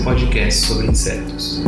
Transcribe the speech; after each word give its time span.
seu 0.00 0.04
podcast 0.04 0.66
sobre 0.66 0.86
insetos. 0.86 1.62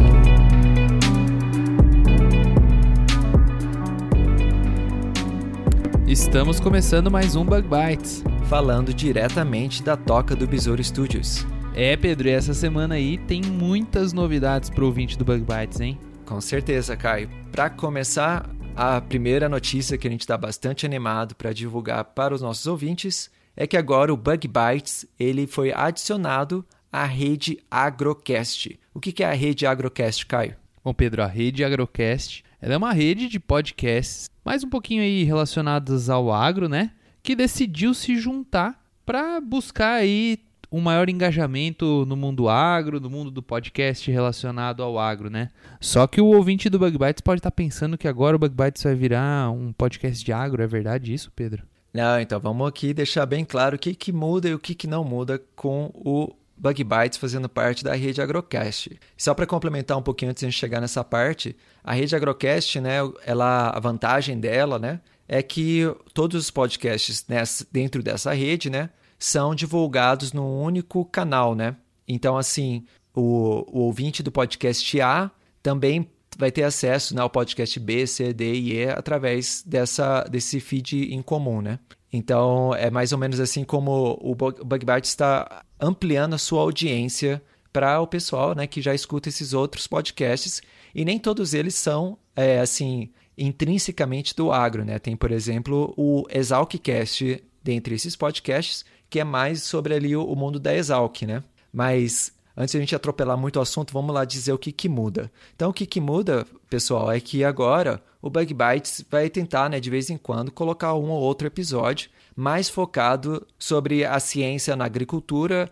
Estamos 6.06 6.58
começando 6.58 7.10
mais 7.10 7.36
um 7.36 7.44
Bug 7.44 7.68
Bites. 7.68 8.24
falando 8.48 8.92
diretamente 8.92 9.82
da 9.82 9.96
toca 9.96 10.36
do 10.36 10.46
Besouro 10.46 10.82
Studios. 10.82 11.46
É, 11.74 11.96
Pedro, 11.96 12.28
e 12.28 12.32
essa 12.32 12.52
semana 12.52 12.96
aí 12.96 13.16
tem 13.16 13.40
muitas 13.42 14.12
novidades 14.12 14.68
pro 14.68 14.86
ouvinte 14.86 15.16
do 15.16 15.24
Bug 15.24 15.40
Bites, 15.40 15.80
hein? 15.80 15.98
Com 16.26 16.40
certeza, 16.40 16.96
Caio. 16.96 17.30
Para 17.50 17.70
começar, 17.70 18.48
a 18.76 19.00
primeira 19.00 19.48
notícia 19.48 19.96
que 19.96 20.06
a 20.06 20.10
gente 20.10 20.20
está 20.20 20.36
bastante 20.36 20.84
animado 20.84 21.34
para 21.34 21.52
divulgar 21.52 22.04
para 22.04 22.34
os 22.34 22.42
nossos 22.42 22.66
ouvintes 22.66 23.30
é 23.56 23.66
que 23.66 23.76
agora 23.76 24.12
o 24.12 24.16
Bug 24.16 24.48
Bites 24.48 25.06
ele 25.18 25.46
foi 25.46 25.72
adicionado 25.72 26.64
à 26.92 27.06
rede 27.06 27.58
Agrocast. 27.70 28.78
O 28.92 29.00
que 29.00 29.22
é 29.22 29.26
a 29.26 29.32
rede 29.32 29.66
Agrocast, 29.66 30.26
Caio? 30.26 30.56
Bom, 30.84 30.92
Pedro, 30.92 31.22
a 31.22 31.26
rede 31.26 31.64
Agrocast, 31.64 32.44
ela 32.60 32.74
é 32.74 32.76
uma 32.76 32.92
rede 32.92 33.28
de 33.28 33.40
podcasts, 33.40 34.28
mais 34.44 34.62
um 34.62 34.68
pouquinho 34.68 35.02
aí 35.02 35.24
relacionados 35.24 36.10
ao 36.10 36.30
agro, 36.30 36.68
né? 36.68 36.90
Que 37.22 37.34
decidiu 37.34 37.94
se 37.94 38.16
juntar 38.18 38.78
para 39.06 39.40
buscar 39.40 39.94
aí 39.94 40.38
um 40.70 40.80
maior 40.80 41.08
engajamento 41.08 42.04
no 42.06 42.16
mundo 42.16 42.48
agro, 42.48 43.00
no 43.00 43.08
mundo 43.08 43.30
do 43.30 43.42
podcast 43.42 44.10
relacionado 44.10 44.82
ao 44.82 44.98
agro, 44.98 45.30
né? 45.30 45.50
Só 45.80 46.06
que 46.06 46.20
o 46.20 46.26
ouvinte 46.26 46.68
do 46.68 46.78
Bug 46.78 46.98
Bites 46.98 47.20
pode 47.20 47.38
estar 47.38 47.50
pensando 47.50 47.96
que 47.96 48.08
agora 48.08 48.36
o 48.36 48.38
Bug 48.38 48.54
Bites 48.54 48.82
vai 48.82 48.94
virar 48.94 49.50
um 49.50 49.72
podcast 49.72 50.24
de 50.24 50.32
agro, 50.32 50.62
é 50.62 50.66
verdade 50.66 51.14
isso, 51.14 51.30
Pedro? 51.34 51.62
Não, 51.92 52.18
então 52.18 52.40
vamos 52.40 52.66
aqui 52.66 52.94
deixar 52.94 53.26
bem 53.26 53.44
claro 53.44 53.76
o 53.76 53.78
que, 53.78 53.94
que 53.94 54.12
muda 54.12 54.48
e 54.48 54.54
o 54.54 54.58
que, 54.58 54.74
que 54.74 54.86
não 54.86 55.04
muda 55.04 55.42
com 55.54 55.90
o 55.94 56.34
Bug 56.62 56.84
Bites 56.84 57.18
fazendo 57.18 57.48
parte 57.48 57.82
da 57.82 57.92
rede 57.92 58.22
Agrocast. 58.22 58.96
Só 59.16 59.34
para 59.34 59.48
complementar 59.48 59.98
um 59.98 60.02
pouquinho 60.02 60.30
antes 60.30 60.46
de 60.46 60.52
chegar 60.52 60.80
nessa 60.80 61.02
parte, 61.02 61.56
a 61.82 61.92
rede 61.92 62.14
Agrocast, 62.14 62.80
né, 62.80 62.98
ela, 63.26 63.70
a 63.70 63.80
vantagem 63.80 64.38
dela, 64.38 64.78
né, 64.78 65.00
é 65.26 65.42
que 65.42 65.82
todos 66.14 66.40
os 66.40 66.50
podcasts 66.52 67.24
nessa, 67.26 67.66
dentro 67.72 68.00
dessa 68.00 68.32
rede, 68.32 68.70
né, 68.70 68.90
são 69.18 69.56
divulgados 69.56 70.32
num 70.32 70.62
único 70.62 71.04
canal, 71.04 71.56
né? 71.56 71.74
Então, 72.06 72.38
assim, 72.38 72.84
o, 73.12 73.64
o 73.66 73.80
ouvinte 73.80 74.22
do 74.22 74.30
podcast 74.30 75.00
A 75.00 75.32
também 75.62 76.08
vai 76.38 76.52
ter 76.52 76.62
acesso 76.62 77.12
né, 77.14 77.22
ao 77.22 77.30
podcast 77.30 77.78
B, 77.80 78.06
C, 78.06 78.32
D 78.32 78.54
e 78.54 78.72
E 78.74 78.88
através 78.88 79.64
dessa, 79.66 80.22
desse 80.30 80.60
feed 80.60 81.12
em 81.12 81.22
comum, 81.22 81.60
né? 81.60 81.80
Então, 82.12 82.74
é 82.74 82.90
mais 82.90 83.10
ou 83.12 83.18
menos 83.18 83.40
assim 83.40 83.64
como 83.64 84.18
o 84.20 84.34
Bug 84.34 84.84
Bites 84.84 85.10
está 85.10 85.64
ampliando 85.82 86.34
a 86.34 86.38
sua 86.38 86.60
audiência 86.60 87.42
para 87.72 88.00
o 88.00 88.06
pessoal 88.06 88.54
né, 88.54 88.66
que 88.66 88.80
já 88.80 88.94
escuta 88.94 89.28
esses 89.28 89.52
outros 89.52 89.86
podcasts. 89.86 90.62
E 90.94 91.04
nem 91.04 91.18
todos 91.18 91.54
eles 91.54 91.74
são, 91.74 92.16
é, 92.36 92.60
assim, 92.60 93.10
intrinsecamente 93.36 94.36
do 94.36 94.52
agro, 94.52 94.84
né? 94.84 94.98
Tem, 94.98 95.16
por 95.16 95.32
exemplo, 95.32 95.92
o 95.96 96.24
Exalccast 96.30 97.42
dentre 97.64 97.94
esses 97.94 98.14
podcasts, 98.14 98.84
que 99.08 99.18
é 99.18 99.24
mais 99.24 99.62
sobre 99.62 99.94
ali 99.94 100.14
o, 100.14 100.34
mundo 100.36 100.60
da 100.60 100.74
Exalc, 100.74 101.22
né? 101.22 101.42
Mas 101.72 102.32
antes 102.56 102.72
de 102.72 102.78
a 102.78 102.80
gente 102.80 102.94
atropelar 102.94 103.38
muito 103.38 103.56
o 103.56 103.62
assunto, 103.62 103.92
vamos 103.92 104.14
lá 104.14 104.24
dizer 104.24 104.52
o 104.52 104.58
que, 104.58 104.70
que 104.70 104.88
muda. 104.88 105.32
Então, 105.56 105.70
o 105.70 105.72
que, 105.72 105.86
que 105.86 106.00
muda, 106.00 106.46
pessoal, 106.68 107.10
é 107.10 107.18
que 107.20 107.42
agora 107.42 108.02
o 108.20 108.28
Bug 108.28 108.54
Bites 108.54 109.04
vai 109.10 109.30
tentar, 109.30 109.70
né, 109.70 109.80
de 109.80 109.88
vez 109.88 110.10
em 110.10 110.18
quando, 110.18 110.52
colocar 110.52 110.94
um 110.94 111.10
ou 111.10 111.20
outro 111.20 111.46
episódio 111.46 112.10
mais 112.36 112.68
focado 112.68 113.46
sobre 113.58 114.04
a 114.04 114.18
ciência 114.20 114.76
na 114.76 114.84
agricultura 114.84 115.70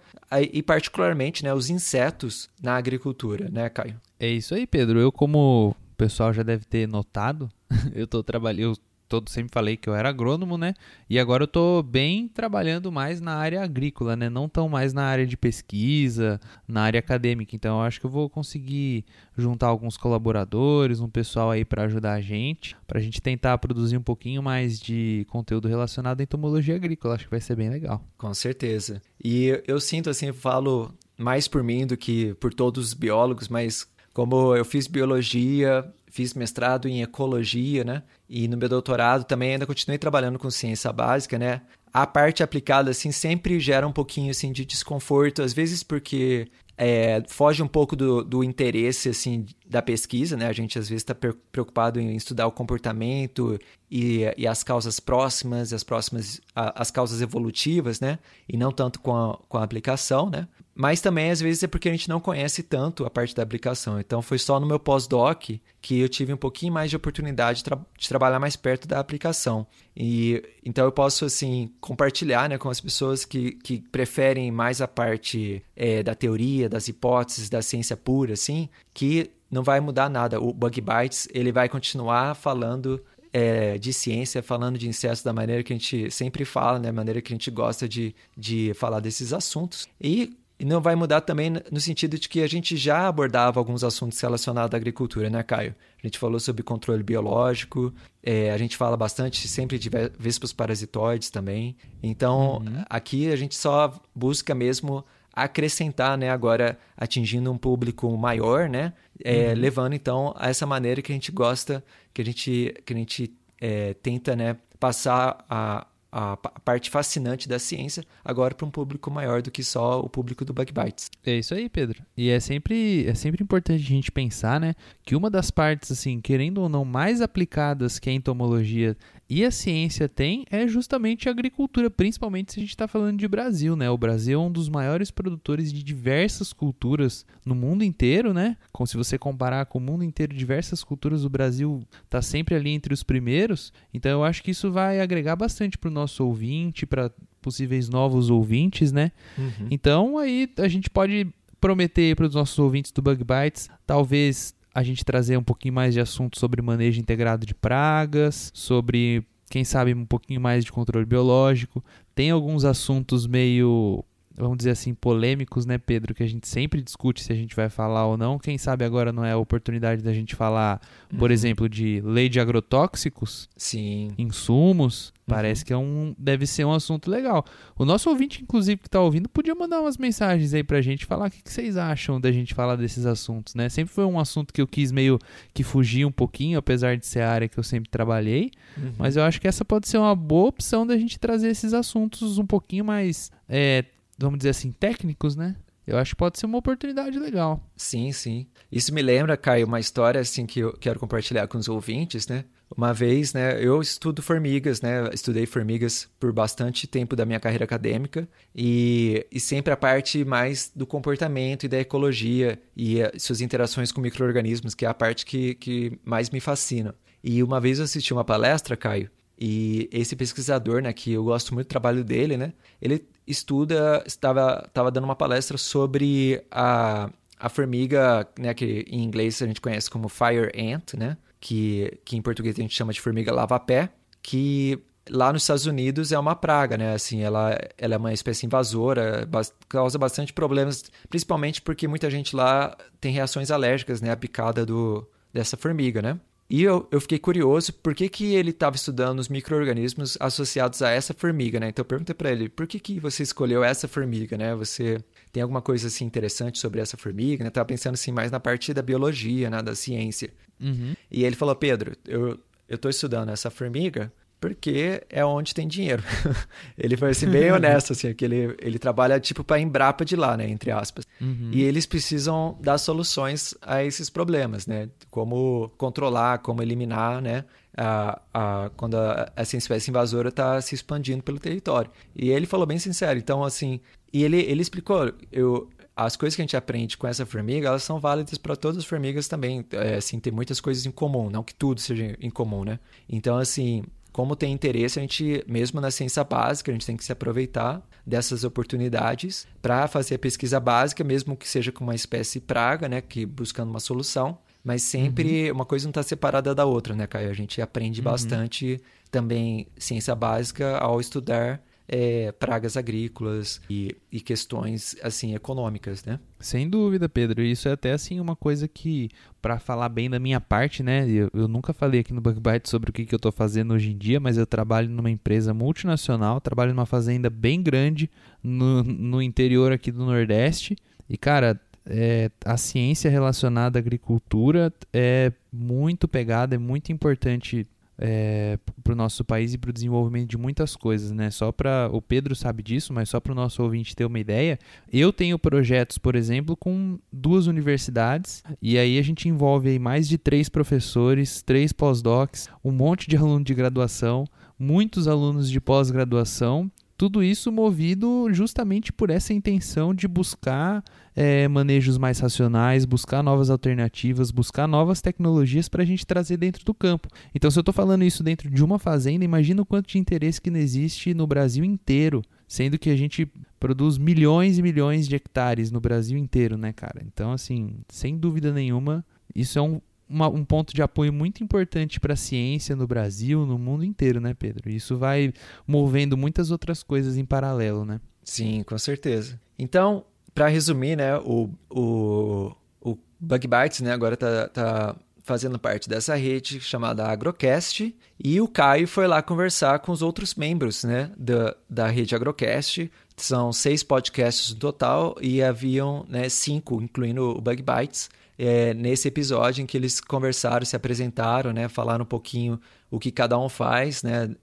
e, 0.52 0.62
particularmente, 0.62 1.44
né, 1.44 1.52
os 1.52 1.70
insetos 1.70 2.48
na 2.62 2.76
agricultura, 2.76 3.48
né, 3.50 3.68
Caio? 3.68 4.00
É 4.18 4.28
isso 4.28 4.54
aí, 4.54 4.66
Pedro. 4.66 5.00
Eu, 5.00 5.10
como 5.10 5.70
o 5.70 5.96
pessoal 5.96 6.32
já 6.32 6.42
deve 6.42 6.64
ter 6.64 6.86
notado, 6.86 7.48
eu 7.94 8.06
tô 8.06 8.22
trabalhando, 8.22 8.78
todo 9.10 9.28
sempre 9.28 9.52
falei 9.52 9.76
que 9.76 9.88
eu 9.88 9.94
era 9.94 10.08
agrônomo, 10.08 10.56
né? 10.56 10.72
E 11.08 11.18
agora 11.18 11.42
eu 11.42 11.48
tô 11.48 11.82
bem 11.82 12.28
trabalhando 12.28 12.92
mais 12.92 13.20
na 13.20 13.34
área 13.34 13.60
agrícola, 13.60 14.14
né? 14.14 14.30
Não 14.30 14.48
tão 14.48 14.68
mais 14.68 14.92
na 14.92 15.02
área 15.02 15.26
de 15.26 15.36
pesquisa, 15.36 16.40
na 16.66 16.82
área 16.82 17.00
acadêmica. 17.00 17.56
Então 17.56 17.78
eu 17.78 17.82
acho 17.82 17.98
que 17.98 18.06
eu 18.06 18.10
vou 18.10 18.30
conseguir 18.30 19.04
juntar 19.36 19.66
alguns 19.66 19.96
colaboradores, 19.96 21.00
um 21.00 21.10
pessoal 21.10 21.50
aí 21.50 21.64
para 21.64 21.82
ajudar 21.84 22.12
a 22.12 22.20
gente, 22.20 22.76
para 22.86 23.00
a 23.00 23.02
gente 23.02 23.20
tentar 23.20 23.58
produzir 23.58 23.96
um 23.96 24.02
pouquinho 24.02 24.42
mais 24.42 24.78
de 24.78 25.26
conteúdo 25.28 25.66
relacionado 25.66 26.20
à 26.20 26.22
entomologia 26.22 26.76
agrícola. 26.76 27.16
Acho 27.16 27.24
que 27.24 27.30
vai 27.30 27.40
ser 27.40 27.56
bem 27.56 27.68
legal. 27.68 28.04
Com 28.16 28.32
certeza. 28.32 29.02
E 29.22 29.60
eu 29.66 29.80
sinto 29.80 30.08
assim, 30.08 30.26
eu 30.26 30.34
falo 30.34 30.94
mais 31.18 31.48
por 31.48 31.64
mim 31.64 31.84
do 31.84 31.96
que 31.96 32.32
por 32.34 32.54
todos 32.54 32.86
os 32.86 32.94
biólogos, 32.94 33.48
mas 33.48 33.88
como 34.12 34.54
eu 34.56 34.64
fiz 34.64 34.86
biologia, 34.86 35.84
fiz 36.10 36.34
mestrado 36.34 36.88
em 36.88 37.02
ecologia, 37.02 37.84
né? 37.84 38.02
E 38.28 38.48
no 38.48 38.56
meu 38.56 38.68
doutorado 38.68 39.24
também 39.24 39.52
ainda 39.52 39.66
continuei 39.66 39.98
trabalhando 39.98 40.38
com 40.38 40.50
ciência 40.50 40.92
básica, 40.92 41.38
né? 41.38 41.62
A 41.92 42.06
parte 42.06 42.42
aplicada, 42.42 42.90
assim, 42.90 43.10
sempre 43.10 43.58
gera 43.58 43.86
um 43.86 43.92
pouquinho, 43.92 44.30
assim, 44.30 44.52
de 44.52 44.64
desconforto, 44.64 45.42
às 45.42 45.52
vezes 45.52 45.82
porque 45.82 46.48
é, 46.76 47.22
foge 47.28 47.62
um 47.62 47.68
pouco 47.68 47.96
do, 47.96 48.24
do, 48.24 48.44
interesse, 48.44 49.08
assim, 49.08 49.44
da 49.70 49.80
pesquisa, 49.80 50.36
né? 50.36 50.48
A 50.48 50.52
gente, 50.52 50.78
às 50.78 50.88
vezes, 50.88 51.02
está 51.02 51.14
preocupado 51.14 52.00
em 52.00 52.16
estudar 52.16 52.48
o 52.48 52.52
comportamento 52.52 53.56
e, 53.88 54.22
e, 54.36 54.46
as 54.46 54.64
causas 54.64 54.98
próximas, 54.98 55.72
as 55.72 55.84
próximas, 55.84 56.40
a, 56.54 56.82
as 56.82 56.90
causas 56.90 57.22
evolutivas, 57.22 58.00
né? 58.00 58.18
E 58.48 58.56
não 58.56 58.72
tanto 58.72 58.98
com 58.98 59.16
a, 59.16 59.38
com 59.48 59.58
a 59.58 59.62
aplicação, 59.62 60.28
né? 60.28 60.48
Mas 60.74 61.00
também, 61.00 61.30
às 61.30 61.40
vezes, 61.40 61.62
é 61.62 61.66
porque 61.68 61.88
a 61.88 61.92
gente 61.92 62.08
não 62.08 62.18
conhece 62.18 62.64
tanto 62.64 63.04
a 63.04 63.10
parte 63.10 63.34
da 63.34 63.42
aplicação. 63.44 64.00
Então, 64.00 64.20
foi 64.20 64.38
só 64.38 64.58
no 64.58 64.66
meu 64.66 64.78
pós-doc 64.78 65.50
que 65.80 66.00
eu 66.00 66.08
tive 66.08 66.32
um 66.32 66.36
pouquinho 66.36 66.72
mais 66.72 66.90
de 66.90 66.96
oportunidade 66.96 67.58
de, 67.58 67.64
tra 67.64 67.78
de, 67.96 68.08
trabalhar 68.08 68.40
mais 68.40 68.56
perto 68.56 68.88
da 68.88 68.98
aplicação. 68.98 69.66
E 69.96 70.42
então 70.64 70.84
eu 70.84 70.90
posso, 70.90 71.24
assim, 71.24 71.70
compartilhar 71.80 72.48
né, 72.48 72.58
com 72.58 72.68
as 72.68 72.80
pessoas 72.80 73.24
que, 73.24 73.52
que 73.52 73.80
preferem 73.92 74.50
mais 74.50 74.80
a 74.80 74.88
parte 74.88 75.62
é, 75.76 76.02
da 76.02 76.14
teoria, 76.14 76.68
das 76.68 76.88
hipóteses, 76.88 77.48
da 77.48 77.62
ciência 77.62 77.96
pura, 77.96 78.32
assim, 78.32 78.68
que 78.92 79.30
não 79.50 79.62
vai 79.62 79.80
mudar 79.80 80.08
nada. 80.08 80.40
O 80.40 80.52
Bug 80.52 80.80
Bites, 80.80 81.28
ele 81.32 81.50
vai 81.50 81.68
continuar 81.68 82.34
falando 82.34 83.02
é, 83.32 83.78
de 83.78 83.92
ciência, 83.92 84.42
falando 84.42 84.78
de 84.78 84.88
insetos 84.88 85.22
da 85.22 85.32
maneira 85.32 85.62
que 85.62 85.72
a 85.72 85.76
gente 85.76 86.10
sempre 86.10 86.44
fala, 86.44 86.78
né? 86.78 86.86
Da 86.86 86.92
maneira 86.92 87.20
que 87.20 87.32
a 87.32 87.36
gente 87.36 87.50
gosta 87.50 87.88
de, 87.88 88.14
de 88.36 88.72
falar 88.74 89.00
desses 89.00 89.32
assuntos. 89.32 89.88
E 90.00 90.36
e 90.60 90.64
não 90.64 90.78
vai 90.78 90.94
mudar 90.94 91.22
também 91.22 91.50
no 91.72 91.80
sentido 91.80 92.18
de 92.18 92.28
que 92.28 92.42
a 92.42 92.46
gente 92.46 92.76
já 92.76 93.08
abordava 93.08 93.58
alguns 93.58 93.82
assuntos 93.82 94.20
relacionados 94.20 94.74
à 94.74 94.76
agricultura, 94.76 95.30
né, 95.30 95.42
Caio? 95.42 95.74
A 95.98 96.06
gente 96.06 96.18
falou 96.18 96.38
sobre 96.38 96.62
controle 96.62 97.02
biológico, 97.02 97.94
é, 98.22 98.50
a 98.50 98.58
gente 98.58 98.76
fala 98.76 98.94
bastante 98.94 99.48
sempre 99.48 99.78
de 99.78 99.88
vespas 100.18 100.52
parasitoides 100.52 101.30
também. 101.30 101.74
Então, 102.02 102.58
uhum. 102.58 102.84
aqui 102.90 103.32
a 103.32 103.36
gente 103.36 103.56
só 103.56 103.98
busca 104.14 104.54
mesmo 104.54 105.02
acrescentar, 105.32 106.18
né, 106.18 106.28
agora 106.28 106.78
atingindo 106.94 107.50
um 107.50 107.56
público 107.56 108.14
maior, 108.18 108.68
né, 108.68 108.92
é, 109.24 109.48
uhum. 109.48 109.54
levando 109.54 109.94
então 109.94 110.34
a 110.36 110.48
essa 110.48 110.66
maneira 110.66 111.02
que 111.02 111.12
a 111.12 111.14
gente 111.14 111.32
gosta, 111.32 111.84
que 112.12 112.22
a 112.22 112.24
gente, 112.24 112.74
que 112.84 112.92
a 112.92 112.96
gente 112.96 113.34
é, 113.60 113.94
tenta, 113.94 114.34
né, 114.34 114.56
passar 114.78 115.44
a, 115.48 115.86
a, 116.12 116.36
parte 116.36 116.90
fascinante 116.90 117.48
da 117.48 117.58
ciência 117.58 118.04
agora 118.24 118.54
para 118.54 118.66
um 118.66 118.70
público 118.70 119.10
maior 119.10 119.42
do 119.42 119.50
que 119.50 119.62
só 119.62 120.00
o 120.00 120.08
público 120.08 120.44
do 120.44 120.52
Bug 120.52 120.72
Bites. 120.72 121.10
É 121.24 121.38
isso 121.38 121.54
aí, 121.54 121.68
Pedro. 121.68 122.02
E 122.16 122.30
é 122.30 122.40
sempre, 122.40 123.06
é 123.06 123.14
sempre 123.14 123.42
importante 123.42 123.82
a 123.82 123.88
gente 123.88 124.10
pensar, 124.10 124.60
né, 124.60 124.74
que 125.04 125.14
uma 125.14 125.30
das 125.30 125.50
partes, 125.50 125.90
assim, 125.92 126.20
querendo 126.20 126.58
ou 126.58 126.68
não, 126.68 126.84
mais 126.84 127.20
aplicadas 127.20 127.98
que 127.98 128.10
a 128.10 128.12
entomologia 128.12 128.96
e 129.30 129.44
a 129.44 129.50
ciência 129.52 130.08
tem 130.08 130.44
é 130.50 130.66
justamente 130.66 131.28
a 131.28 131.30
agricultura, 131.30 131.88
principalmente 131.88 132.52
se 132.52 132.58
a 132.58 132.62
gente 132.62 132.70
está 132.70 132.88
falando 132.88 133.16
de 133.16 133.28
Brasil, 133.28 133.76
né? 133.76 133.88
O 133.88 133.96
Brasil 133.96 134.40
é 134.40 134.42
um 134.42 134.50
dos 134.50 134.68
maiores 134.68 135.12
produtores 135.12 135.72
de 135.72 135.84
diversas 135.84 136.52
culturas 136.52 137.24
no 137.46 137.54
mundo 137.54 137.84
inteiro, 137.84 138.34
né? 138.34 138.56
Como 138.72 138.88
se 138.88 138.96
você 138.96 139.16
comparar 139.16 139.66
com 139.66 139.78
o 139.78 139.80
mundo 139.80 140.02
inteiro, 140.02 140.34
diversas 140.34 140.82
culturas, 140.82 141.24
o 141.24 141.30
Brasil 141.30 141.86
está 142.04 142.20
sempre 142.20 142.56
ali 142.56 142.70
entre 142.70 142.92
os 142.92 143.04
primeiros. 143.04 143.72
Então 143.94 144.10
eu 144.10 144.24
acho 144.24 144.42
que 144.42 144.50
isso 144.50 144.72
vai 144.72 145.00
agregar 145.00 145.36
bastante 145.36 145.78
para 145.78 145.88
o 145.88 145.92
nosso 146.00 146.26
ouvinte, 146.26 146.86
para 146.86 147.10
possíveis 147.40 147.88
novos 147.88 148.30
ouvintes, 148.30 148.92
né? 148.92 149.12
Uhum. 149.38 149.68
Então 149.70 150.18
aí 150.18 150.48
a 150.58 150.68
gente 150.68 150.90
pode 150.90 151.26
prometer 151.60 152.16
para 152.16 152.26
os 152.26 152.34
nossos 152.34 152.58
ouvintes 152.58 152.90
do 152.90 153.02
Bug 153.02 153.22
Bites, 153.22 153.68
talvez 153.86 154.54
a 154.74 154.82
gente 154.82 155.04
trazer 155.04 155.36
um 155.36 155.42
pouquinho 155.42 155.74
mais 155.74 155.94
de 155.94 156.00
assunto 156.00 156.38
sobre 156.38 156.62
manejo 156.62 157.00
integrado 157.00 157.44
de 157.44 157.54
pragas, 157.54 158.50
sobre 158.54 159.24
quem 159.50 159.64
sabe 159.64 159.92
um 159.92 160.06
pouquinho 160.06 160.40
mais 160.40 160.64
de 160.64 160.70
controle 160.70 161.04
biológico. 161.04 161.84
Tem 162.14 162.30
alguns 162.30 162.64
assuntos 162.64 163.26
meio 163.26 164.04
vamos 164.40 164.58
dizer 164.58 164.70
assim, 164.70 164.94
polêmicos, 164.94 165.66
né, 165.66 165.78
Pedro? 165.78 166.14
Que 166.14 166.22
a 166.22 166.26
gente 166.26 166.48
sempre 166.48 166.80
discute 166.82 167.22
se 167.22 167.32
a 167.32 167.36
gente 167.36 167.54
vai 167.54 167.68
falar 167.68 168.06
ou 168.06 168.16
não. 168.16 168.38
Quem 168.38 168.56
sabe 168.58 168.84
agora 168.84 169.12
não 169.12 169.24
é 169.24 169.32
a 169.32 169.36
oportunidade 169.36 170.02
da 170.02 170.12
gente 170.12 170.34
falar, 170.34 170.80
por 171.18 171.28
Uhum. 171.30 171.34
exemplo, 171.34 171.68
de 171.68 172.00
lei 172.04 172.28
de 172.28 172.40
agrotóxicos, 172.40 173.48
Sim. 173.56 174.10
insumos. 174.18 175.12
Parece 175.26 175.64
que 175.64 175.72
é 175.72 175.76
um, 175.76 176.12
deve 176.18 176.44
ser 176.44 176.64
um 176.64 176.72
assunto 176.72 177.08
legal. 177.08 177.44
O 177.78 177.84
nosso 177.84 178.10
ouvinte, 178.10 178.42
inclusive, 178.42 178.80
que 178.80 178.88
está 178.88 179.00
ouvindo, 179.00 179.28
podia 179.28 179.54
mandar 179.54 179.80
umas 179.80 179.96
mensagens 179.96 180.52
aí 180.52 180.64
pra 180.64 180.80
gente 180.80 181.06
falar 181.06 181.28
o 181.28 181.30
que, 181.30 181.40
que 181.40 181.52
vocês 181.52 181.76
acham 181.76 182.20
da 182.20 182.32
gente 182.32 182.52
falar 182.52 182.74
desses 182.74 183.06
assuntos, 183.06 183.54
né? 183.54 183.68
Sempre 183.68 183.94
foi 183.94 184.04
um 184.04 184.18
assunto 184.18 184.52
que 184.52 184.60
eu 184.60 184.66
quis 184.66 184.90
meio 184.90 185.20
que 185.54 185.62
fugir 185.62 186.04
um 186.04 186.10
pouquinho, 186.10 186.58
apesar 186.58 186.96
de 186.96 187.06
ser 187.06 187.20
a 187.20 187.30
área 187.30 187.48
que 187.48 187.56
eu 187.56 187.62
sempre 187.62 187.88
trabalhei. 187.88 188.50
Uhum. 188.76 188.92
Mas 188.98 189.14
eu 189.16 189.22
acho 189.22 189.40
que 189.40 189.46
essa 189.46 189.64
pode 189.64 189.86
ser 189.86 189.98
uma 189.98 190.16
boa 190.16 190.48
opção 190.48 190.84
da 190.84 190.98
gente 190.98 191.16
trazer 191.16 191.48
esses 191.48 191.72
assuntos 191.74 192.36
um 192.36 192.46
pouquinho 192.46 192.84
mais, 192.84 193.30
é, 193.48 193.84
vamos 194.20 194.38
dizer 194.38 194.50
assim, 194.50 194.72
técnicos, 194.72 195.34
né? 195.36 195.56
Eu 195.86 195.98
acho 195.98 196.10
que 196.10 196.16
pode 196.16 196.38
ser 196.38 196.46
uma 196.46 196.58
oportunidade 196.58 197.18
legal. 197.18 197.60
Sim, 197.76 198.12
sim. 198.12 198.46
Isso 198.70 198.94
me 198.94 199.02
lembra, 199.02 199.36
Caio, 199.36 199.66
uma 199.66 199.80
história 199.80 200.20
assim 200.20 200.46
que 200.46 200.60
eu 200.60 200.72
quero 200.74 201.00
compartilhar 201.00 201.48
com 201.48 201.58
os 201.58 201.68
ouvintes, 201.68 202.28
né? 202.28 202.44
Uma 202.76 202.94
vez, 202.94 203.34
né, 203.34 203.60
eu 203.60 203.80
estudo 203.80 204.22
formigas, 204.22 204.80
né? 204.80 205.10
Estudei 205.12 205.44
formigas 205.46 206.08
por 206.20 206.32
bastante 206.32 206.86
tempo 206.86 207.16
da 207.16 207.26
minha 207.26 207.40
carreira 207.40 207.64
acadêmica 207.64 208.28
e, 208.54 209.26
e 209.32 209.40
sempre 209.40 209.72
a 209.72 209.76
parte 209.76 210.24
mais 210.24 210.70
do 210.76 210.86
comportamento 210.86 211.64
e 211.64 211.68
da 211.68 211.80
ecologia 211.80 212.62
e 212.76 213.00
eh, 213.00 213.12
suas 213.18 213.40
interações 213.40 213.90
com 213.90 214.00
micro-organismos, 214.00 214.76
que 214.76 214.84
é 214.84 214.88
a 214.88 214.94
parte 214.94 215.26
que, 215.26 215.54
que 215.56 215.98
mais 216.04 216.30
me 216.30 216.38
fascina. 216.38 216.94
E 217.24 217.42
uma 217.42 217.60
vez 217.60 217.78
eu 217.78 217.84
assisti 217.84 218.12
uma 218.12 218.24
palestra, 218.24 218.76
Caio, 218.76 219.10
e 219.36 219.88
esse 219.90 220.14
pesquisador, 220.14 220.80
né, 220.80 220.92
que 220.92 221.12
eu 221.12 221.24
gosto 221.24 221.52
muito 221.52 221.66
do 221.66 221.70
trabalho 221.70 222.04
dele, 222.04 222.36
né, 222.36 222.52
ele 222.80 223.04
estuda, 223.30 224.02
estava, 224.06 224.64
estava 224.66 224.90
dando 224.90 225.04
uma 225.04 225.16
palestra 225.16 225.56
sobre 225.56 226.42
a, 226.50 227.10
a 227.38 227.48
formiga, 227.48 228.28
né, 228.38 228.52
que 228.54 228.84
em 228.88 229.02
inglês 229.02 229.40
a 229.42 229.46
gente 229.46 229.60
conhece 229.60 229.90
como 229.90 230.08
fire 230.08 230.50
ant, 230.54 230.94
né, 230.96 231.16
que, 231.40 231.98
que 232.04 232.16
em 232.16 232.22
português 232.22 232.58
a 232.58 232.62
gente 232.62 232.74
chama 232.74 232.92
de 232.92 233.00
formiga 233.00 233.32
lava-pé, 233.32 233.90
que 234.22 234.78
lá 235.08 235.32
nos 235.32 235.42
Estados 235.42 235.66
Unidos 235.66 236.12
é 236.12 236.18
uma 236.18 236.36
praga, 236.36 236.76
né, 236.76 236.94
assim, 236.94 237.22
ela, 237.22 237.58
ela 237.78 237.94
é 237.94 237.98
uma 237.98 238.12
espécie 238.12 238.46
invasora, 238.46 239.28
causa 239.68 239.98
bastante 239.98 240.32
problemas, 240.32 240.84
principalmente 241.08 241.62
porque 241.62 241.88
muita 241.88 242.10
gente 242.10 242.36
lá 242.36 242.76
tem 243.00 243.12
reações 243.12 243.50
alérgicas, 243.50 244.00
né, 244.00 244.10
à 244.10 244.16
picada 244.16 244.66
do, 244.66 245.06
dessa 245.32 245.56
formiga, 245.56 246.02
né. 246.02 246.18
E 246.50 246.64
eu, 246.64 246.88
eu 246.90 247.00
fiquei 247.00 247.18
curioso 247.18 247.72
por 247.72 247.94
que, 247.94 248.08
que 248.08 248.34
ele 248.34 248.50
estava 248.50 248.74
estudando 248.74 249.20
os 249.20 249.28
micro-organismos 249.28 250.18
associados 250.18 250.82
a 250.82 250.90
essa 250.90 251.14
formiga, 251.14 251.60
né? 251.60 251.68
Então 251.68 251.82
eu 251.82 251.86
perguntei 251.86 252.12
para 252.12 252.32
ele, 252.32 252.48
por 252.48 252.66
que, 252.66 252.80
que 252.80 252.98
você 252.98 253.22
escolheu 253.22 253.62
essa 253.62 253.86
formiga, 253.86 254.36
né? 254.36 254.52
Você 254.56 254.98
tem 255.32 255.44
alguma 255.44 255.62
coisa 255.62 255.86
assim 255.86 256.04
interessante 256.04 256.58
sobre 256.58 256.80
essa 256.80 256.96
formiga, 256.96 257.44
né? 257.44 257.50
Tava 257.50 257.66
pensando 257.66 257.94
assim 257.94 258.10
mais 258.10 258.32
na 258.32 258.40
parte 258.40 258.74
da 258.74 258.82
biologia, 258.82 259.48
né? 259.48 259.62
Da 259.62 259.76
ciência. 259.76 260.32
Uhum. 260.60 260.96
E 261.08 261.24
ele 261.24 261.36
falou, 261.36 261.54
Pedro, 261.54 261.96
eu, 262.04 262.36
eu 262.68 262.76
tô 262.76 262.88
estudando 262.88 263.28
essa 263.28 263.48
formiga 263.48 264.12
porque 264.40 265.04
é 265.10 265.24
onde 265.24 265.54
tem 265.54 265.68
dinheiro. 265.68 266.02
ele 266.78 266.96
foi 266.96 267.10
assim 267.10 267.28
bem 267.28 267.52
honesto, 267.52 267.92
assim, 267.92 268.14
que 268.14 268.24
ele, 268.24 268.56
ele 268.58 268.78
trabalha 268.78 269.20
tipo 269.20 269.44
para 269.44 269.56
a 269.56 269.60
Embrapa 269.60 270.04
de 270.04 270.16
lá, 270.16 270.36
né? 270.36 270.48
Entre 270.48 270.70
aspas. 270.70 271.06
Uhum. 271.20 271.50
E 271.52 271.62
eles 271.62 271.84
precisam 271.84 272.56
dar 272.60 272.78
soluções 272.78 273.54
a 273.60 273.84
esses 273.84 274.08
problemas, 274.08 274.66
né? 274.66 274.88
Como 275.10 275.70
controlar, 275.76 276.38
como 276.38 276.62
eliminar, 276.62 277.20
né? 277.20 277.44
A, 277.76 278.20
a, 278.32 278.70
quando 278.76 278.96
a, 278.96 279.30
essa 279.36 279.56
espécie 279.56 279.90
invasora 279.90 280.30
está 280.30 280.60
se 280.60 280.74
expandindo 280.74 281.22
pelo 281.22 281.38
território. 281.38 281.90
E 282.16 282.30
ele 282.30 282.46
falou 282.46 282.66
bem 282.66 282.78
sincero. 282.78 283.18
Então, 283.18 283.44
assim, 283.44 283.78
e 284.12 284.24
ele, 284.24 284.38
ele 284.40 284.62
explicou, 284.62 285.12
eu, 285.30 285.68
as 285.94 286.16
coisas 286.16 286.34
que 286.34 286.40
a 286.40 286.44
gente 286.44 286.56
aprende 286.56 286.96
com 286.96 287.06
essa 287.06 287.26
formiga, 287.26 287.68
elas 287.68 287.82
são 287.82 288.00
válidas 288.00 288.38
para 288.38 288.56
todas 288.56 288.78
as 288.78 288.84
formigas 288.86 289.28
também. 289.28 289.64
É, 289.72 289.96
assim, 289.96 290.18
tem 290.18 290.32
muitas 290.32 290.60
coisas 290.60 290.86
em 290.86 290.90
comum, 290.90 291.28
não 291.28 291.42
que 291.42 291.54
tudo 291.54 291.78
seja 291.78 292.16
em 292.18 292.30
comum, 292.30 292.64
né? 292.64 292.78
Então, 293.06 293.36
assim, 293.36 293.84
como 294.12 294.34
tem 294.36 294.52
interesse, 294.52 294.98
a 294.98 295.02
gente, 295.02 295.44
mesmo 295.46 295.80
na 295.80 295.90
ciência 295.90 296.24
básica, 296.24 296.70
a 296.70 296.74
gente 296.74 296.86
tem 296.86 296.96
que 296.96 297.04
se 297.04 297.12
aproveitar 297.12 297.82
dessas 298.04 298.44
oportunidades 298.44 299.46
para 299.62 299.86
fazer 299.86 300.16
a 300.16 300.18
pesquisa 300.18 300.58
básica, 300.58 301.04
mesmo 301.04 301.36
que 301.36 301.48
seja 301.48 301.70
com 301.70 301.84
uma 301.84 301.94
espécie 301.94 302.40
praga, 302.40 302.88
né, 302.88 303.00
que 303.00 303.24
buscando 303.24 303.70
uma 303.70 303.80
solução, 303.80 304.38
mas 304.64 304.82
sempre 304.82 305.50
uma 305.50 305.64
coisa 305.64 305.86
não 305.86 305.90
está 305.90 306.02
separada 306.02 306.54
da 306.54 306.64
outra, 306.64 306.94
né, 306.94 307.06
Caio? 307.06 307.30
A 307.30 307.34
gente 307.34 307.62
aprende 307.62 308.02
bastante 308.02 308.80
também 309.10 309.66
ciência 309.78 310.14
básica 310.14 310.76
ao 310.78 311.00
estudar 311.00 311.62
é, 311.92 312.30
pragas 312.30 312.76
agrícolas 312.76 313.60
e, 313.68 313.96
e 314.12 314.20
questões 314.20 314.94
assim 315.02 315.34
econômicas, 315.34 316.04
né? 316.04 316.20
Sem 316.38 316.70
dúvida, 316.70 317.08
Pedro. 317.08 317.42
Isso 317.42 317.68
é 317.68 317.72
até 317.72 317.90
assim 317.90 318.20
uma 318.20 318.36
coisa 318.36 318.68
que, 318.68 319.10
para 319.42 319.58
falar 319.58 319.88
bem 319.88 320.08
da 320.08 320.20
minha 320.20 320.40
parte, 320.40 320.84
né? 320.84 321.04
Eu, 321.10 321.28
eu 321.34 321.48
nunca 321.48 321.72
falei 321.72 322.00
aqui 322.00 322.14
no 322.14 322.20
Bug 322.20 322.38
Bite 322.38 322.70
sobre 322.70 322.90
o 322.90 322.92
que, 322.92 323.04
que 323.04 323.14
eu 323.14 323.18
tô 323.18 323.32
fazendo 323.32 323.74
hoje 323.74 323.90
em 323.90 323.98
dia, 323.98 324.20
mas 324.20 324.38
eu 324.38 324.46
trabalho 324.46 324.88
numa 324.88 325.10
empresa 325.10 325.52
multinacional, 325.52 326.40
trabalho 326.40 326.72
numa 326.72 326.86
fazenda 326.86 327.28
bem 327.28 327.60
grande 327.60 328.08
no, 328.40 328.84
no 328.84 329.20
interior 329.20 329.72
aqui 329.72 329.90
do 329.90 330.06
Nordeste. 330.06 330.76
E, 331.08 331.18
cara, 331.18 331.60
é, 331.84 332.30
a 332.44 332.56
ciência 332.56 333.10
relacionada 333.10 333.78
à 333.78 333.80
agricultura 333.80 334.72
é 334.92 335.32
muito 335.52 336.06
pegada, 336.06 336.54
é 336.54 336.58
muito 336.58 336.92
importante 336.92 337.66
é, 338.02 338.58
para 338.82 338.94
o 338.94 338.96
nosso 338.96 339.22
país 339.22 339.52
e 339.52 339.58
para 339.58 339.68
o 339.68 339.72
desenvolvimento 339.72 340.30
de 340.30 340.38
muitas 340.38 340.74
coisas, 340.74 341.12
né? 341.12 341.30
Só 341.30 341.52
para 341.52 341.90
o 341.92 342.00
Pedro 342.00 342.34
sabe 342.34 342.62
disso, 342.62 342.94
mas 342.94 343.10
só 343.10 343.20
para 343.20 343.32
o 343.32 343.34
nosso 343.34 343.62
ouvinte 343.62 343.94
ter 343.94 344.06
uma 344.06 344.18
ideia, 344.18 344.58
eu 344.90 345.12
tenho 345.12 345.38
projetos, 345.38 345.98
por 345.98 346.16
exemplo, 346.16 346.56
com 346.56 346.98
duas 347.12 347.46
universidades 347.46 348.42
e 348.62 348.78
aí 348.78 348.98
a 348.98 349.02
gente 349.02 349.28
envolve 349.28 349.68
aí 349.68 349.78
mais 349.78 350.08
de 350.08 350.16
três 350.16 350.48
professores, 350.48 351.42
três 351.42 351.74
pós-docs, 351.74 352.48
um 352.64 352.72
monte 352.72 353.06
de 353.06 353.18
aluno 353.18 353.44
de 353.44 353.54
graduação, 353.54 354.24
muitos 354.58 355.06
alunos 355.06 355.50
de 355.50 355.60
pós-graduação. 355.60 356.70
Tudo 356.96 357.22
isso 357.22 357.52
movido 357.52 358.28
justamente 358.32 358.92
por 358.92 359.10
essa 359.10 359.34
intenção 359.34 359.94
de 359.94 360.08
buscar 360.08 360.82
é, 361.14 361.48
manejos 361.48 361.98
mais 361.98 362.18
racionais, 362.18 362.84
buscar 362.84 363.22
novas 363.22 363.50
alternativas, 363.50 364.30
buscar 364.30 364.66
novas 364.66 365.00
tecnologias 365.00 365.68
para 365.68 365.82
a 365.82 365.86
gente 365.86 366.06
trazer 366.06 366.36
dentro 366.36 366.64
do 366.64 366.74
campo. 366.74 367.08
Então, 367.34 367.50
se 367.50 367.58
eu 367.58 367.62
estou 367.62 367.74
falando 367.74 368.04
isso 368.04 368.22
dentro 368.22 368.50
de 368.50 368.64
uma 368.64 368.78
fazenda, 368.78 369.24
imagina 369.24 369.62
o 369.62 369.66
quanto 369.66 369.88
de 369.88 369.98
interesse 369.98 370.40
que 370.40 370.50
não 370.50 370.60
existe 370.60 371.12
no 371.14 371.26
Brasil 371.26 371.64
inteiro, 371.64 372.22
sendo 372.46 372.78
que 372.78 372.90
a 372.90 372.96
gente 372.96 373.30
produz 373.58 373.98
milhões 373.98 374.58
e 374.58 374.62
milhões 374.62 375.06
de 375.06 375.16
hectares 375.16 375.70
no 375.70 375.80
Brasil 375.80 376.18
inteiro, 376.18 376.56
né, 376.56 376.72
cara? 376.72 377.02
Então, 377.06 377.32
assim, 377.32 377.76
sem 377.88 378.16
dúvida 378.16 378.52
nenhuma, 378.52 379.04
isso 379.34 379.58
é 379.58 379.62
um, 379.62 379.80
uma, 380.08 380.28
um 380.28 380.44
ponto 380.44 380.74
de 380.74 380.82
apoio 380.82 381.12
muito 381.12 381.44
importante 381.44 382.00
para 382.00 382.14
a 382.14 382.16
ciência 382.16 382.74
no 382.74 382.86
Brasil, 382.86 383.44
no 383.46 383.58
mundo 383.58 383.84
inteiro, 383.84 384.20
né, 384.20 384.34
Pedro? 384.34 384.70
Isso 384.70 384.96
vai 384.96 385.32
movendo 385.66 386.16
muitas 386.16 386.50
outras 386.50 386.82
coisas 386.82 387.16
em 387.16 387.24
paralelo, 387.24 387.84
né? 387.84 388.00
Sim, 388.24 388.62
com 388.64 388.78
certeza. 388.78 389.40
Então, 389.58 390.04
para 390.34 390.48
resumir, 390.48 390.96
né, 390.96 391.16
o, 391.18 391.50
o, 391.68 392.52
o 392.80 392.98
Bug 393.18 393.48
Bites, 393.48 393.80
né, 393.80 393.92
agora 393.92 394.16
tá, 394.16 394.48
tá 394.48 394.96
fazendo 395.22 395.58
parte 395.58 395.88
dessa 395.88 396.14
rede 396.14 396.60
chamada 396.60 397.06
Agrocast 397.06 397.94
e 398.18 398.40
o 398.40 398.48
Caio 398.48 398.88
foi 398.88 399.06
lá 399.06 399.22
conversar 399.22 399.78
com 399.78 399.92
os 399.92 400.02
outros 400.02 400.34
membros, 400.34 400.84
né, 400.84 401.10
da, 401.16 401.56
da 401.68 401.86
rede 401.86 402.14
Agrocast. 402.14 402.90
São 403.16 403.52
seis 403.52 403.82
podcasts 403.82 404.50
no 404.50 404.58
total 404.58 405.14
e 405.20 405.42
haviam, 405.42 406.06
né, 406.08 406.28
cinco, 406.28 406.80
incluindo 406.80 407.30
o 407.30 407.40
Bug 407.40 407.62
Bites, 407.62 408.08
é, 408.38 408.72
nesse 408.72 409.06
episódio 409.06 409.62
em 409.62 409.66
que 409.66 409.76
eles 409.76 410.00
conversaram, 410.00 410.64
se 410.64 410.74
apresentaram, 410.74 411.52
né, 411.52 411.68
falaram 411.68 412.04
um 412.04 412.08
pouquinho 412.08 412.58
o 412.90 412.98
que 412.98 413.12
cada 413.12 413.38
um 413.38 413.48
faz, 413.48 414.02
né, 414.02 414.34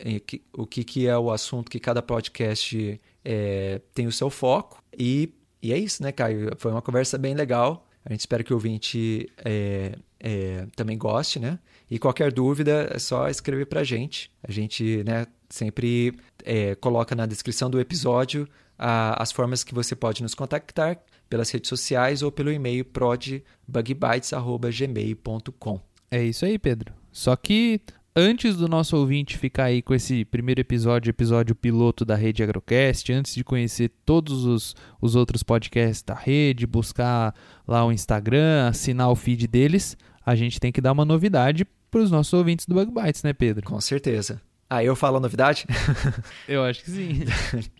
o 0.54 0.68
que, 0.68 0.84
que 0.84 1.08
é 1.08 1.18
o 1.18 1.32
assunto 1.32 1.70
que 1.70 1.80
cada 1.80 2.02
podcast 2.02 3.02
é, 3.26 3.82
tem 3.94 4.06
o 4.06 4.12
seu 4.12 4.30
foco 4.30 4.82
e 4.98 5.34
e 5.68 5.74
é 5.74 5.78
isso, 5.78 6.02
né, 6.02 6.14
Caio? 6.14 6.56
Foi 6.58 6.72
uma 6.72 6.82
conversa 6.82 7.18
bem 7.18 7.36
legal. 7.36 7.86
A 8.06 8.14
gente 8.14 8.22
espera 8.22 8.42
que 8.42 8.54
o 8.54 8.56
ouvinte 8.56 9.30
é, 9.44 9.98
é, 10.18 10.66
também 10.78 10.98
goste, 10.98 11.40
né? 11.40 11.60
E 11.92 12.00
qualquer 12.00 12.32
dúvida 12.32 12.88
é 12.90 13.00
só 13.00 13.28
escrever 13.28 13.66
pra 13.66 13.84
gente. 13.84 14.32
A 14.42 14.50
gente, 14.50 15.04
né, 15.04 15.28
sempre 15.50 16.18
é, 16.46 16.74
coloca 16.76 17.14
na 17.16 17.26
descrição 17.26 17.70
do 17.70 17.82
episódio 17.82 18.48
a, 18.80 19.22
as 19.22 19.34
formas 19.34 19.62
que 19.62 19.74
você 19.74 19.94
pode 19.94 20.24
nos 20.24 20.34
contactar 20.34 21.02
pelas 21.30 21.50
redes 21.50 21.68
sociais 21.68 22.24
ou 22.24 22.32
pelo 22.32 22.50
e-mail 22.50 22.86
prodbugbytes.gmail.com. 22.86 25.82
É 26.10 26.24
isso 26.24 26.46
aí, 26.46 26.58
Pedro. 26.58 26.94
Só 27.12 27.36
que 27.36 27.82
antes 28.18 28.58
do 28.58 28.68
nosso 28.68 28.98
ouvinte 28.98 29.38
ficar 29.38 29.66
aí 29.66 29.80
com 29.80 29.94
esse 29.94 30.26
primeiro 30.26 30.60
episódio, 30.60 31.12
episódio 31.12 31.54
piloto 31.54 32.04
da 32.04 32.16
Rede 32.16 32.42
Agrocast, 32.42 33.14
antes 33.14 33.36
de 33.36 33.44
conhecer 33.44 33.92
todos 34.04 34.44
os, 34.44 34.76
os 35.00 35.16
outros 35.16 35.44
podcasts 35.44 36.02
da 36.02 36.16
rede, 36.16 36.66
buscar 36.66 37.36
lá 37.68 37.86
o 37.86 37.92
Instagram, 37.92 38.70
assinar 38.70 39.12
o 39.12 39.16
feed 39.16 39.46
deles, 39.46 39.96
a 40.26 40.34
gente 40.34 40.60
tem 40.60 40.72
que 40.72 40.82
dar 40.82 40.94
uma 40.94 41.06
novidade 41.06 41.64
para 41.92 42.02
os 42.02 42.10
nossos 42.10 42.34
ouvintes 42.34 42.66
do 42.66 42.74
Bug 42.74 42.92
Bites, 42.92 43.22
né, 43.22 43.34
Pedro? 43.34 43.64
Com 43.68 43.80
certeza. 43.80 44.42
Ah, 44.68 44.84
eu 44.84 44.96
falo 44.96 45.18
a 45.18 45.20
novidade? 45.20 45.68
eu 46.50 46.64
acho 46.64 46.84
que 46.84 46.90
sim. 46.90 47.20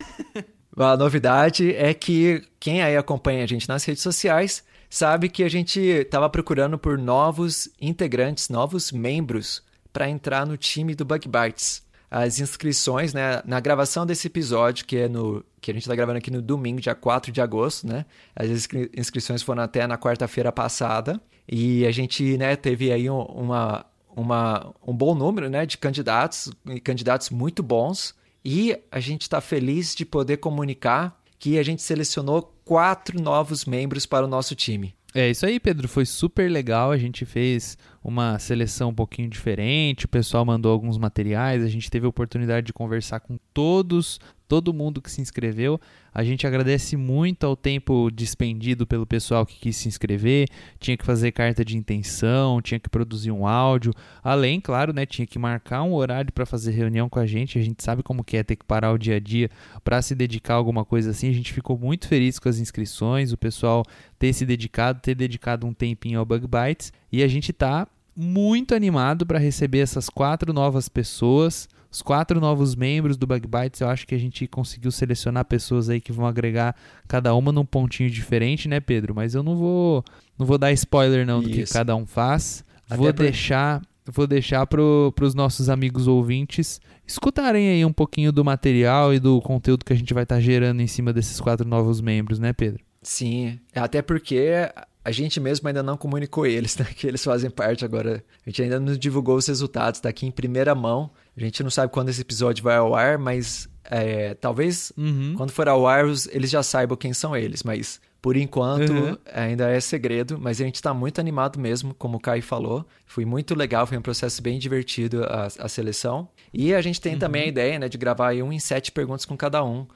a 0.78 0.96
novidade 0.96 1.74
é 1.74 1.96
que 1.96 2.44
quem 2.60 2.84
aí 2.84 2.96
acompanha 2.96 3.44
a 3.44 3.48
gente 3.48 3.68
nas 3.68 3.84
redes 3.84 4.04
sociais 4.04 4.64
sabe 4.88 5.30
que 5.30 5.44
a 5.44 5.50
gente 5.50 5.80
estava 5.80 6.30
procurando 6.30 6.78
por 6.78 6.96
novos 6.96 7.70
integrantes, 7.82 8.50
novos 8.50 8.92
membros 8.92 9.66
para 9.92 10.10
entrar 10.10 10.46
no 10.46 10.58
time 10.58 10.96
do 10.96 11.06
Bug 11.06 11.28
Bites. 11.28 11.86
As 12.10 12.40
inscrições, 12.40 13.14
né, 13.14 13.42
na 13.46 13.60
gravação 13.60 14.06
desse 14.06 14.28
episódio, 14.28 14.86
que 14.86 14.96
é 14.96 15.10
no 15.10 15.44
que 15.60 15.72
a 15.72 15.74
gente 15.74 15.84
está 15.84 15.96
gravando 15.96 16.20
aqui 16.20 16.32
no 16.32 16.42
domingo, 16.42 16.80
dia 16.80 16.96
4 16.96 17.32
de 17.32 17.42
agosto, 17.42 17.86
né? 17.86 18.06
As 18.34 18.48
inscrições 18.96 19.44
foram 19.44 19.64
até 19.64 19.86
na 19.86 19.98
quarta-feira 19.98 20.50
passada 20.52 21.20
e 21.48 21.86
a 21.86 21.92
gente, 21.92 22.38
né, 22.38 22.56
teve 22.56 22.92
aí 22.94 23.10
uma, 23.10 23.86
uma, 24.16 24.74
um 24.86 24.96
bom 24.96 25.14
número, 25.14 25.50
né, 25.50 25.66
de 25.66 25.78
candidatos, 25.78 26.50
candidatos 26.84 27.30
muito 27.30 27.62
bons 27.62 28.16
e 28.44 28.78
a 28.90 29.02
gente 29.02 29.24
está 29.24 29.42
feliz 29.42 29.94
de 29.94 30.06
poder 30.06 30.38
comunicar 30.38 31.22
que 31.38 31.60
a 31.60 31.64
gente 31.64 31.82
selecionou 31.82 32.54
quatro 32.64 33.22
novos 33.22 33.66
membros 33.66 34.06
para 34.06 34.26
o 34.26 34.28
nosso 34.28 34.56
time. 34.56 34.96
É 35.14 35.30
isso 35.30 35.46
aí, 35.46 35.60
Pedro. 35.60 35.88
Foi 35.88 36.06
super 36.06 36.50
legal. 36.50 36.92
A 36.92 36.98
gente 36.98 37.26
fez 37.26 37.78
uma 38.04 38.40
seleção 38.40 38.90
um 38.90 38.94
pouquinho 38.94 39.30
diferente. 39.30 40.06
O 40.06 40.10
pessoal 40.10 40.46
mandou 40.46 40.72
alguns 40.72 40.98
materiais. 40.98 41.64
A 41.64 41.68
gente 41.68 41.90
teve 41.90 42.06
a 42.06 42.10
oportunidade 42.10 42.68
de 42.68 42.74
conversar 42.74 43.20
com 43.20 43.38
todos 43.54 44.20
todo 44.48 44.74
mundo 44.74 45.02
que 45.02 45.12
se 45.12 45.22
inscreveu. 45.22 45.80
A 46.14 46.24
gente 46.24 46.48
agradece 46.48 46.98
muito 46.98 47.46
ao 47.46 47.56
tempo 47.56 48.10
despendido 48.10 48.88
pelo 48.88 49.06
pessoal 49.06 49.46
que 49.46 49.60
quis 49.60 49.76
se 49.76 49.88
inscrever. 49.88 50.48
Tinha 50.80 50.98
que 50.98 51.06
fazer 51.06 51.32
carta 51.32 51.64
de 51.64 51.78
intenção, 51.78 52.60
tinha 52.62 52.80
que 52.80 52.90
produzir 52.90 53.30
um 53.30 53.46
áudio. 53.46 53.94
Além, 54.24 54.60
claro, 54.60 54.94
né, 54.94 55.06
tinha 55.06 55.28
que 55.28 55.38
marcar 55.38 55.84
um 55.84 55.94
horário 55.94 56.32
para 56.34 56.46
fazer 56.46 56.72
reunião 56.72 57.08
com 57.08 57.20
a 57.20 57.26
gente. 57.26 57.60
A 57.60 57.62
gente 57.62 57.84
sabe 57.84 58.02
como 58.02 58.24
que 58.24 58.38
é 58.38 58.44
ter 58.44 58.56
que 58.56 58.66
parar 58.66 58.92
o 58.92 58.98
dia 58.98 59.18
a 59.18 59.20
dia 59.20 59.50
para 59.84 60.02
se 60.02 60.16
dedicar 60.16 60.56
a 60.56 60.58
alguma 60.58 60.84
coisa 60.84 61.12
assim. 61.12 61.30
A 61.30 61.34
gente 61.34 61.54
ficou 61.54 61.78
muito 61.78 62.08
feliz 62.08 62.40
com 62.40 62.50
as 62.50 62.58
inscrições, 62.58 63.32
o 63.32 63.38
pessoal 63.38 63.84
ter 64.18 64.34
se 64.34 64.46
dedicado, 64.46 65.00
ter 65.02 65.14
dedicado 65.14 65.68
um 65.68 65.74
tempinho 65.74 66.20
ao 66.20 66.26
Bug 66.26 66.48
Bites. 66.48 66.92
E 67.12 67.24
a 67.24 67.28
gente 67.28 67.54
tá 67.54 67.88
muito 68.16 68.74
animado 68.74 69.26
para 69.26 69.40
receber 69.40 69.80
essas 69.80 70.10
quatro 70.10 70.52
novas 70.52 70.90
pessoas 70.90 71.68
os 71.90 72.02
quatro 72.02 72.40
novos 72.40 72.76
membros 72.76 73.18
do 73.18 73.26
Bug 73.26 73.48
Bites, 73.48 73.82
eu 73.82 73.88
acho 73.88 74.06
que 74.06 74.14
a 74.14 74.18
gente 74.18 74.46
conseguiu 74.48 74.92
selecionar 74.92 75.46
pessoas 75.46 75.90
aí 75.90 76.02
que 76.02 76.12
vão 76.12 76.26
agregar 76.26 76.76
cada 77.08 77.34
uma 77.34 77.52
num 77.52 77.66
pontinho 77.66 78.10
diferente, 78.10 78.68
né, 78.68 78.80
Pedro? 78.80 79.16
Mas 79.16 79.34
eu 79.34 79.42
não 79.42 79.56
vou, 79.56 80.04
não 80.38 80.46
vou 80.46 80.58
dar 80.58 80.72
spoiler 80.74 81.26
não 81.26 81.42
do 81.42 81.50
que 81.50 81.64
cada 81.66 81.96
um 81.96 82.06
faz. 82.06 82.64
Até 82.86 82.98
vou 82.98 83.14
deixar, 83.14 83.82
vou 84.06 84.28
deixar 84.28 84.68
para 84.68 84.82
os 84.82 85.34
nossos 85.34 85.70
amigos 85.70 86.08
ouvintes 86.08 86.80
escutarem 87.06 87.70
aí 87.70 87.86
um 87.86 87.94
pouquinho 87.94 88.34
do 88.34 88.44
material 88.44 89.14
e 89.14 89.20
do 89.20 89.42
conteúdo 89.42 89.86
que 89.86 89.94
a 89.94 89.96
gente 89.96 90.14
vai 90.14 90.24
estar 90.24 90.36
tá 90.36 90.42
gerando 90.42 90.82
em 90.82 90.88
cima 90.88 91.14
desses 91.14 91.40
quatro 91.40 91.66
novos 91.66 92.02
membros, 92.02 92.38
né, 92.38 92.52
Pedro? 92.52 92.84
Sim, 93.02 93.58
até 93.74 94.02
porque 94.02 94.70
a 95.08 95.12
gente 95.12 95.40
mesmo 95.40 95.66
ainda 95.70 95.82
não 95.82 95.96
comunicou 95.96 96.46
eles, 96.46 96.76
né? 96.76 96.86
Que 96.94 97.08
eles 97.08 97.24
fazem 97.24 97.50
parte 97.50 97.86
agora. 97.86 98.22
A 98.46 98.50
gente 98.50 98.62
ainda 98.62 98.78
não 98.78 98.94
divulgou 98.94 99.38
os 99.38 99.48
resultados, 99.48 100.02
tá 100.02 100.10
aqui 100.10 100.26
em 100.26 100.32
primeira 100.32 100.76
mão. 100.76 101.10
A 101.36 101.40
gente 101.40 101.64
não 101.64 101.70
sabe 101.70 101.94
quando 101.94 102.10
esse 102.10 102.20
episódio 102.20 102.62
vai 102.62 102.76
ao 102.76 102.94
ar, 102.94 103.18
mas 103.18 103.70
é, 103.86 104.34
talvez 104.34 104.92
uhum. 104.98 105.34
quando 105.38 105.52
for 105.52 105.70
ao 105.70 105.88
ar 105.88 106.04
eles 106.30 106.50
já 106.50 106.62
saibam 106.62 106.98
quem 106.98 107.14
são 107.14 107.34
eles, 107.38 107.64
mas 107.64 108.02
por 108.22 108.36
enquanto 108.36 108.92
uhum. 108.92 109.18
ainda 109.34 109.70
é 109.70 109.80
segredo. 109.80 110.38
Mas 110.38 110.60
a 110.60 110.66
gente 110.66 110.76
está 110.76 110.94
muito 110.94 111.22
animado 111.22 111.58
mesmo, 111.58 111.94
como 111.94 112.18
o 112.18 112.20
Kai 112.20 112.42
falou. 112.42 112.86
Foi 113.06 113.24
muito 113.24 113.56
legal, 113.56 113.88
foi 113.88 113.98
um 113.98 114.02
processo 114.02 114.42
bem 114.42 114.60
divertido 114.60 115.24
a, 115.24 115.48
a 115.58 115.70
seleção. 115.70 116.28
E 116.54 116.74
a 116.74 116.82
gente 116.82 117.00
tem 117.00 117.14
uhum. 117.14 117.20
também 117.20 117.44
a 117.44 117.48
ideia 117.48 117.80
né, 117.80 117.88
de 117.88 117.98
gravar 117.98 118.34
um 118.36 118.52
em 118.52 118.60
sete 118.60 118.92
perguntas 118.92 119.24
com 119.24 119.38
cada 119.38 119.64
um. 119.64 119.88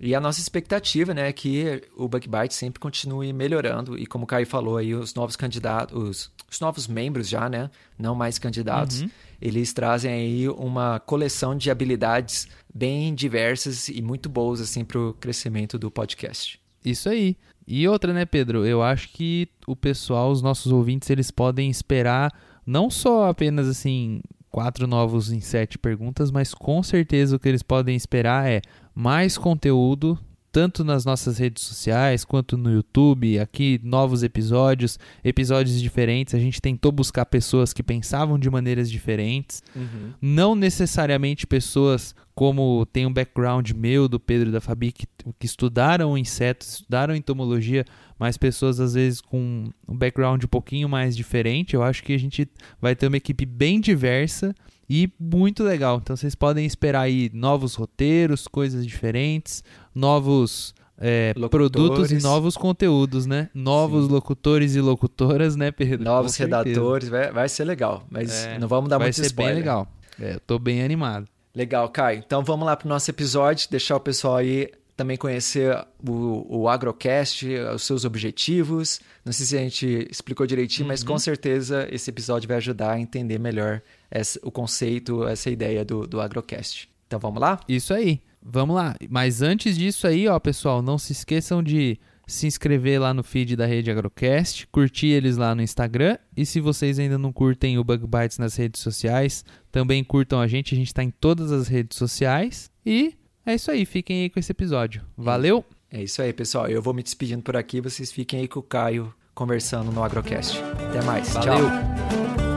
E 0.00 0.14
a 0.14 0.20
nossa 0.20 0.40
expectativa, 0.40 1.12
né, 1.12 1.28
é 1.28 1.32
que 1.32 1.82
o 1.94 2.08
Bug 2.08 2.26
Byte 2.26 2.54
sempre 2.54 2.80
continue 2.80 3.30
melhorando 3.34 3.98
e 3.98 4.06
como 4.06 4.24
o 4.24 4.26
Caio 4.26 4.46
falou 4.46 4.78
aí, 4.78 4.94
os 4.94 5.14
novos 5.14 5.36
candidatos, 5.36 5.94
os, 5.94 6.32
os 6.50 6.58
novos 6.58 6.88
membros 6.88 7.28
já, 7.28 7.50
né, 7.50 7.70
não 7.98 8.14
mais 8.14 8.38
candidatos, 8.38 9.02
uhum. 9.02 9.10
eles 9.42 9.74
trazem 9.74 10.10
aí 10.10 10.48
uma 10.48 10.98
coleção 10.98 11.54
de 11.54 11.70
habilidades 11.70 12.48
bem 12.74 13.14
diversas 13.14 13.88
e 13.88 14.00
muito 14.00 14.30
boas 14.30 14.58
assim 14.58 14.86
para 14.86 14.98
o 14.98 15.12
crescimento 15.12 15.78
do 15.78 15.90
podcast. 15.90 16.58
Isso 16.82 17.10
aí. 17.10 17.36
E 17.66 17.86
outra, 17.86 18.14
né, 18.14 18.24
Pedro? 18.24 18.66
Eu 18.66 18.82
acho 18.82 19.10
que 19.10 19.48
o 19.66 19.76
pessoal, 19.76 20.30
os 20.30 20.40
nossos 20.40 20.72
ouvintes, 20.72 21.10
eles 21.10 21.30
podem 21.30 21.70
esperar 21.70 22.32
não 22.66 22.88
só 22.88 23.28
apenas 23.28 23.68
assim 23.68 24.22
quatro 24.50 24.86
novos 24.86 25.30
em 25.30 25.40
sete 25.40 25.78
perguntas, 25.78 26.30
mas 26.30 26.52
com 26.52 26.82
certeza 26.82 27.36
o 27.36 27.38
que 27.38 27.48
eles 27.48 27.62
podem 27.62 27.96
esperar 27.96 28.50
é 28.50 28.60
mais 28.94 29.38
conteúdo, 29.38 30.18
tanto 30.52 30.82
nas 30.82 31.04
nossas 31.04 31.38
redes 31.38 31.62
sociais 31.62 32.24
quanto 32.24 32.56
no 32.56 32.72
YouTube. 32.72 33.38
Aqui, 33.38 33.80
novos 33.84 34.22
episódios, 34.22 34.98
episódios 35.22 35.80
diferentes. 35.80 36.34
A 36.34 36.38
gente 36.38 36.60
tentou 36.60 36.90
buscar 36.90 37.24
pessoas 37.26 37.72
que 37.72 37.82
pensavam 37.82 38.38
de 38.38 38.50
maneiras 38.50 38.90
diferentes, 38.90 39.62
uhum. 39.74 40.12
não 40.20 40.54
necessariamente 40.54 41.46
pessoas 41.46 42.14
como 42.34 42.86
tem 42.86 43.06
um 43.06 43.12
background 43.12 43.70
meu, 43.72 44.08
do 44.08 44.18
Pedro 44.18 44.48
e 44.48 44.52
da 44.52 44.60
Fabi, 44.60 44.92
que, 44.92 45.06
que 45.38 45.46
estudaram 45.46 46.16
insetos, 46.16 46.74
estudaram 46.74 47.14
entomologia, 47.14 47.84
mas 48.20 48.36
pessoas 48.36 48.78
às 48.78 48.92
vezes 48.92 49.22
com 49.22 49.70
um 49.88 49.96
background 49.96 50.44
um 50.44 50.46
pouquinho 50.46 50.90
mais 50.90 51.16
diferente. 51.16 51.72
Eu 51.72 51.82
acho 51.82 52.04
que 52.04 52.12
a 52.12 52.18
gente 52.18 52.46
vai 52.78 52.94
ter 52.94 53.06
uma 53.06 53.16
equipe 53.16 53.46
bem 53.46 53.80
diversa 53.80 54.54
e 54.86 55.10
muito 55.18 55.64
legal. 55.64 55.96
Então 56.02 56.14
vocês 56.14 56.34
podem 56.34 56.66
esperar 56.66 57.00
aí 57.00 57.30
novos 57.32 57.74
roteiros, 57.74 58.46
coisas 58.46 58.86
diferentes, 58.86 59.64
novos 59.94 60.74
é, 60.98 61.32
produtos 61.50 62.12
e 62.12 62.20
novos 62.20 62.58
conteúdos, 62.58 63.24
né? 63.24 63.48
Novos 63.54 64.04
Sim. 64.04 64.12
locutores 64.12 64.74
e 64.74 64.82
locutoras, 64.82 65.56
né, 65.56 65.70
Pedro? 65.70 66.04
Novos 66.04 66.36
redatores, 66.36 67.08
vai, 67.08 67.32
vai 67.32 67.48
ser 67.48 67.64
legal. 67.64 68.04
Mas 68.10 68.44
é, 68.44 68.58
não 68.58 68.68
vamos 68.68 68.90
dar 68.90 68.98
muito 68.98 69.12
spoiler. 69.12 69.34
Vai 69.34 69.46
ser 69.46 69.54
bem 69.54 69.54
legal. 69.54 69.88
É, 70.20 70.34
eu 70.34 70.40
tô 70.40 70.58
bem 70.58 70.82
animado. 70.82 71.26
Legal, 71.54 71.88
Caio. 71.88 72.18
Então 72.18 72.44
vamos 72.44 72.66
lá 72.66 72.76
para 72.76 72.84
o 72.84 72.88
nosso 72.90 73.10
episódio, 73.10 73.66
deixar 73.70 73.96
o 73.96 74.00
pessoal 74.00 74.36
aí 74.36 74.70
também 75.00 75.16
conhecer 75.16 75.74
o, 76.06 76.58
o 76.60 76.68
Agrocast, 76.68 77.46
os 77.74 77.84
seus 77.84 78.04
objetivos. 78.04 79.00
Não 79.24 79.32
sei 79.32 79.46
se 79.46 79.56
a 79.56 79.60
gente 79.60 80.06
explicou 80.10 80.46
direitinho, 80.46 80.84
uhum. 80.84 80.88
mas 80.88 81.02
com 81.02 81.18
certeza 81.18 81.88
esse 81.90 82.10
episódio 82.10 82.46
vai 82.46 82.58
ajudar 82.58 82.92
a 82.92 83.00
entender 83.00 83.38
melhor 83.38 83.80
essa, 84.10 84.38
o 84.42 84.50
conceito, 84.50 85.26
essa 85.26 85.48
ideia 85.48 85.86
do, 85.86 86.06
do 86.06 86.20
Agrocast. 86.20 86.86
Então 87.06 87.18
vamos 87.18 87.40
lá? 87.40 87.58
Isso 87.66 87.94
aí, 87.94 88.20
vamos 88.42 88.76
lá. 88.76 88.94
Mas 89.08 89.40
antes 89.40 89.78
disso 89.78 90.06
aí, 90.06 90.28
ó, 90.28 90.38
pessoal, 90.38 90.82
não 90.82 90.98
se 90.98 91.12
esqueçam 91.12 91.62
de 91.62 91.98
se 92.26 92.46
inscrever 92.46 93.00
lá 93.00 93.14
no 93.14 93.24
feed 93.24 93.56
da 93.56 93.64
Rede 93.64 93.90
Agrocast, 93.90 94.66
curtir 94.66 95.08
eles 95.08 95.38
lá 95.38 95.54
no 95.54 95.62
Instagram 95.62 96.18
e 96.36 96.44
se 96.44 96.60
vocês 96.60 96.98
ainda 96.98 97.16
não 97.16 97.32
curtem 97.32 97.78
o 97.78 97.84
Bug 97.84 98.06
Bites 98.06 98.36
nas 98.36 98.54
redes 98.54 98.82
sociais, 98.82 99.46
também 99.72 100.04
curtam 100.04 100.42
a 100.42 100.46
gente, 100.46 100.74
a 100.74 100.78
gente 100.78 100.88
está 100.88 101.02
em 101.02 101.10
todas 101.10 101.50
as 101.50 101.68
redes 101.68 101.96
sociais 101.96 102.70
e 102.84 103.14
é 103.46 103.54
isso 103.54 103.70
aí, 103.70 103.84
fiquem 103.84 104.22
aí 104.22 104.30
com 104.30 104.38
esse 104.38 104.52
episódio. 104.52 105.02
Valeu! 105.16 105.64
É 105.90 106.02
isso 106.02 106.22
aí, 106.22 106.32
pessoal. 106.32 106.68
Eu 106.68 106.80
vou 106.80 106.94
me 106.94 107.02
despedindo 107.02 107.42
por 107.42 107.56
aqui, 107.56 107.80
vocês 107.80 108.12
fiquem 108.12 108.40
aí 108.40 108.48
com 108.48 108.60
o 108.60 108.62
Caio 108.62 109.12
conversando 109.34 109.90
no 109.90 110.04
Agrocast. 110.04 110.60
Até 110.88 111.02
mais. 111.02 111.32
Valeu. 111.32 111.66
Tchau. 111.66 112.49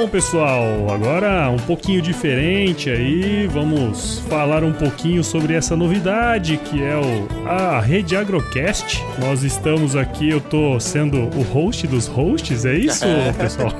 Bom, 0.00 0.08
pessoal, 0.08 0.90
agora 0.90 1.50
um 1.50 1.58
pouquinho 1.58 2.00
diferente 2.00 2.88
aí, 2.88 3.46
vamos 3.46 4.20
falar 4.30 4.64
um 4.64 4.72
pouquinho 4.72 5.22
sobre 5.22 5.52
essa 5.52 5.76
novidade 5.76 6.56
que 6.56 6.82
é 6.82 6.96
o, 6.96 7.46
a 7.46 7.78
Rede 7.80 8.16
Agrocast. 8.16 9.04
Nós 9.18 9.42
estamos 9.42 9.94
aqui, 9.94 10.30
eu 10.30 10.40
tô 10.40 10.80
sendo 10.80 11.18
o 11.18 11.42
host 11.42 11.86
dos 11.86 12.06
hosts, 12.06 12.64
é 12.64 12.78
isso, 12.78 13.04
pessoal? 13.36 13.74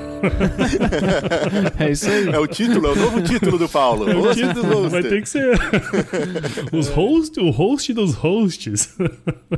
é 1.78 1.90
isso 1.90 2.10
aí. 2.10 2.28
É 2.28 2.38
o 2.38 2.46
título, 2.46 2.88
é 2.88 2.90
o 2.90 2.96
novo 2.96 3.22
título 3.22 3.56
do 3.56 3.66
Paulo. 3.66 4.10
É 4.10 4.14
o 4.14 4.34
título, 4.34 4.90
vai 4.90 5.02
ter 5.02 5.22
que 5.22 5.28
ser 5.28 5.58
os 6.70 6.90
host, 6.90 7.40
o 7.40 7.48
host 7.48 7.94
dos 7.94 8.12
hosts. 8.12 8.94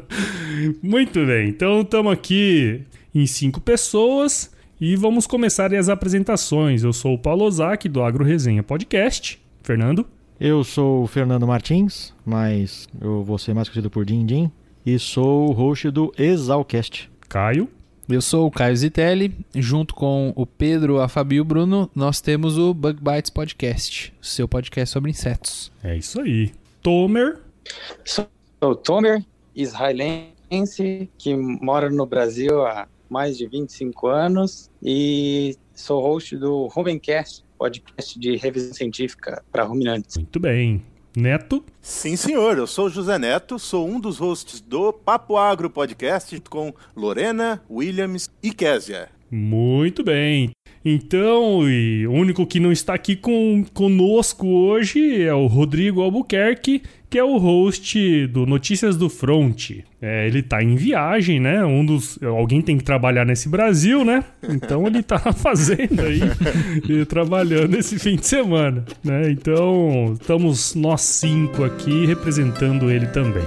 Muito 0.81 1.27
bem, 1.27 1.49
então 1.49 1.81
estamos 1.81 2.13
aqui 2.13 2.83
em 3.13 3.27
cinco 3.27 3.61
pessoas. 3.61 4.52
E 4.85 4.97
vamos 4.97 5.29
começar 5.29 5.73
as 5.73 5.89
apresentações. 5.89 6.83
Eu 6.83 6.93
sou 6.93 7.15
o 7.15 7.19
Paulo 7.19 7.45
Ozaki, 7.45 7.89
do 7.89 8.03
Agro 8.03 8.25
Resenha 8.25 8.65
Podcast. 8.65 9.41
Fernando? 9.63 10.05
Eu 10.41 10.65
sou 10.65 11.05
o 11.05 11.07
Fernando 11.07 11.47
Martins, 11.47 12.13
mas 12.27 12.89
eu 13.01 13.23
vou 13.23 13.39
ser 13.39 13.55
mais 13.55 13.69
conhecido 13.69 13.89
por 13.89 14.05
Din 14.05 14.27
Din. 14.27 14.51
E 14.85 14.99
sou 14.99 15.49
o 15.49 15.53
host 15.53 15.89
do 15.89 16.13
Exalcast. 16.19 17.09
Caio? 17.29 17.69
Eu 18.09 18.21
sou 18.21 18.49
o 18.49 18.51
Caio 18.51 18.77
Zitelli, 18.77 19.33
junto 19.55 19.95
com 19.95 20.33
o 20.35 20.45
Pedro, 20.45 21.01
a 21.01 21.07
Fabi 21.07 21.37
e 21.37 21.41
o 21.41 21.45
Bruno, 21.45 21.89
nós 21.95 22.21
temos 22.21 22.59
o 22.59 22.75
Bug 22.75 22.99
Bites 23.01 23.31
Podcast, 23.31 24.13
seu 24.21 24.49
podcast 24.49 24.93
sobre 24.93 25.13
insetos. 25.13 25.71
É 25.85 25.97
isso 25.97 26.21
aí. 26.21 26.51
Tomer? 26.83 27.39
Sou 28.05 28.27
o 28.61 28.75
Tomer, 28.75 29.25
israelense, 29.55 31.09
que 31.17 31.37
mora 31.37 31.89
no 31.89 32.05
Brasil 32.05 32.67
há 32.67 32.89
mais 33.13 33.37
de 33.37 33.47
25 33.47 34.09
anos 34.09 34.71
e 34.83 35.55
sou 35.75 36.01
host 36.01 36.35
do 36.37 36.67
Rumencast, 36.69 37.45
podcast 37.59 38.19
de 38.19 38.37
revisão 38.37 38.73
científica 38.73 39.45
para 39.53 39.65
ruminantes. 39.65 40.17
Muito 40.17 40.41
bem. 40.41 40.83
Neto? 41.15 41.63
Sim, 41.83 42.17
senhor. 42.17 42.57
Eu 42.57 42.67
sou 42.67 42.89
José 42.89 43.19
Neto, 43.19 43.59
sou 43.59 43.87
um 43.87 44.01
dos 44.01 44.19
hosts 44.19 44.63
do 44.63 44.95
Papo 44.95 45.37
Agro 45.37 45.69
Podcast 45.69 46.41
com 46.49 46.73
Lorena, 46.97 47.63
Williams 47.71 48.31
e 48.43 48.51
Késia. 48.51 49.11
Muito 49.31 50.03
bem. 50.03 50.51
Então, 50.83 51.61
o 51.61 52.13
único 52.13 52.47
que 52.47 52.59
não 52.59 52.73
está 52.73 52.95
aqui 52.95 53.15
com, 53.15 53.65
conosco 53.75 54.47
hoje 54.47 55.23
é 55.23 55.35
o 55.35 55.47
Rodrigo 55.47 56.01
Albuquerque, 56.01 56.83
que 57.13 57.19
é 57.19 57.23
o 57.23 57.37
host 57.37 58.27
do 58.29 58.47
Notícias 58.47 58.97
do 58.97 59.11
Front. 59.11 59.73
É, 60.01 60.27
ele 60.27 60.39
está 60.39 60.63
em 60.63 60.77
viagem, 60.77 61.39
né? 61.39 61.63
Um 61.63 61.85
dos, 61.85 62.19
alguém 62.23 62.63
tem 62.63 62.79
que 62.79 62.85
trabalhar 62.85 63.27
nesse 63.27 63.51
Brasil, 63.51 64.03
né? 64.03 64.25
Então 64.43 64.87
ele 64.87 65.01
está 65.01 65.19
fazendo 65.31 66.01
aí 66.01 66.23
e 66.89 67.05
trabalhando 67.05 67.77
esse 67.77 67.99
fim 67.99 68.17
de 68.17 68.27
semana, 68.27 68.87
né? 69.05 69.31
Então, 69.31 70.17
estamos 70.19 70.75
nós 70.75 71.03
cinco 71.03 71.63
aqui 71.65 72.07
representando 72.07 72.91
ele 72.91 73.07
também. 73.09 73.45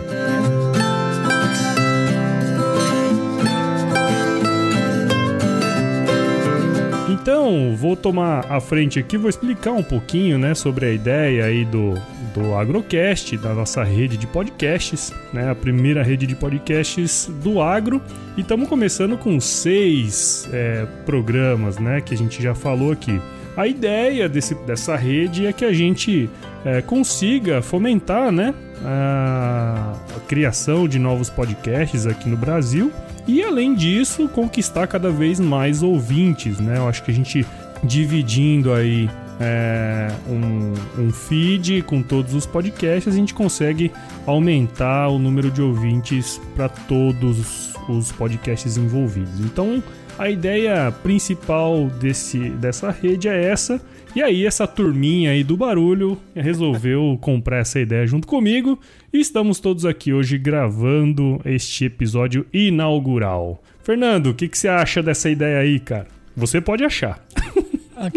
Então, 7.10 7.76
vou 7.76 7.96
tomar 7.96 8.46
a 8.48 8.62
frente 8.62 9.00
aqui, 9.00 9.18
vou 9.18 9.28
explicar 9.32 9.72
um 9.72 9.82
pouquinho, 9.82 10.38
né, 10.38 10.54
sobre 10.54 10.86
a 10.86 10.92
ideia 10.92 11.46
aí 11.46 11.66
do, 11.66 11.96
do 12.36 12.54
Agrocast, 12.54 13.38
da 13.38 13.54
nossa 13.54 13.84
rede 13.84 14.18
de 14.18 14.28
podcasts, 14.28 15.14
né, 15.32 15.50
a 15.50 15.56
primeira 15.56 16.04
rede 16.04 16.28
de 16.28 16.36
podcasts 16.36 17.32
do 17.42 17.62
agro. 17.62 18.02
E 18.36 18.42
estamos 18.42 18.68
começando 18.68 19.18
com 19.18 19.40
seis 19.40 20.50
é, 20.52 20.86
programas, 21.06 21.80
né, 21.80 22.02
que 22.02 22.14
a 22.14 22.18
gente 22.18 22.44
já 22.44 22.54
falou 22.54 22.92
aqui. 22.92 23.20
A 23.56 23.66
ideia 23.66 24.28
desse, 24.28 24.54
dessa 24.54 24.98
rede 24.98 25.46
é 25.46 25.54
que 25.54 25.64
a 25.64 25.72
gente 25.72 26.30
é, 26.66 26.82
consiga 26.82 27.62
fomentar, 27.62 28.32
né, 28.32 28.54
a, 28.84 29.94
a 30.16 30.20
criação 30.28 30.88
de 30.88 31.00
novos 31.00 31.30
podcasts 31.30 32.06
aqui 32.06 32.28
no 32.28 32.36
Brasil 32.36 32.92
e 33.28 33.42
além 33.42 33.74
disso, 33.74 34.28
conquistar 34.28 34.86
cada 34.88 35.10
vez 35.10 35.40
mais 35.40 35.82
ouvintes, 35.82 36.60
né? 36.60 36.78
Eu 36.78 36.88
acho 36.88 37.02
que 37.04 37.10
a 37.10 37.14
gente 37.14 37.46
dividindo 37.84 38.72
aí 38.72 39.10
é, 39.40 40.10
um, 40.28 40.74
um, 41.02 41.12
feed 41.12 41.82
com 41.84 42.02
todos 42.02 42.34
os 42.34 42.46
podcasts, 42.46 43.14
a 43.14 43.18
gente 43.18 43.34
consegue 43.34 43.92
aumentar 44.26 45.10
o 45.10 45.20
número 45.20 45.52
de 45.52 45.62
ouvintes 45.62 46.42
para 46.56 46.70
todos 46.70 47.74
os 47.90 48.12
podcasts 48.12 48.78
envolvidos. 48.78 49.40
Então, 49.40 49.84
a 50.18 50.30
ideia 50.30 50.92
principal 51.04 51.88
desse, 51.88 52.50
dessa 52.52 52.90
rede 52.90 53.28
é 53.28 53.44
essa. 53.44 53.82
E 54.16 54.24
aí, 54.24 54.46
essa 54.46 54.66
turminha 54.66 55.32
aí 55.32 55.44
do 55.44 55.58
barulho 55.58 56.18
resolveu 56.34 57.18
comprar 57.20 57.58
essa 57.58 57.82
ideia 57.82 58.08
junto 58.08 58.26
comigo. 58.26 58.80
E 59.12 59.20
estamos 59.20 59.60
todos 59.60 59.86
aqui 59.86 60.14
hoje 60.14 60.38
gravando 60.38 61.42
este 61.44 61.86
episódio 61.86 62.46
inaugural. 62.54 63.62
Fernando, 63.84 64.28
o 64.28 64.34
que, 64.34 64.48
que 64.48 64.58
você 64.58 64.70
acha 64.70 65.04
dessa 65.04 65.30
ideia 65.30 65.60
aí, 65.60 65.80
cara? 65.82 66.08
Você 66.36 66.62
pode 66.62 66.84
achar. 66.86 67.20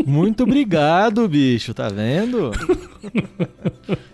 Muito 0.07 0.43
obrigado, 0.43 1.29
bicho, 1.29 1.73
tá 1.73 1.89
vendo? 1.89 2.51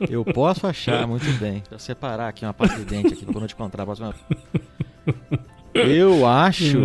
Eu 0.08 0.24
posso 0.24 0.66
achar, 0.66 1.06
muito 1.06 1.26
bem. 1.38 1.62
Eu 1.70 1.78
separar 1.78 2.28
aqui 2.28 2.44
uma 2.44 2.54
parte 2.54 2.76
de 2.76 2.84
dente 2.84 3.14
aqui 3.14 3.26
não 3.26 3.46
te 3.46 3.54
encontrar 3.54 3.82
a 3.82 3.86
próxima. 3.86 4.14
Eu 5.74 6.26
acho, 6.26 6.78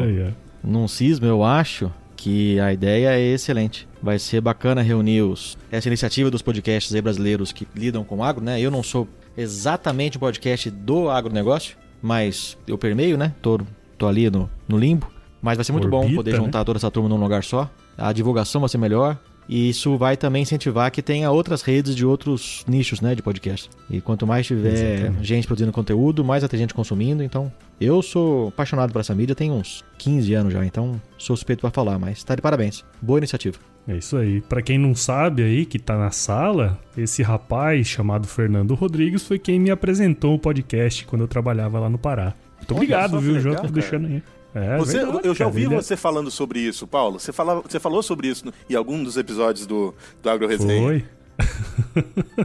num 0.63 0.87
cisma, 0.87 1.27
eu 1.27 1.43
acho 1.43 1.91
que 2.15 2.59
a 2.59 2.73
ideia 2.73 3.11
é 3.11 3.21
excelente. 3.21 3.87
Vai 4.01 4.19
ser 4.19 4.41
bacana 4.41 4.81
reunir 4.81 5.21
os, 5.21 5.57
essa 5.71 5.87
iniciativa 5.87 6.29
dos 6.29 6.41
podcasts 6.41 6.99
brasileiros 7.01 7.51
que 7.51 7.67
lidam 7.75 8.03
com 8.03 8.23
agro, 8.23 8.43
né? 8.43 8.59
Eu 8.59 8.71
não 8.71 8.83
sou 8.83 9.07
exatamente 9.37 10.17
um 10.17 10.19
podcast 10.19 10.69
do 10.69 11.09
agronegócio, 11.09 11.77
mas 12.01 12.57
eu 12.67 12.77
permeio, 12.77 13.17
né? 13.17 13.33
Tô, 13.41 13.59
tô 13.97 14.07
ali 14.07 14.29
no, 14.29 14.49
no 14.67 14.77
limbo. 14.77 15.09
Mas 15.41 15.57
vai 15.57 15.63
ser 15.63 15.71
muito 15.71 15.85
Orbita, 15.85 16.07
bom 16.09 16.15
poder 16.15 16.31
né? 16.31 16.37
juntar 16.37 16.65
toda 16.65 16.77
essa 16.77 16.91
turma 16.91 17.07
num 17.07 17.17
lugar 17.17 17.43
só. 17.43 17.69
A 17.99 18.13
divulgação 18.13 18.61
vai 18.61 18.69
ser 18.69 18.77
melhor. 18.77 19.17
E 19.49 19.67
isso 19.67 19.97
vai 19.97 20.15
também 20.15 20.43
incentivar 20.43 20.91
que 20.91 21.01
tenha 21.01 21.31
outras 21.31 21.63
redes 21.63 21.95
de 21.95 22.05
outros 22.05 22.63
nichos, 22.67 23.01
né, 23.01 23.15
de 23.15 23.23
podcast. 23.23 23.67
E 23.89 23.99
quanto 23.99 24.27
mais 24.27 24.45
tiver 24.45 24.99
Exatamente. 24.99 25.27
gente 25.27 25.47
produzindo 25.47 25.71
conteúdo, 25.71 26.23
mais 26.23 26.43
vai 26.43 26.49
ter 26.49 26.57
gente 26.57 26.71
consumindo. 26.71 27.23
Então, 27.23 27.51
eu 27.81 27.99
sou 28.03 28.49
apaixonado 28.49 28.93
por 28.93 28.99
essa 28.99 29.15
mídia, 29.15 29.33
tem 29.33 29.49
uns 29.49 29.83
15 29.97 30.33
anos 30.35 30.53
já, 30.53 30.63
então 30.63 31.01
sou 31.17 31.35
suspeito 31.35 31.61
para 31.61 31.71
falar, 31.71 31.97
mas 31.97 32.23
tá 32.23 32.35
de 32.35 32.43
parabéns. 32.43 32.85
Boa 33.01 33.17
iniciativa. 33.17 33.57
É 33.87 33.97
isso 33.97 34.17
aí. 34.17 34.39
Para 34.41 34.61
quem 34.61 34.77
não 34.77 34.93
sabe 34.93 35.41
aí, 35.41 35.65
que 35.65 35.79
tá 35.79 35.97
na 35.97 36.11
sala, 36.11 36.77
esse 36.95 37.23
rapaz 37.23 37.87
chamado 37.87 38.27
Fernando 38.27 38.75
Rodrigues 38.75 39.25
foi 39.25 39.39
quem 39.39 39.59
me 39.59 39.71
apresentou 39.71 40.35
o 40.35 40.39
podcast 40.39 41.07
quando 41.07 41.23
eu 41.23 41.27
trabalhava 41.27 41.79
lá 41.79 41.89
no 41.89 41.97
Pará. 41.97 42.35
Muito 42.57 42.71
Olha 42.71 42.77
obrigado, 42.77 43.19
viu, 43.19 43.33
legal, 43.33 43.53
Jota, 43.53 43.61
por 43.63 43.71
deixando 43.71 44.05
aí. 44.05 44.21
É, 44.53 44.77
você, 44.77 44.97
verdade, 44.99 45.27
eu 45.27 45.35
já 45.35 45.45
ouvi 45.45 45.65
cara, 45.65 45.75
você 45.75 45.95
falando 45.95 46.31
sobre 46.31 46.59
isso, 46.59 46.87
Paulo. 46.87 47.19
Você, 47.19 47.31
fala, 47.31 47.61
você 47.61 47.79
falou 47.79 48.01
sobre 48.01 48.27
isso 48.27 48.45
no, 48.45 48.53
em 48.69 48.75
algum 48.75 49.03
dos 49.03 49.15
episódios 49.15 49.65
do, 49.67 49.93
do 50.21 50.29
Agro 50.29 50.47
Resenha. 50.47 50.81
Foi. 50.81 51.05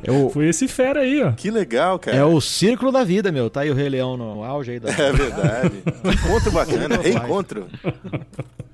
É 0.03 0.31
Foi 0.31 0.49
esse 0.49 0.69
fera 0.69 1.01
aí, 1.01 1.23
ó. 1.23 1.33
Que 1.33 1.51
legal, 1.51 1.99
cara. 1.99 2.17
É 2.17 2.25
o 2.25 2.41
círculo 2.41 2.93
da 2.93 3.03
vida, 3.03 3.33
meu. 3.33 3.51
Tá 3.51 3.63
aí 3.63 3.71
o 3.71 3.75
Rei 3.75 3.89
Leão 3.89 4.17
no 4.17 4.45
auge 4.45 4.73
aí 4.73 4.81
da. 4.81 4.91
É 4.91 5.13
verdade. 5.13 5.83
Encontro 6.05 6.53
bacana, 6.53 6.97
reencontro. 6.97 7.67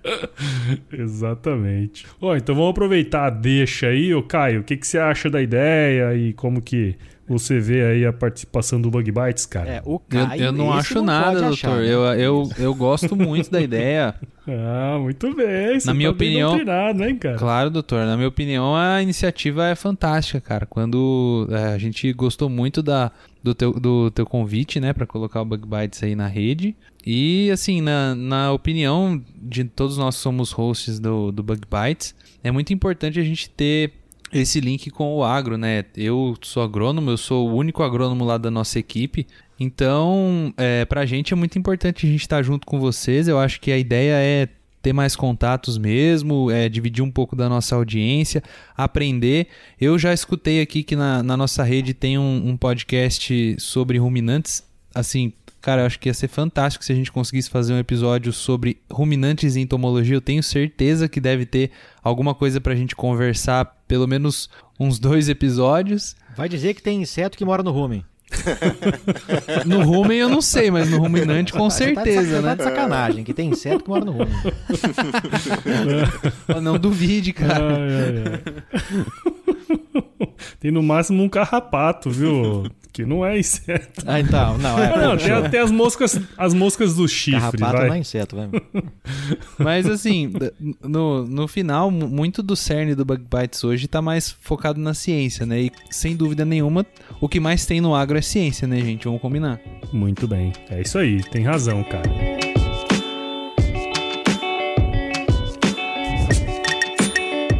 Exatamente. 0.92 2.06
Ó, 2.20 2.36
então 2.36 2.54
vamos 2.54 2.70
aproveitar 2.70 3.26
a 3.26 3.30
deixa 3.30 3.88
aí, 3.88 4.14
ô 4.14 4.22
Caio. 4.22 4.60
O 4.60 4.64
que, 4.64 4.76
que 4.76 4.86
você 4.86 4.98
acha 4.98 5.30
da 5.30 5.40
ideia 5.40 6.14
e 6.14 6.32
como 6.32 6.60
que 6.60 6.96
você 7.30 7.60
vê 7.60 7.84
aí 7.84 8.04
a 8.04 8.12
participação 8.12 8.80
do 8.80 8.90
Bug 8.90 9.08
Bites, 9.12 9.46
cara? 9.46 9.70
É, 9.70 9.82
o 9.84 10.00
Caio, 10.00 10.40
eu, 10.40 10.46
eu 10.46 10.52
não 10.52 10.72
acho 10.72 10.96
não 10.96 11.04
nada, 11.04 11.32
doutor. 11.32 11.52
Achar, 11.52 11.76
né? 11.76 11.86
eu, 11.86 12.02
eu, 12.14 12.50
eu 12.58 12.74
gosto 12.74 13.14
muito 13.14 13.48
da 13.50 13.60
ideia. 13.60 14.14
Ah, 14.52 14.98
muito 14.98 15.32
bem. 15.32 15.78
Você 15.78 15.86
na 15.86 15.94
minha 15.94 16.08
tá 16.08 16.14
opinião, 16.14 16.58
hein, 17.06 17.16
cara? 17.16 17.36
Claro, 17.36 17.70
doutor. 17.70 18.04
Na 18.04 18.16
minha 18.16 18.26
opinião, 18.26 18.74
a 18.74 19.00
iniciativa 19.00 19.68
é 19.68 19.76
fantástica, 19.76 20.40
cara. 20.40 20.66
Quando 20.66 21.46
é, 21.50 21.66
a 21.66 21.78
gente 21.78 22.12
gostou 22.14 22.48
muito 22.48 22.82
da, 22.82 23.12
do, 23.44 23.54
teu, 23.54 23.72
do 23.72 24.10
teu 24.10 24.26
convite, 24.26 24.80
né, 24.80 24.92
para 24.92 25.06
colocar 25.06 25.42
o 25.42 25.44
Bug 25.44 25.68
Bites 25.68 26.02
aí 26.02 26.16
na 26.16 26.26
rede. 26.26 26.74
E, 27.06 27.48
assim, 27.52 27.80
na, 27.80 28.14
na 28.16 28.52
opinião 28.52 29.22
de 29.40 29.62
todos 29.64 29.96
nós 29.96 30.16
que 30.16 30.22
somos 30.22 30.50
hosts 30.50 30.98
do, 30.98 31.30
do 31.30 31.44
Bug 31.44 31.60
Bites, 31.60 32.12
é 32.42 32.50
muito 32.50 32.72
importante 32.72 33.20
a 33.20 33.22
gente 33.22 33.48
ter 33.50 33.92
esse 34.32 34.60
link 34.60 34.90
com 34.90 35.14
o 35.14 35.24
agro, 35.24 35.56
né? 35.56 35.84
Eu 35.96 36.36
sou 36.42 36.62
agrônomo, 36.62 37.10
eu 37.10 37.16
sou 37.16 37.48
o 37.48 37.54
único 37.54 37.82
agrônomo 37.82 38.24
lá 38.24 38.38
da 38.38 38.50
nossa 38.50 38.78
equipe. 38.78 39.26
Então, 39.58 40.54
é, 40.56 40.84
pra 40.84 41.04
gente 41.04 41.32
é 41.32 41.36
muito 41.36 41.58
importante 41.58 42.06
a 42.06 42.10
gente 42.10 42.22
estar 42.22 42.42
junto 42.42 42.66
com 42.66 42.80
vocês. 42.80 43.28
Eu 43.28 43.38
acho 43.38 43.60
que 43.60 43.70
a 43.70 43.78
ideia 43.78 44.14
é 44.14 44.48
ter 44.82 44.92
mais 44.92 45.14
contatos 45.14 45.76
mesmo, 45.76 46.50
é, 46.50 46.68
dividir 46.68 47.02
um 47.02 47.10
pouco 47.10 47.36
da 47.36 47.48
nossa 47.48 47.76
audiência, 47.76 48.42
aprender. 48.76 49.48
Eu 49.78 49.98
já 49.98 50.12
escutei 50.12 50.60
aqui 50.60 50.82
que 50.82 50.96
na, 50.96 51.22
na 51.22 51.36
nossa 51.36 51.62
rede 51.62 51.92
tem 51.92 52.18
um, 52.18 52.48
um 52.48 52.56
podcast 52.56 53.56
sobre 53.58 53.98
ruminantes. 53.98 54.64
Assim, 54.94 55.32
Cara, 55.60 55.82
eu 55.82 55.86
acho 55.86 55.98
que 56.00 56.08
ia 56.08 56.14
ser 56.14 56.28
fantástico 56.28 56.84
se 56.84 56.90
a 56.92 56.94
gente 56.94 57.12
conseguisse 57.12 57.50
fazer 57.50 57.74
um 57.74 57.78
episódio 57.78 58.32
sobre 58.32 58.80
ruminantes 58.90 59.56
e 59.56 59.60
entomologia. 59.60 60.16
Eu 60.16 60.20
tenho 60.20 60.42
certeza 60.42 61.08
que 61.08 61.20
deve 61.20 61.44
ter 61.44 61.70
alguma 62.02 62.34
coisa 62.34 62.60
pra 62.60 62.74
gente 62.74 62.96
conversar, 62.96 63.66
pelo 63.86 64.06
menos 64.06 64.48
uns 64.78 64.98
dois 64.98 65.28
episódios. 65.28 66.16
Vai 66.36 66.48
dizer 66.48 66.72
que 66.74 66.82
tem 66.82 67.02
inseto 67.02 67.36
que 67.36 67.44
mora 67.44 67.62
no 67.62 67.70
rumen. 67.72 68.04
No 69.66 69.82
rumen 69.82 70.18
eu 70.18 70.28
não 70.28 70.40
sei, 70.40 70.70
mas 70.70 70.88
no 70.88 70.98
ruminante 70.98 71.52
com 71.52 71.68
Você 71.68 71.92
tá 71.92 72.04
de 72.04 72.12
certeza, 72.12 72.36
saca- 72.36 72.42
tá 72.42 72.48
né? 72.48 72.56
de 72.56 72.62
sacanagem, 72.62 73.24
que 73.24 73.34
tem 73.34 73.48
inseto 73.50 73.82
que 73.84 73.90
mora 73.90 74.04
no 74.04 74.12
rumen. 74.12 74.28
Não 76.62 76.78
duvide, 76.78 77.32
cara. 77.32 77.76
Ai, 77.76 77.90
ai, 77.92 78.14
ai. 78.32 79.04
Tem 80.58 80.70
no 80.70 80.82
máximo 80.82 81.22
um 81.22 81.28
carrapato, 81.28 82.10
viu? 82.10 82.64
Que 82.92 83.04
não 83.06 83.24
é 83.24 83.38
inseto. 83.38 84.02
Ah, 84.04 84.18
então, 84.18 84.58
não, 84.58 84.76
é. 84.76 84.96
Não, 84.98 85.16
tem 85.16 85.30
até 85.30 85.60
as 85.60 85.70
moscas, 85.70 86.20
as 86.36 86.52
moscas 86.52 86.96
do 86.96 87.06
chifre, 87.06 87.38
Carrapato 87.58 87.76
vai. 87.78 87.86
não 87.86 87.94
é 87.94 87.98
inseto, 88.00 88.34
vai. 88.34 88.48
Mas 89.56 89.86
assim, 89.86 90.32
no, 90.82 91.24
no 91.24 91.46
final, 91.46 91.88
mu- 91.88 92.08
muito 92.08 92.42
do 92.42 92.56
cerne 92.56 92.96
do 92.96 93.04
Bug 93.04 93.22
Bites 93.32 93.62
hoje 93.62 93.86
tá 93.86 94.02
mais 94.02 94.30
focado 94.40 94.80
na 94.80 94.92
ciência, 94.92 95.46
né? 95.46 95.60
E 95.62 95.72
sem 95.88 96.16
dúvida 96.16 96.44
nenhuma, 96.44 96.84
o 97.20 97.28
que 97.28 97.38
mais 97.38 97.64
tem 97.64 97.80
no 97.80 97.94
agro 97.94 98.18
é 98.18 98.22
ciência, 98.22 98.66
né, 98.66 98.80
gente? 98.80 99.04
Vamos 99.04 99.20
combinar. 99.22 99.60
Muito 99.92 100.26
bem. 100.26 100.52
É 100.68 100.80
isso 100.80 100.98
aí, 100.98 101.22
tem 101.22 101.44
razão, 101.44 101.84
cara. 101.84 102.10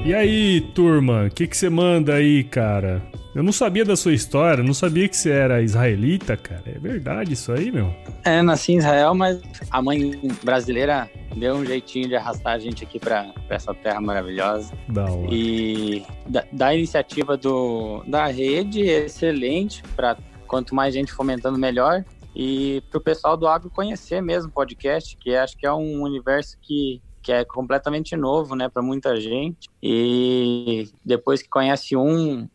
E 0.03 0.15
aí, 0.15 0.63
turma, 0.75 1.27
o 1.27 1.31
que 1.31 1.47
você 1.55 1.69
manda 1.69 2.15
aí, 2.15 2.43
cara? 2.43 3.03
Eu 3.35 3.43
não 3.43 3.53
sabia 3.53 3.85
da 3.85 3.95
sua 3.95 4.15
história, 4.15 4.65
não 4.65 4.73
sabia 4.73 5.07
que 5.07 5.17
você 5.17 5.31
era 5.31 5.61
israelita, 5.61 6.39
cara. 6.39 6.63
É 6.67 6.79
verdade 6.79 7.35
isso 7.35 7.53
aí, 7.53 7.71
meu? 7.71 7.95
É, 8.25 8.41
nasci 8.41 8.73
em 8.73 8.79
Israel, 8.79 9.15
mas 9.15 9.41
a 9.71 9.83
mãe 9.83 10.19
brasileira 10.43 11.09
deu 11.37 11.55
um 11.55 11.67
jeitinho 11.67 12.09
de 12.09 12.17
arrastar 12.17 12.55
a 12.55 12.59
gente 12.59 12.83
aqui 12.83 12.99
para 12.99 13.33
essa 13.51 13.75
terra 13.75 14.01
maravilhosa. 14.01 14.73
Da 14.89 15.05
hora. 15.05 15.29
E 15.31 16.03
da, 16.27 16.45
da 16.51 16.75
iniciativa 16.75 17.37
do, 17.37 18.03
da 18.07 18.27
rede, 18.27 18.81
excelente, 18.81 19.83
para 19.95 20.17
quanto 20.47 20.75
mais 20.75 20.95
gente 20.95 21.13
fomentando, 21.13 21.59
melhor. 21.59 22.05
E 22.35 22.83
para 22.91 22.99
o 22.99 23.03
pessoal 23.03 23.37
do 23.37 23.47
agro 23.47 23.69
conhecer 23.69 24.23
mesmo 24.23 24.49
o 24.49 24.53
podcast, 24.53 25.15
que 25.19 25.37
acho 25.37 25.57
que 25.59 25.67
é 25.67 25.73
um 25.73 26.03
universo 26.03 26.57
que, 26.61 27.03
que 27.23 27.33
é 27.33 27.45
completamente 27.45 28.17
novo 28.17 28.55
né, 28.55 28.69
para 28.69 28.83
muita 28.83 29.21
gente. 29.21 29.69
E 29.83 30.89
depois 31.05 31.43
que 31.43 31.49
conhece 31.49 31.97
um, 31.97 32.49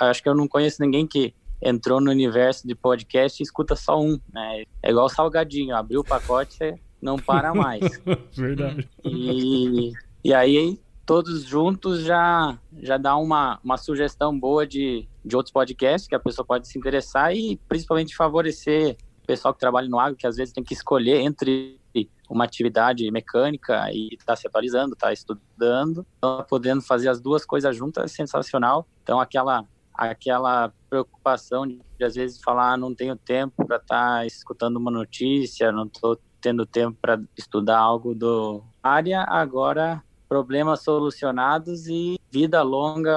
acho 0.00 0.22
que 0.22 0.28
eu 0.28 0.34
não 0.34 0.46
conheço 0.48 0.82
ninguém 0.82 1.06
que 1.06 1.34
entrou 1.60 2.00
no 2.00 2.10
universo 2.10 2.66
de 2.66 2.74
podcast 2.74 3.40
e 3.40 3.44
escuta 3.44 3.74
só 3.74 4.00
um. 4.00 4.18
Né? 4.32 4.64
É 4.82 4.90
igual 4.90 5.08
salgadinho, 5.08 5.74
abriu 5.74 6.00
o 6.00 6.04
pacote, 6.04 6.54
você 6.54 6.78
não 7.00 7.16
para 7.16 7.54
mais. 7.54 7.80
Verdade. 8.36 8.88
E, 9.04 9.92
e 10.24 10.34
aí, 10.34 10.78
todos 11.04 11.44
juntos 11.44 12.02
já, 12.02 12.58
já 12.82 12.96
dá 12.96 13.16
uma, 13.16 13.60
uma 13.62 13.76
sugestão 13.76 14.38
boa 14.38 14.66
de, 14.66 15.08
de 15.24 15.36
outros 15.36 15.52
podcasts 15.52 16.08
que 16.08 16.14
a 16.14 16.20
pessoa 16.20 16.44
pode 16.44 16.68
se 16.68 16.78
interessar 16.78 17.34
e 17.34 17.56
principalmente 17.68 18.16
favorecer 18.16 18.96
o 19.22 19.26
pessoal 19.26 19.54
que 19.54 19.60
trabalha 19.60 19.88
no 19.88 19.98
agro, 19.98 20.16
que 20.16 20.26
às 20.26 20.36
vezes 20.36 20.52
tem 20.52 20.62
que 20.62 20.74
escolher 20.74 21.20
entre 21.20 21.80
uma 22.28 22.44
atividade 22.44 23.08
mecânica 23.10 23.88
e 23.92 24.08
estar 24.12 24.36
se 24.36 24.46
atualizando, 24.46 24.94
estar 24.94 25.12
estudando. 25.12 26.06
Então, 26.18 26.44
podendo 26.48 26.82
fazer 26.82 27.08
as 27.08 27.20
duas 27.20 27.44
coisas 27.44 27.76
juntas 27.76 28.04
é 28.04 28.08
sensacional. 28.08 28.86
Então, 29.02 29.20
aquela 29.20 29.64
aquela 29.98 30.70
preocupação 30.90 31.66
de, 31.66 31.80
de 31.98 32.04
às 32.04 32.14
vezes 32.14 32.38
falar 32.44 32.74
"Ah, 32.74 32.76
não 32.76 32.94
tenho 32.94 33.16
tempo 33.16 33.66
para 33.66 33.76
estar 33.76 34.26
escutando 34.26 34.76
uma 34.76 34.90
notícia, 34.90 35.72
não 35.72 35.86
estou 35.86 36.18
tendo 36.40 36.66
tempo 36.66 36.98
para 37.00 37.18
estudar 37.36 37.78
algo 37.78 38.14
do 38.14 38.62
área, 38.82 39.22
agora 39.22 40.02
problemas 40.28 40.82
solucionados 40.82 41.86
e 41.86 42.16
vida 42.30 42.62
longa 42.62 43.16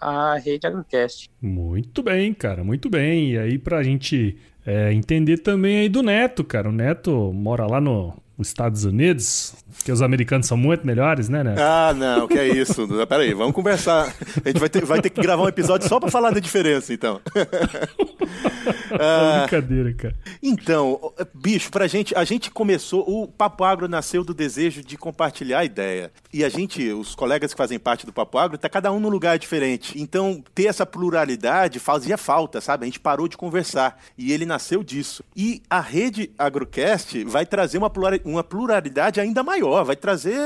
a 0.00 0.36
rede 0.36 0.66
Agrocast. 0.66 1.28
Muito 1.40 2.02
bem, 2.02 2.32
cara, 2.34 2.62
muito 2.62 2.88
bem. 2.88 3.32
E 3.32 3.38
aí, 3.38 3.58
pra 3.58 3.82
gente 3.82 4.38
é, 4.70 4.92
entender 4.92 5.38
também 5.38 5.78
aí 5.78 5.88
do 5.88 6.00
Neto, 6.00 6.44
cara. 6.44 6.68
O 6.68 6.72
Neto 6.72 7.32
mora 7.34 7.66
lá 7.66 7.80
no, 7.80 8.14
nos 8.38 8.46
Estados 8.46 8.84
Unidos, 8.84 9.52
que 9.84 9.92
os 9.92 10.02
americanos 10.02 10.46
são 10.46 10.56
muito 10.56 10.86
melhores, 10.86 11.28
né, 11.28 11.42
Neto? 11.42 11.60
Ah, 11.60 11.92
não, 11.94 12.26
que 12.28 12.38
é 12.38 12.48
isso. 12.48 12.86
Pera 13.06 13.22
aí, 13.22 13.34
vamos 13.34 13.54
conversar. 13.54 14.14
A 14.44 14.48
gente 14.48 14.58
vai 14.58 14.68
ter, 14.68 14.84
vai 14.84 15.00
ter 15.00 15.10
que 15.10 15.20
gravar 15.20 15.42
um 15.42 15.48
episódio 15.48 15.88
só 15.88 15.98
pra 15.98 16.10
falar 16.10 16.30
da 16.30 16.40
diferença, 16.40 16.92
então. 16.92 17.20
Ah, 18.98 19.46
Brincadeira, 19.46 19.92
cara. 19.94 20.16
Então, 20.42 21.12
bicho, 21.34 21.70
pra 21.70 21.86
gente, 21.86 22.14
a 22.14 22.24
gente 22.24 22.50
começou, 22.50 23.04
o 23.08 23.28
Papo 23.28 23.64
Agro 23.64 23.88
nasceu 23.88 24.24
do 24.24 24.34
desejo 24.34 24.82
de 24.82 24.96
compartilhar 24.96 25.60
a 25.60 25.64
ideia. 25.64 26.12
E 26.32 26.44
a 26.44 26.48
gente, 26.48 26.86
os 26.92 27.14
colegas 27.14 27.52
que 27.52 27.58
fazem 27.58 27.78
parte 27.78 28.04
do 28.04 28.12
Papo 28.12 28.36
Agro, 28.38 28.58
tá 28.58 28.68
cada 28.68 28.90
um 28.92 29.00
num 29.00 29.08
lugar 29.08 29.38
diferente. 29.38 30.00
Então, 30.00 30.42
ter 30.54 30.66
essa 30.66 30.84
pluralidade 30.84 31.78
fazia 31.78 32.18
falta, 32.18 32.60
sabe? 32.60 32.84
A 32.84 32.86
gente 32.86 33.00
parou 33.00 33.28
de 33.28 33.36
conversar. 33.36 34.00
E 34.18 34.32
ele 34.32 34.44
nasceu 34.44 34.82
disso. 34.82 35.24
E 35.36 35.62
a 35.68 35.80
rede 35.80 36.30
Agrocast 36.38 37.24
vai 37.24 37.46
trazer 37.46 37.78
uma 38.24 38.42
pluralidade 38.44 39.20
ainda 39.20 39.42
maior, 39.42 39.59
vai 39.84 39.96
trazer 39.96 40.38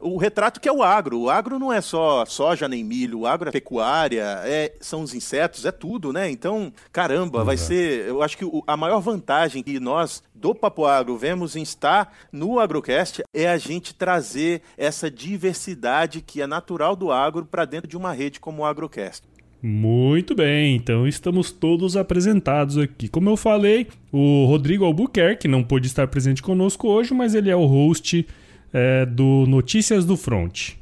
o 0.00 0.16
retrato 0.16 0.60
que 0.60 0.68
é 0.68 0.72
o 0.72 0.82
agro. 0.82 1.20
O 1.20 1.30
agro 1.30 1.58
não 1.58 1.72
é 1.72 1.80
só 1.80 2.24
soja 2.26 2.68
nem 2.68 2.82
milho, 2.84 3.20
o 3.20 3.26
agro 3.26 3.48
é 3.48 3.52
pecuária, 3.52 4.22
é, 4.44 4.72
são 4.80 5.02
os 5.02 5.14
insetos, 5.14 5.64
é 5.64 5.72
tudo, 5.72 6.12
né? 6.12 6.30
Então, 6.30 6.72
caramba, 6.92 7.44
vai 7.44 7.56
ser. 7.56 8.06
Eu 8.08 8.22
acho 8.22 8.36
que 8.38 8.44
o- 8.44 8.62
a 8.66 8.76
maior 8.76 9.00
vantagem 9.00 9.62
que 9.62 9.78
nós 9.78 10.22
do 10.34 10.54
Papo 10.54 10.84
Agro 10.84 11.16
vemos 11.16 11.54
em 11.54 11.62
estar 11.62 12.12
no 12.32 12.58
Agrocast 12.58 13.22
é 13.32 13.48
a 13.48 13.58
gente 13.58 13.94
trazer 13.94 14.62
essa 14.76 15.10
diversidade 15.10 16.20
que 16.20 16.40
é 16.42 16.46
natural 16.46 16.96
do 16.96 17.12
agro 17.12 17.44
para 17.46 17.64
dentro 17.64 17.88
de 17.88 17.96
uma 17.96 18.12
rede 18.12 18.40
como 18.40 18.62
o 18.62 18.64
Agrocast. 18.64 19.22
Muito 19.64 20.34
bem, 20.34 20.74
então 20.74 21.06
estamos 21.06 21.52
todos 21.52 21.96
apresentados 21.96 22.76
aqui. 22.76 23.06
Como 23.06 23.30
eu 23.30 23.36
falei, 23.36 23.86
o 24.10 24.44
Rodrigo 24.46 24.84
Albuquerque 24.84 25.46
não 25.46 25.62
pôde 25.62 25.86
estar 25.86 26.08
presente 26.08 26.42
conosco 26.42 26.88
hoje, 26.88 27.14
mas 27.14 27.32
ele 27.32 27.48
é 27.48 27.54
o 27.54 27.64
host 27.64 28.26
é, 28.72 29.04
do 29.04 29.44
Notícias 29.46 30.04
do 30.04 30.16
Front. 30.16 30.72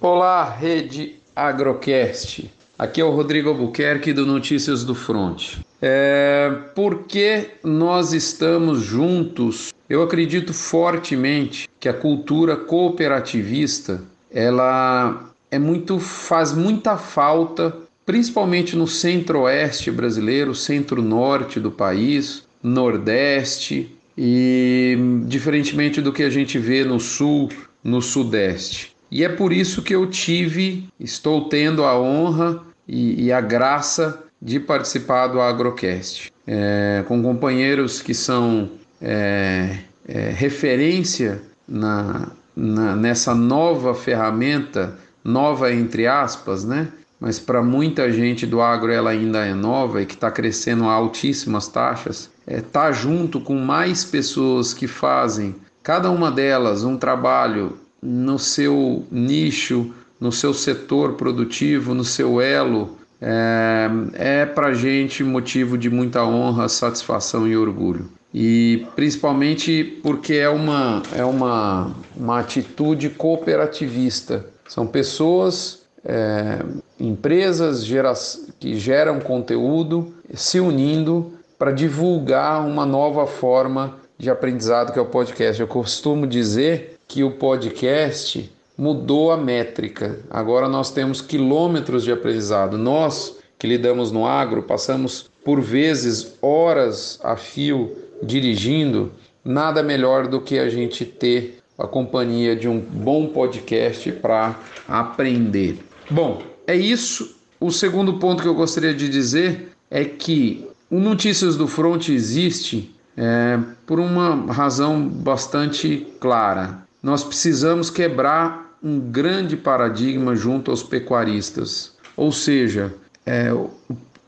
Olá, 0.00 0.48
rede 0.48 1.16
Agrocast. 1.34 2.50
Aqui 2.78 3.00
é 3.00 3.04
o 3.04 3.10
Rodrigo 3.10 3.50
Albuquerque 3.50 4.12
do 4.12 4.24
Notícias 4.24 4.84
do 4.84 4.94
Front. 4.94 5.58
É, 5.82 6.50
por 6.74 7.04
que 7.04 7.50
nós 7.62 8.12
estamos 8.12 8.80
juntos? 8.80 9.72
Eu 9.88 10.02
acredito 10.02 10.54
fortemente 10.54 11.68
que 11.78 11.88
a 11.88 11.94
cultura 11.94 12.56
cooperativista 12.56 14.02
ela 14.30 15.30
é 15.50 15.58
muito 15.58 15.98
faz 15.98 16.52
muita 16.52 16.96
falta, 16.96 17.76
principalmente 18.06 18.76
no 18.76 18.86
centro-oeste 18.86 19.90
brasileiro, 19.90 20.54
centro-norte 20.54 21.58
do 21.58 21.70
país, 21.70 22.44
nordeste 22.62 23.99
e 24.22 24.98
diferentemente 25.24 26.02
do 26.02 26.12
que 26.12 26.22
a 26.22 26.28
gente 26.28 26.58
vê 26.58 26.84
no 26.84 27.00
sul, 27.00 27.48
no 27.82 28.02
sudeste. 28.02 28.94
E 29.10 29.24
é 29.24 29.30
por 29.30 29.50
isso 29.50 29.80
que 29.80 29.94
eu 29.94 30.06
tive, 30.06 30.86
estou 31.00 31.48
tendo 31.48 31.84
a 31.84 31.98
honra 31.98 32.62
e, 32.86 33.24
e 33.24 33.32
a 33.32 33.40
graça 33.40 34.22
de 34.40 34.60
participar 34.60 35.28
do 35.28 35.40
Agrocast, 35.40 36.30
é, 36.46 37.02
com 37.08 37.22
companheiros 37.22 38.02
que 38.02 38.12
são 38.12 38.68
é, 39.00 39.78
é, 40.06 40.28
referência 40.28 41.40
na, 41.66 42.30
na, 42.54 42.94
nessa 42.94 43.34
nova 43.34 43.94
ferramenta, 43.94 44.98
nova 45.24 45.72
entre 45.72 46.06
aspas, 46.06 46.62
né? 46.62 46.88
Mas 47.18 47.38
para 47.38 47.62
muita 47.62 48.12
gente 48.12 48.46
do 48.46 48.60
agro 48.60 48.92
ela 48.92 49.10
ainda 49.10 49.46
é 49.46 49.54
nova 49.54 50.02
e 50.02 50.06
que 50.06 50.14
está 50.14 50.30
crescendo 50.30 50.84
a 50.84 50.92
altíssimas 50.92 51.68
taxas. 51.68 52.30
É, 52.50 52.60
tá 52.60 52.90
junto 52.90 53.40
com 53.40 53.54
mais 53.54 54.04
pessoas 54.04 54.74
que 54.74 54.88
fazem, 54.88 55.54
cada 55.84 56.10
uma 56.10 56.32
delas, 56.32 56.82
um 56.82 56.96
trabalho 56.96 57.78
no 58.02 58.40
seu 58.40 59.06
nicho, 59.08 59.94
no 60.18 60.32
seu 60.32 60.52
setor 60.52 61.12
produtivo, 61.12 61.94
no 61.94 62.02
seu 62.02 62.40
elo, 62.40 62.98
é, 63.22 63.88
é 64.14 64.46
para 64.46 64.74
gente 64.74 65.22
motivo 65.22 65.78
de 65.78 65.88
muita 65.88 66.24
honra, 66.24 66.68
satisfação 66.68 67.46
e 67.46 67.56
orgulho. 67.56 68.10
E 68.34 68.84
principalmente 68.96 69.84
porque 70.02 70.34
é 70.34 70.48
uma, 70.48 71.04
é 71.14 71.24
uma, 71.24 71.94
uma 72.16 72.40
atitude 72.40 73.10
cooperativista. 73.10 74.44
São 74.66 74.88
pessoas, 74.88 75.82
é, 76.04 76.58
empresas 76.98 77.84
gera, 77.84 78.12
que 78.58 78.76
geram 78.76 79.20
conteúdo 79.20 80.12
se 80.34 80.58
unindo 80.58 81.38
para 81.60 81.72
divulgar 81.72 82.66
uma 82.66 82.86
nova 82.86 83.26
forma 83.26 83.98
de 84.16 84.30
aprendizado 84.30 84.94
que 84.94 84.98
é 84.98 85.02
o 85.02 85.04
podcast. 85.04 85.60
Eu 85.60 85.68
costumo 85.68 86.26
dizer 86.26 86.96
que 87.06 87.22
o 87.22 87.32
podcast 87.32 88.50
mudou 88.78 89.30
a 89.30 89.36
métrica. 89.36 90.20
Agora 90.30 90.70
nós 90.70 90.90
temos 90.90 91.20
quilômetros 91.20 92.02
de 92.02 92.10
aprendizado. 92.10 92.78
Nós 92.78 93.36
que 93.58 93.66
lidamos 93.66 94.10
no 94.10 94.26
agro 94.26 94.62
passamos 94.62 95.28
por 95.44 95.60
vezes 95.60 96.34
horas 96.40 97.20
a 97.22 97.36
fio 97.36 97.94
dirigindo, 98.22 99.12
nada 99.44 99.82
melhor 99.82 100.28
do 100.28 100.40
que 100.40 100.58
a 100.58 100.70
gente 100.70 101.04
ter 101.04 101.58
a 101.76 101.86
companhia 101.86 102.56
de 102.56 102.70
um 102.70 102.80
bom 102.80 103.26
podcast 103.26 104.10
para 104.12 104.58
aprender. 104.88 105.76
Bom, 106.10 106.40
é 106.66 106.74
isso. 106.74 107.36
O 107.60 107.70
segundo 107.70 108.14
ponto 108.14 108.42
que 108.42 108.48
eu 108.48 108.54
gostaria 108.54 108.94
de 108.94 109.10
dizer 109.10 109.72
é 109.90 110.06
que 110.06 110.69
o 110.90 110.98
Notícias 110.98 111.56
do 111.56 111.68
Front 111.68 112.08
existe 112.08 112.94
é, 113.16 113.58
por 113.86 114.00
uma 114.00 114.52
razão 114.52 115.06
bastante 115.06 116.06
clara. 116.18 116.82
Nós 117.02 117.22
precisamos 117.22 117.88
quebrar 117.88 118.76
um 118.82 118.98
grande 118.98 119.56
paradigma 119.56 120.34
junto 120.34 120.70
aos 120.70 120.82
pecuaristas, 120.82 121.94
ou 122.16 122.32
seja, 122.32 122.92
é, 123.24 123.52
o, 123.52 123.70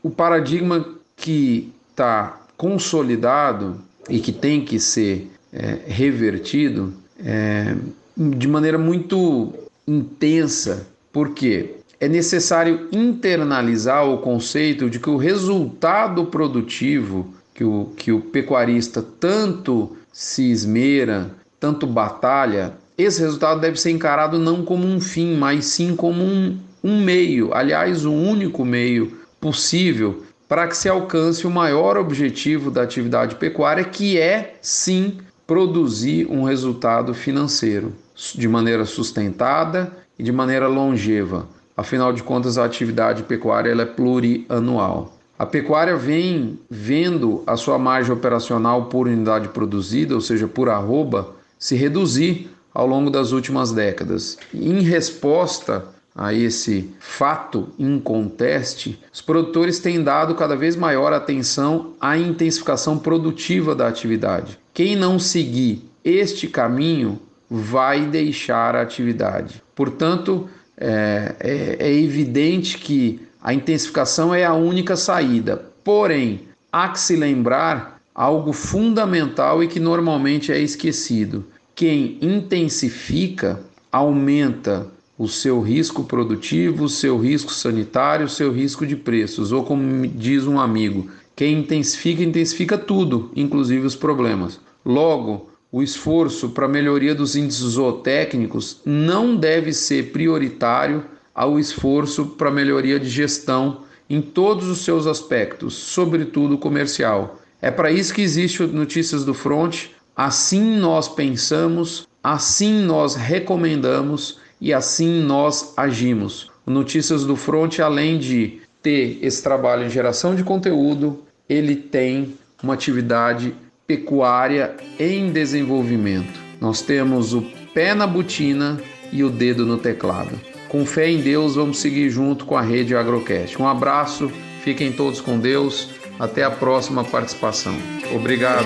o 0.01 0.09
paradigma 0.09 0.85
que 1.17 1.71
está 1.89 2.39
consolidado 2.55 3.81
e 4.09 4.19
que 4.19 4.31
tem 4.31 4.63
que 4.63 4.79
ser 4.79 5.31
é, 5.51 5.79
revertido 5.85 6.93
é, 7.19 7.75
de 8.15 8.47
maneira 8.47 8.77
muito 8.77 9.53
intensa, 9.87 10.87
porque 11.11 11.75
é 12.03 12.07
necessário 12.09 12.89
internalizar 12.91 14.05
o 14.05 14.17
conceito 14.17 14.89
de 14.89 14.99
que 14.99 15.09
o 15.09 15.15
resultado 15.15 16.25
produtivo 16.25 17.33
que 17.53 17.63
o, 17.63 17.93
que 17.95 18.11
o 18.11 18.19
pecuarista 18.19 19.01
tanto 19.01 19.95
se 20.11 20.51
esmera, 20.51 21.31
tanto 21.61 21.87
batalha, 21.87 22.73
esse 22.97 23.21
resultado 23.21 23.61
deve 23.61 23.79
ser 23.79 23.91
encarado 23.91 24.37
não 24.37 24.65
como 24.65 24.85
um 24.85 24.99
fim, 24.99 25.37
mas 25.37 25.65
sim 25.67 25.95
como 25.95 26.21
um, 26.21 26.59
um 26.83 27.01
meio, 27.01 27.53
aliás, 27.53 28.03
o 28.03 28.11
um 28.11 28.29
único 28.29 28.65
meio 28.65 29.19
possível 29.39 30.23
para 30.45 30.67
que 30.67 30.75
se 30.75 30.89
alcance 30.89 31.47
o 31.47 31.51
maior 31.51 31.97
objetivo 31.97 32.69
da 32.69 32.81
atividade 32.81 33.35
pecuária, 33.35 33.85
que 33.85 34.19
é 34.19 34.55
sim 34.61 35.19
produzir 35.47 36.27
um 36.29 36.43
resultado 36.43 37.13
financeiro 37.13 37.93
de 38.35 38.47
maneira 38.47 38.83
sustentada 38.83 39.89
e 40.19 40.23
de 40.23 40.33
maneira 40.33 40.67
longeva. 40.67 41.47
Afinal 41.75 42.13
de 42.13 42.21
contas, 42.21 42.57
a 42.57 42.65
atividade 42.65 43.23
pecuária 43.23 43.71
ela 43.71 43.81
é 43.81 43.85
plurianual. 43.85 45.17
A 45.37 45.45
pecuária 45.45 45.95
vem 45.95 46.59
vendo 46.69 47.43
a 47.47 47.57
sua 47.57 47.79
margem 47.79 48.13
operacional 48.13 48.85
por 48.85 49.07
unidade 49.07 49.49
produzida, 49.49 50.13
ou 50.13 50.21
seja, 50.21 50.47
por 50.47 50.69
arroba, 50.69 51.35
se 51.57 51.75
reduzir 51.75 52.51
ao 52.73 52.85
longo 52.85 53.09
das 53.09 53.31
últimas 53.31 53.71
décadas. 53.71 54.37
Em 54.53 54.81
resposta 54.81 55.85
a 56.15 56.33
esse 56.33 56.91
fato 56.99 57.69
inconteste, 57.79 58.99
os 59.11 59.21
produtores 59.21 59.79
têm 59.79 60.03
dado 60.03 60.35
cada 60.35 60.55
vez 60.55 60.75
maior 60.75 61.11
atenção 61.11 61.93
à 61.99 62.17
intensificação 62.17 62.99
produtiva 62.99 63.73
da 63.73 63.87
atividade. 63.87 64.59
Quem 64.73 64.95
não 64.95 65.17
seguir 65.17 65.89
este 66.03 66.47
caminho 66.47 67.19
vai 67.49 68.05
deixar 68.05 68.75
a 68.75 68.81
atividade. 68.81 69.63
Portanto, 69.75 70.47
é, 70.77 71.35
é, 71.39 71.77
é 71.79 71.93
evidente 71.93 72.77
que 72.77 73.21
a 73.41 73.53
intensificação 73.53 74.33
é 74.33 74.45
a 74.45 74.53
única 74.53 74.95
saída. 74.95 75.65
Porém, 75.83 76.41
há 76.71 76.89
que 76.89 76.99
se 76.99 77.15
lembrar 77.15 78.01
algo 78.15 78.53
fundamental 78.53 79.63
e 79.63 79.67
que 79.67 79.79
normalmente 79.79 80.51
é 80.51 80.59
esquecido. 80.59 81.45
Quem 81.75 82.17
intensifica 82.21 83.59
aumenta 83.91 84.87
o 85.17 85.27
seu 85.27 85.61
risco 85.61 86.03
produtivo, 86.03 86.85
o 86.85 86.89
seu 86.89 87.17
risco 87.17 87.51
sanitário, 87.51 88.25
o 88.25 88.29
seu 88.29 88.51
risco 88.51 88.85
de 88.85 88.95
preços, 88.95 89.51
ou 89.51 89.63
como 89.63 90.07
diz 90.07 90.45
um 90.45 90.59
amigo, 90.59 91.09
quem 91.35 91.59
intensifica, 91.59 92.23
intensifica 92.23 92.77
tudo, 92.77 93.31
inclusive 93.35 93.85
os 93.85 93.95
problemas. 93.95 94.59
Logo, 94.85 95.49
o 95.73 95.81
esforço 95.81 96.49
para 96.49 96.67
a 96.67 96.69
melhoria 96.69 97.15
dos 97.15 97.35
índices 97.35 97.71
zootécnicos 97.71 98.79
não 98.85 99.35
deve 99.35 99.73
ser 99.73 100.11
prioritário 100.11 101.03
ao 101.33 101.59
esforço 101.59 102.27
para 102.27 102.49
a 102.49 102.53
melhoria 102.53 102.99
de 102.99 103.09
gestão 103.09 103.79
em 104.07 104.21
todos 104.21 104.67
os 104.67 104.85
seus 104.85 105.07
aspectos, 105.07 105.73
sobretudo 105.73 106.59
comercial. 106.59 107.39
É 107.59 107.71
para 107.71 107.91
isso 107.91 108.13
que 108.13 108.21
existe 108.21 108.61
o 108.61 108.67
Notícias 108.67 109.25
do 109.25 109.33
Front. 109.33 109.87
Assim 110.15 110.77
nós 110.77 111.07
pensamos, 111.07 112.07
assim 112.23 112.83
nós 112.83 113.15
recomendamos 113.15 114.37
e 114.61 114.71
assim 114.71 115.23
nós 115.23 115.73
agimos. 115.75 116.51
O 116.67 116.69
Notícias 116.69 117.25
do 117.25 117.35
Front, 117.35 117.79
além 117.79 118.19
de 118.19 118.61
ter 118.79 119.17
esse 119.23 119.41
trabalho 119.41 119.85
em 119.85 119.89
geração 119.89 120.35
de 120.35 120.43
conteúdo, 120.43 121.23
ele 121.49 121.75
tem 121.75 122.35
uma 122.61 122.75
atividade 122.75 123.55
pecuária 123.93 124.75
em 124.99 125.31
desenvolvimento. 125.31 126.39
Nós 126.59 126.81
temos 126.81 127.33
o 127.33 127.43
pé 127.73 127.93
na 127.93 128.07
botina 128.07 128.81
e 129.11 129.23
o 129.23 129.29
dedo 129.29 129.65
no 129.65 129.77
teclado. 129.77 130.39
Com 130.67 130.83
fé 130.83 131.09
em 131.11 131.21
Deus, 131.21 131.55
vamos 131.55 131.77
seguir 131.77 132.09
junto 132.09 132.45
com 132.45 132.57
a 132.57 132.61
rede 132.61 132.95
Agrocast. 132.95 133.61
Um 133.61 133.67
abraço, 133.67 134.31
fiquem 134.63 134.91
todos 134.91 135.21
com 135.21 135.37
Deus. 135.37 135.89
Até 136.19 136.43
a 136.43 136.49
próxima 136.49 137.03
participação. 137.03 137.75
Obrigado. 138.15 138.65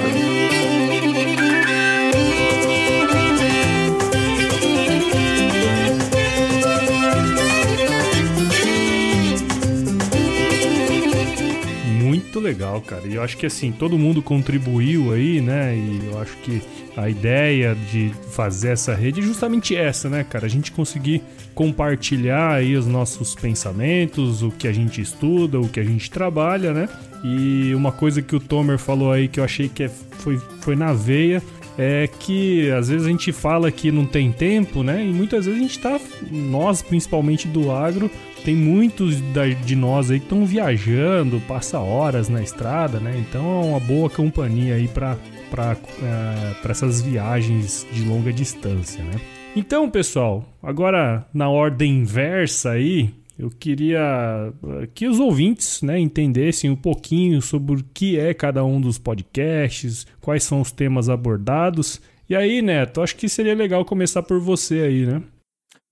Legal, 12.48 12.82
cara. 12.82 13.06
E 13.06 13.16
eu 13.16 13.22
acho 13.22 13.38
que 13.38 13.46
assim, 13.46 13.72
todo 13.72 13.98
mundo 13.98 14.22
contribuiu 14.22 15.12
aí, 15.12 15.42
né? 15.42 15.76
E 15.76 16.06
eu 16.06 16.20
acho 16.20 16.36
que 16.38 16.62
a 16.96 17.10
ideia 17.10 17.76
de 17.76 18.12
fazer 18.32 18.70
essa 18.70 18.96
rede 18.96 19.20
é 19.20 19.24
justamente 19.24 19.76
essa, 19.76 20.10
né, 20.10 20.24
cara? 20.24 20.46
A 20.46 20.50
gente 20.50 20.72
conseguir 20.72 21.22
compartilhar 21.54 22.54
aí 22.54 22.76
os 22.76 22.88
nossos 22.88 23.36
pensamentos, 23.36 24.42
o 24.42 24.52
que 24.52 24.68
a 24.68 24.74
gente 24.74 25.02
estuda, 25.02 25.60
o 25.60 25.68
que 25.68 25.80
a 25.80 25.84
gente 25.84 26.10
trabalha, 26.10 26.74
né? 26.74 26.90
E 27.24 27.74
uma 27.76 27.92
coisa 27.92 28.22
que 28.22 28.36
o 28.36 28.40
Tomer 28.40 28.78
falou 28.78 29.12
aí 29.12 29.28
que 29.28 29.40
eu 29.40 29.44
achei 29.44 29.68
que 29.68 29.84
é, 29.84 29.90
foi, 29.90 30.38
foi 30.62 30.76
na 30.76 30.94
veia 30.94 31.42
é 31.78 32.08
que 32.08 32.72
às 32.72 32.90
vezes 32.90 33.06
a 33.06 33.10
gente 33.10 33.32
fala 33.32 33.72
que 33.72 33.92
não 33.92 34.06
tem 34.06 34.32
tempo, 34.32 34.84
né? 34.84 35.04
E 35.06 35.12
muitas 35.12 35.46
vezes 35.46 35.60
a 35.60 35.64
gente 35.64 35.80
tá, 35.80 36.00
nós 36.32 36.82
principalmente 36.82 37.48
do 37.48 37.72
agro, 37.72 38.10
tem 38.44 38.56
muitos 38.56 39.22
de 39.66 39.76
nós 39.76 40.10
aí 40.10 40.20
que 40.20 40.26
estão 40.26 40.46
viajando, 40.46 41.42
passa 41.48 41.80
horas 41.80 42.30
na 42.30 42.42
estrada, 42.42 43.00
né? 43.00 43.14
Então 43.18 43.44
é 43.62 43.66
uma 43.66 43.80
boa 43.80 44.10
companhia 44.10 44.76
aí 44.76 44.88
para 44.88 45.18
para 45.50 45.78
é, 46.04 46.70
essas 46.70 47.02
viagens 47.02 47.88
de 47.94 48.04
longa 48.04 48.34
distância, 48.34 49.02
né? 49.04 49.20
Então, 49.56 49.90
pessoal, 49.90 50.46
agora 50.62 51.26
na 51.34 51.50
ordem 51.50 52.00
inversa 52.00 52.72
aí, 52.72 53.14
eu 53.38 53.50
queria 53.50 54.52
que 54.96 55.08
os 55.08 55.20
ouvintes 55.20 55.82
né, 55.82 56.00
entendessem 56.00 56.70
um 56.70 56.76
pouquinho 56.76 57.42
sobre 57.42 57.76
o 57.76 57.84
que 57.94 58.20
é 58.20 58.34
cada 58.34 58.64
um 58.66 58.82
dos 58.82 58.98
podcasts, 58.98 60.08
quais 60.20 60.44
são 60.44 60.60
os 60.60 60.72
temas 60.72 61.08
abordados. 61.08 62.02
E 62.28 62.36
aí, 62.36 62.62
Neto, 62.62 63.02
acho 63.02 63.16
que 63.16 63.30
seria 63.30 63.54
legal 63.54 63.86
começar 63.86 64.24
por 64.24 64.40
você 64.40 64.82
aí, 64.82 65.06
né? 65.06 65.22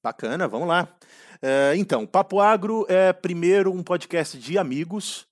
Bacana, 0.03 0.47
vamos 0.47 0.67
lá. 0.67 0.87
É, 1.41 1.73
então, 1.77 2.05
Papo 2.05 2.39
Agro 2.39 2.85
é 2.89 3.13
primeiro 3.13 3.71
um 3.71 3.83
podcast 3.83 4.37
de 4.37 4.57
amigos 4.57 5.27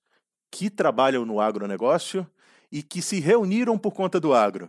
que 0.50 0.70
trabalham 0.70 1.26
no 1.26 1.40
agronegócio 1.40 2.24
e 2.70 2.82
que 2.82 3.02
se 3.02 3.18
reuniram 3.18 3.76
por 3.76 3.92
conta 3.92 4.20
do 4.20 4.32
agro. 4.32 4.68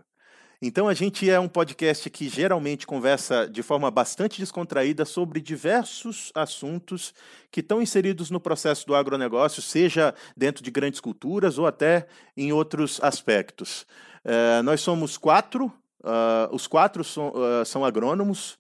Então, 0.62 0.88
a 0.88 0.94
gente 0.94 1.30
é 1.30 1.40
um 1.40 1.48
podcast 1.48 2.10
que 2.10 2.30
geralmente 2.30 2.88
conversa 2.88 3.48
de 3.48 3.62
forma 3.62 3.92
bastante 3.92 4.40
descontraída 4.40 5.04
sobre 5.04 5.42
diversos 5.42 6.32
assuntos 6.34 7.14
que 7.52 7.60
estão 7.60 7.82
inseridos 7.82 8.32
no 8.32 8.40
processo 8.40 8.88
do 8.88 8.96
agronegócio, 8.96 9.62
seja 9.62 10.14
dentro 10.36 10.64
de 10.64 10.72
grandes 10.72 11.00
culturas 11.00 11.58
ou 11.58 11.68
até 11.68 12.08
em 12.38 12.54
outros 12.54 13.00
aspectos. 13.04 13.86
Uh, 14.24 14.64
nós 14.64 14.82
somos 14.82 15.18
quatro, 15.18 15.66
uh, 16.02 16.54
os 16.54 16.68
quatro 16.68 17.04
são, 17.04 17.30
uh, 17.30 17.66
são 17.66 17.84
agrônomos, 17.84 18.58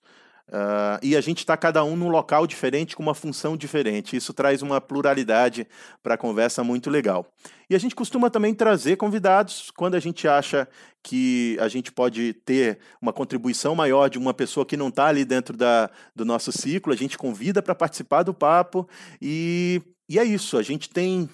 Uh, 0.48 1.02
e 1.02 1.16
a 1.16 1.22
gente 1.22 1.40
está 1.40 1.58
cada 1.58 1.84
um 1.84 1.96
num 1.96 2.08
local 2.08 2.46
diferente, 2.46 2.96
com 2.96 3.02
uma 3.02 3.16
função 3.16 3.58
diferente. 3.58 4.16
Isso 4.16 4.34
traz 4.34 4.62
uma 4.62 4.80
pluralidade 4.80 5.68
para 6.04 6.14
a 6.14 6.18
conversa 6.18 6.64
muito 6.64 6.90
legal. 6.90 7.26
E 7.70 7.76
a 7.76 7.80
gente 7.80 7.96
costuma 7.96 8.30
também 8.30 8.54
trazer 8.54 8.96
convidados 8.96 9.72
quando 9.72 9.96
a 9.96 10.00
gente 10.00 10.28
acha 10.28 10.68
que 11.02 11.58
a 11.60 11.68
gente 11.68 11.92
pode 11.92 12.34
ter 12.46 12.80
uma 13.02 13.12
contribuição 13.12 13.74
maior 13.74 14.08
de 14.08 14.20
uma 14.20 14.34
pessoa 14.34 14.66
que 14.66 14.78
não 14.78 14.90
está 14.90 15.08
ali 15.08 15.26
dentro 15.26 15.58
da, 15.58 15.90
do 16.16 16.24
nosso 16.24 16.52
ciclo. 16.52 16.94
A 16.94 16.98
gente 16.98 17.18
convida 17.18 17.62
para 17.62 17.74
participar 17.74 18.22
do 18.22 18.34
papo. 18.34 18.88
E, 19.20 19.82
e 20.08 20.20
é 20.20 20.24
isso. 20.24 20.58
A 20.58 20.64
gente 20.64 20.90
tem 20.90 21.28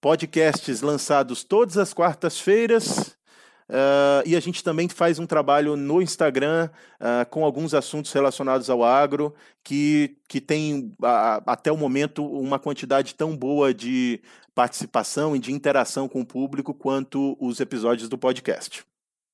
podcasts 0.00 0.82
lançados 0.82 1.42
todas 1.42 1.78
as 1.78 1.94
quartas-feiras 1.94 3.17
Uh, 3.68 4.24
e 4.24 4.34
a 4.34 4.40
gente 4.40 4.64
também 4.64 4.88
faz 4.88 5.18
um 5.18 5.26
trabalho 5.26 5.76
no 5.76 6.00
Instagram 6.00 6.70
uh, 7.00 7.28
com 7.28 7.44
alguns 7.44 7.74
assuntos 7.74 8.12
relacionados 8.12 8.70
ao 8.70 8.82
agro, 8.82 9.34
que, 9.62 10.16
que 10.26 10.40
tem 10.40 10.94
até 11.46 11.70
o 11.70 11.76
momento 11.76 12.24
uma 12.24 12.58
quantidade 12.58 13.14
tão 13.14 13.36
boa 13.36 13.74
de 13.74 14.20
participação 14.54 15.36
e 15.36 15.38
de 15.38 15.52
interação 15.52 16.08
com 16.08 16.22
o 16.22 16.26
público 16.26 16.72
quanto 16.72 17.36
os 17.38 17.60
episódios 17.60 18.08
do 18.08 18.16
podcast. 18.16 18.84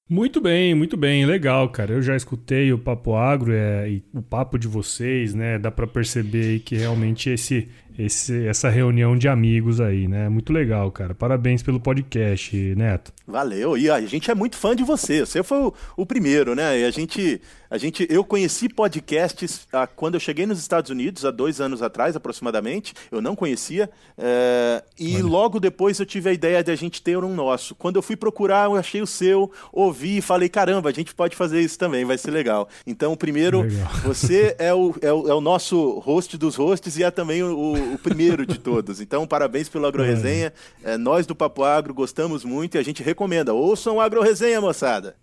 Muito 0.06 0.38
bem, 0.38 0.74
muito 0.74 0.98
bem, 0.98 1.24
legal, 1.24 1.66
cara. 1.70 1.94
Eu 1.94 2.02
já 2.02 2.14
escutei 2.14 2.70
o 2.74 2.78
Papo 2.78 3.14
Agro 3.14 3.52
é, 3.54 3.88
e 3.88 4.04
o 4.12 4.20
papo 4.20 4.58
de 4.58 4.68
vocês, 4.68 5.32
né? 5.32 5.58
Dá 5.58 5.70
para 5.70 5.86
perceber 5.86 6.58
que 6.58 6.76
realmente 6.76 7.30
esse 7.30 7.70
esse, 7.98 8.46
essa 8.46 8.68
reunião 8.68 9.16
de 9.16 9.28
amigos 9.28 9.80
aí, 9.80 10.09
né? 10.09 10.28
Muito 10.28 10.52
legal, 10.52 10.90
cara. 10.90 11.14
Parabéns 11.14 11.62
pelo 11.62 11.78
podcast, 11.78 12.57
Neto. 12.74 13.12
Valeu. 13.26 13.78
E 13.78 13.88
a 13.88 14.00
gente 14.00 14.30
é 14.30 14.35
muito 14.35 14.57
fã 14.57 14.74
de 14.74 14.83
você. 14.83 15.20
Você 15.20 15.42
foi 15.42 15.59
o, 15.59 15.74
o 15.96 16.04
primeiro, 16.04 16.54
né? 16.54 16.80
E 16.80 16.85
a 16.85 16.90
gente, 16.90 17.40
a 17.70 17.78
gente, 17.78 18.07
eu 18.11 18.24
conheci 18.24 18.68
podcasts 18.68 19.66
ah, 19.72 19.87
quando 19.87 20.14
eu 20.14 20.20
cheguei 20.20 20.44
nos 20.44 20.59
Estados 20.59 20.90
Unidos 20.90 21.24
há 21.24 21.30
dois 21.30 21.61
anos 21.61 21.83
atrás, 21.83 22.16
aproximadamente. 22.16 22.94
Eu 23.12 23.20
não 23.20 23.37
conhecia. 23.37 23.88
É, 24.18 24.83
e 24.98 25.14
Olha. 25.16 25.24
logo 25.24 25.61
depois 25.61 25.98
eu 26.00 26.07
tive 26.07 26.30
a 26.30 26.33
ideia 26.33 26.64
de 26.64 26.72
a 26.72 26.76
gente 26.76 27.00
ter 27.00 27.16
um 27.18 27.35
nosso. 27.35 27.76
Quando 27.76 27.96
eu 27.96 28.02
fui 28.02 28.16
procurar, 28.16 28.66
eu 28.66 28.74
achei 28.74 29.00
o 29.00 29.07
seu, 29.07 29.52
ouvi 29.72 30.18
e 30.18 30.22
falei, 30.22 30.48
caramba, 30.48 30.88
a 30.88 30.92
gente 30.92 31.14
pode 31.14 31.37
fazer 31.37 31.61
isso 31.61 31.78
também, 31.78 32.04
vai 32.04 32.18
ser 32.18 32.33
legal. 32.33 32.68
Então, 32.85 33.16
primeiro, 33.16 33.62
legal. 33.62 33.92
você 34.02 34.57
é 34.59 34.74
o, 34.74 34.94
é 35.00 35.12
o, 35.12 35.28
é 35.28 35.35
o 35.35 35.40
nosso 35.40 36.00
host 36.00 36.37
dos 36.37 36.57
hosts 36.57 36.96
e 36.96 37.04
é 37.04 37.11
também 37.11 37.42
o 37.42 37.83
o 37.92 37.98
primeiro 37.98 38.46
de 38.46 38.58
todos. 38.58 39.00
Então, 39.00 39.26
parabéns 39.26 39.68
pelo 39.68 39.86
AgroResenha. 39.86 40.52
É, 40.82 40.96
nós 40.96 41.26
do 41.26 41.34
Papo 41.34 41.62
Agro 41.62 41.92
gostamos 41.92 42.44
muito 42.44 42.76
e 42.76 42.78
a 42.78 42.82
gente 42.82 43.02
recomenda. 43.02 43.52
Ouçam 43.52 43.96
o 43.96 44.00
AgroResenha, 44.00 44.60
moçada. 44.60 45.16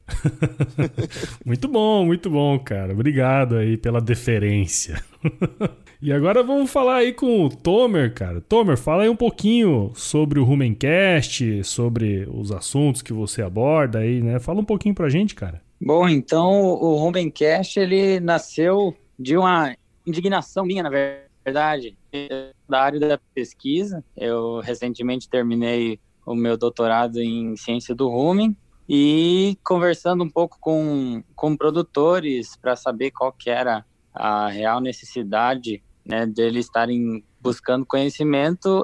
muito 1.46 1.68
bom, 1.68 2.06
muito 2.06 2.30
bom, 2.30 2.60
cara. 2.60 2.94
Obrigado 2.94 3.56
aí 3.56 3.78
pela 3.78 4.02
deferência. 4.02 5.04
E 6.04 6.12
agora 6.12 6.42
vamos 6.42 6.72
falar 6.72 6.96
aí 6.96 7.14
com 7.14 7.46
o 7.46 7.50
Tomer, 7.50 8.12
cara. 8.12 8.42
Tomer, 8.42 8.76
fala 8.76 9.04
aí 9.04 9.10
um 9.10 9.16
pouquinho 9.16 9.92
sobre 9.94 10.40
o 10.40 10.44
Rumencast, 10.44 11.64
sobre 11.64 12.28
os 12.34 12.52
assuntos 12.52 13.04
que 13.04 13.14
você 13.14 13.44
aborda 13.44 14.00
aí, 14.00 14.20
né? 14.20 14.40
Fala 14.40 14.62
um 14.62 14.66
pouquinho 14.66 14.96
pra 14.96 15.10
gente, 15.10 15.36
cara. 15.36 15.62
Bom, 15.80 16.10
então 16.10 16.60
o 16.60 16.96
Rumencast, 16.96 17.80
ele 17.80 18.20
nasceu 18.20 18.98
de 19.18 19.38
uma 19.38 19.76
indignação 20.06 20.66
minha, 20.66 20.82
na 20.82 20.90
verdade, 20.90 21.31
da 21.44 22.82
área 22.82 23.00
da 23.00 23.20
pesquisa. 23.34 24.04
Eu 24.16 24.60
recentemente 24.60 25.30
terminei 25.30 26.00
o 26.26 26.36
meu 26.36 26.58
doutorado 26.58 27.20
em 27.20 27.56
ciência 27.56 27.96
do 27.96 28.08
rumen 28.08 28.56
e 28.88 29.58
conversando 29.64 30.24
um 30.24 30.30
pouco 30.30 30.58
com, 30.60 31.24
com 31.36 31.56
produtores 31.56 32.56
para 32.58 32.76
saber 32.76 33.12
qual 33.12 33.32
que 33.32 33.50
era 33.50 33.86
a 34.14 34.50
real 34.50 34.82
necessidade 34.82 35.82
né, 36.06 36.26
deles 36.26 36.66
estarem 36.66 37.24
buscando 37.40 37.86
conhecimento, 37.86 38.84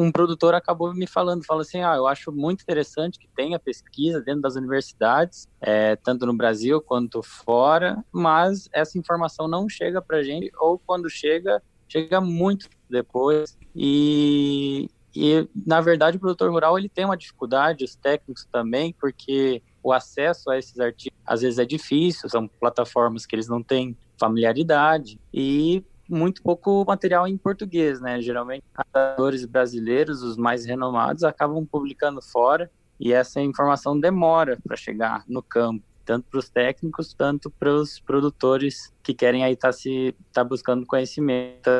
um 0.00 0.12
produtor 0.12 0.54
acabou 0.54 0.94
me 0.94 1.06
falando, 1.06 1.44
falou 1.44 1.62
assim, 1.62 1.82
ah, 1.82 1.96
eu 1.96 2.06
acho 2.06 2.32
muito 2.32 2.62
interessante 2.62 3.18
que 3.18 3.28
tenha 3.34 3.58
pesquisa 3.58 4.20
dentro 4.20 4.42
das 4.42 4.56
universidades, 4.56 5.46
é, 5.60 5.96
tanto 5.96 6.26
no 6.26 6.34
Brasil 6.34 6.80
quanto 6.80 7.22
fora, 7.22 8.04
mas 8.12 8.68
essa 8.72 8.98
informação 8.98 9.48
não 9.48 9.68
chega 9.68 10.00
para 10.00 10.22
gente, 10.22 10.50
ou 10.58 10.78
quando 10.78 11.08
chega, 11.08 11.62
chega 11.88 12.20
muito 12.20 12.68
depois. 12.88 13.56
E, 13.74 14.88
e 15.14 15.48
na 15.66 15.80
verdade 15.80 16.16
o 16.16 16.20
produtor 16.20 16.50
rural 16.50 16.78
ele 16.78 16.88
tem 16.88 17.04
uma 17.04 17.16
dificuldade, 17.16 17.84
os 17.84 17.94
técnicos 17.94 18.46
também, 18.50 18.94
porque 18.98 19.62
o 19.82 19.92
acesso 19.92 20.50
a 20.50 20.58
esses 20.58 20.78
artigos 20.78 21.18
às 21.26 21.42
vezes 21.42 21.58
é 21.58 21.64
difícil, 21.64 22.28
são 22.28 22.48
plataformas 22.48 23.24
que 23.24 23.34
eles 23.34 23.48
não 23.48 23.62
têm 23.62 23.96
familiaridade 24.18 25.18
e 25.32 25.84
muito 26.10 26.42
pouco 26.42 26.84
material 26.86 27.26
em 27.26 27.36
português, 27.36 28.00
né? 28.00 28.20
Geralmente, 28.20 28.64
autores 28.74 29.44
brasileiros, 29.44 30.22
os 30.22 30.36
mais 30.36 30.66
renomados, 30.66 31.22
acabam 31.22 31.64
publicando 31.64 32.20
fora 32.20 32.70
e 32.98 33.12
essa 33.12 33.40
informação 33.40 33.98
demora 33.98 34.58
para 34.62 34.76
chegar 34.76 35.24
no 35.26 35.42
campo 35.42 35.82
tanto 36.04 36.28
para 36.28 36.40
os 36.40 36.48
técnicos, 36.48 37.14
tanto 37.14 37.50
para 37.50 37.72
os 37.72 38.00
produtores 38.00 38.92
que 39.00 39.14
querem 39.14 39.44
aí 39.44 39.52
estar 39.52 39.68
tá 39.68 39.72
se 39.72 40.14
tá 40.32 40.42
buscando 40.42 40.84
conhecimento. 40.84 41.70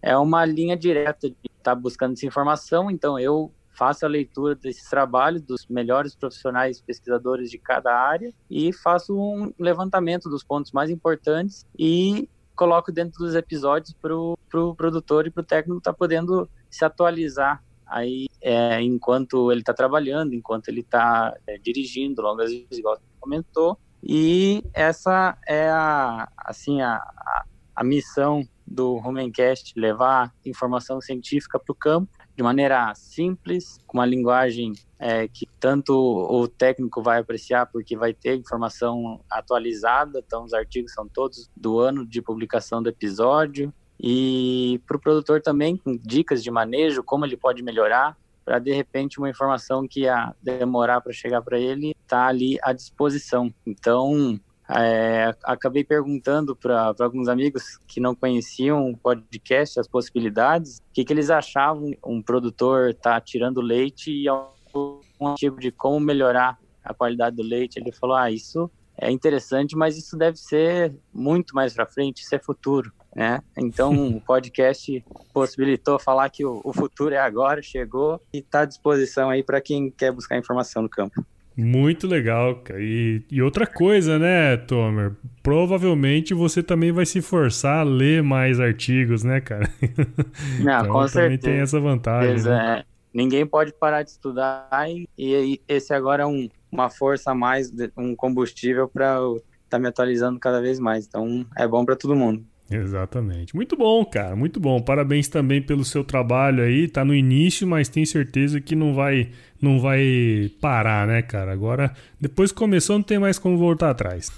É 0.00 0.16
uma 0.16 0.44
linha 0.44 0.76
direta 0.76 1.28
de 1.28 1.36
estar 1.42 1.74
tá 1.74 1.74
buscando 1.74 2.12
essa 2.12 2.24
informação, 2.24 2.88
então 2.88 3.18
eu 3.18 3.52
faço 3.72 4.04
a 4.04 4.08
leitura 4.08 4.54
desses 4.54 4.88
trabalhos 4.88 5.42
dos 5.42 5.66
melhores 5.66 6.14
profissionais 6.14 6.80
pesquisadores 6.80 7.50
de 7.50 7.58
cada 7.58 7.92
área 7.92 8.32
e 8.48 8.72
faço 8.72 9.16
um 9.18 9.52
levantamento 9.58 10.28
dos 10.28 10.44
pontos 10.44 10.70
mais 10.70 10.90
importantes 10.90 11.66
e 11.76 12.28
coloco 12.54 12.92
dentro 12.92 13.18
dos 13.18 13.34
episódios 13.34 13.94
para 13.94 14.16
o 14.16 14.38
pro 14.48 14.74
produtor 14.74 15.26
e 15.26 15.30
para 15.30 15.40
o 15.40 15.44
técnico 15.44 15.78
estar 15.78 15.92
tá 15.92 15.96
podendo 15.96 16.48
se 16.70 16.84
atualizar 16.84 17.62
aí 17.86 18.26
é, 18.40 18.80
enquanto 18.80 19.50
ele 19.52 19.60
está 19.60 19.74
trabalhando, 19.74 20.34
enquanto 20.34 20.68
ele 20.68 20.80
está 20.80 21.34
é, 21.46 21.58
dirigindo 21.58 22.22
longas 22.22 22.50
igual 22.70 22.98
comentou. 23.20 23.78
E 24.02 24.62
essa 24.74 25.38
é 25.46 25.68
a, 25.68 26.28
assim, 26.38 26.80
a, 26.80 26.96
a, 26.96 27.44
a 27.76 27.84
missão 27.84 28.42
do 28.66 28.96
Rumencast, 28.98 29.78
levar 29.78 30.32
informação 30.44 31.00
científica 31.00 31.58
para 31.58 31.72
o 31.72 31.74
campo 31.74 32.10
de 32.36 32.42
maneira 32.42 32.94
simples, 32.94 33.78
com 33.86 33.98
uma 33.98 34.06
linguagem 34.06 34.72
é, 34.98 35.28
que 35.28 35.46
tanto 35.60 35.94
o 35.94 36.48
técnico 36.48 37.02
vai 37.02 37.20
apreciar, 37.20 37.66
porque 37.66 37.96
vai 37.96 38.14
ter 38.14 38.36
informação 38.36 39.20
atualizada, 39.30 40.22
então 40.24 40.44
os 40.44 40.54
artigos 40.54 40.92
são 40.92 41.08
todos 41.08 41.50
do 41.56 41.78
ano 41.78 42.06
de 42.06 42.22
publicação 42.22 42.82
do 42.82 42.88
episódio, 42.88 43.72
e 44.00 44.80
para 44.86 44.96
o 44.96 45.00
produtor 45.00 45.40
também, 45.40 45.76
com 45.76 45.96
dicas 45.96 46.42
de 46.42 46.50
manejo, 46.50 47.04
como 47.04 47.24
ele 47.24 47.36
pode 47.36 47.62
melhorar, 47.62 48.16
para 48.44 48.58
de 48.58 48.72
repente 48.72 49.18
uma 49.18 49.30
informação 49.30 49.86
que 49.86 50.00
ia 50.00 50.34
demorar 50.42 51.00
para 51.00 51.12
chegar 51.12 51.40
para 51.42 51.58
ele 51.58 51.94
tá 52.08 52.26
ali 52.26 52.58
à 52.62 52.72
disposição. 52.72 53.54
Então, 53.64 54.40
é, 54.68 55.34
acabei 55.44 55.84
perguntando 55.84 56.54
para 56.56 56.94
alguns 57.00 57.28
amigos 57.28 57.78
que 57.86 58.00
não 58.00 58.14
conheciam 58.14 58.90
o 58.90 58.96
podcast, 58.96 59.78
as 59.78 59.88
possibilidades, 59.88 60.78
o 60.78 60.92
que, 60.92 61.04
que 61.04 61.12
eles 61.12 61.30
achavam 61.30 61.92
um 62.04 62.22
produtor 62.22 62.94
tá 62.94 63.20
tirando 63.20 63.60
leite 63.60 64.10
e 64.10 64.30
um 64.30 65.34
tipo 65.36 65.60
de 65.60 65.70
como 65.70 66.00
melhorar 66.00 66.58
a 66.84 66.94
qualidade 66.94 67.36
do 67.36 67.42
leite. 67.42 67.78
Ele 67.78 67.92
falou: 67.92 68.16
ah, 68.16 68.30
isso 68.30 68.70
é 68.96 69.10
interessante, 69.10 69.76
mas 69.76 69.96
isso 69.96 70.16
deve 70.16 70.38
ser 70.38 70.94
muito 71.12 71.54
mais 71.54 71.74
para 71.74 71.86
frente, 71.86 72.22
isso 72.22 72.34
é 72.34 72.38
futuro 72.38 72.92
né? 73.14 73.42
Então 73.56 73.92
o 74.16 74.20
podcast 74.20 75.04
possibilitou 75.32 75.98
falar 75.98 76.30
que 76.30 76.44
o, 76.44 76.60
o 76.64 76.72
futuro 76.72 77.14
é 77.14 77.18
agora, 77.18 77.62
chegou 77.62 78.20
e 78.32 78.38
está 78.38 78.60
à 78.60 78.64
disposição 78.64 79.30
aí 79.30 79.42
para 79.42 79.60
quem 79.60 79.90
quer 79.90 80.12
buscar 80.12 80.38
informação 80.38 80.82
no 80.82 80.88
campo. 80.88 81.24
Muito 81.56 82.06
legal, 82.06 82.56
cara. 82.56 82.80
E, 82.80 83.22
e, 83.30 83.42
outra 83.42 83.66
coisa, 83.66 84.18
né, 84.18 84.56
Tomer? 84.56 85.12
Provavelmente 85.42 86.32
você 86.32 86.62
também 86.62 86.92
vai 86.92 87.04
se 87.04 87.20
forçar 87.20 87.80
a 87.80 87.82
ler 87.82 88.22
mais 88.22 88.58
artigos, 88.58 89.22
né, 89.22 89.40
cara? 89.40 89.68
Não, 90.62 90.80
então, 90.80 90.92
com 90.92 91.06
também 91.06 91.38
tem 91.38 91.58
essa 91.58 91.78
vantagem. 91.78 92.42
Né? 92.42 92.78
É. 92.80 92.84
Ninguém 93.12 93.46
pode 93.46 93.72
parar 93.74 94.02
de 94.02 94.10
estudar 94.10 94.68
e, 94.88 95.06
e 95.18 95.60
esse 95.68 95.92
agora 95.92 96.22
é 96.22 96.26
um, 96.26 96.48
uma 96.70 96.88
força 96.88 97.32
a 97.32 97.34
mais, 97.34 97.70
um 97.96 98.16
combustível 98.16 98.88
para 98.88 99.16
estar 99.16 99.42
tá 99.68 99.78
me 99.78 99.86
atualizando 99.86 100.40
cada 100.40 100.62
vez 100.62 100.78
mais. 100.78 101.06
Então 101.06 101.46
é 101.56 101.68
bom 101.68 101.84
para 101.84 101.96
todo 101.96 102.16
mundo. 102.16 102.42
Exatamente. 102.70 103.54
Muito 103.54 103.76
bom, 103.76 104.04
cara, 104.04 104.34
muito 104.34 104.58
bom. 104.58 104.80
Parabéns 104.80 105.28
também 105.28 105.60
pelo 105.60 105.84
seu 105.84 106.02
trabalho 106.02 106.62
aí. 106.62 106.88
Tá 106.88 107.04
no 107.04 107.14
início, 107.14 107.66
mas 107.66 107.88
tenho 107.88 108.06
certeza 108.06 108.60
que 108.60 108.74
não 108.74 108.94
vai 108.94 109.30
não 109.60 109.78
vai 109.78 110.50
parar, 110.60 111.06
né, 111.06 111.22
cara? 111.22 111.52
Agora, 111.52 111.92
depois 112.20 112.50
que 112.50 112.58
começou, 112.58 112.96
não 112.96 113.02
tem 113.02 113.18
mais 113.18 113.38
como 113.38 113.56
voltar 113.56 113.90
atrás. 113.90 114.30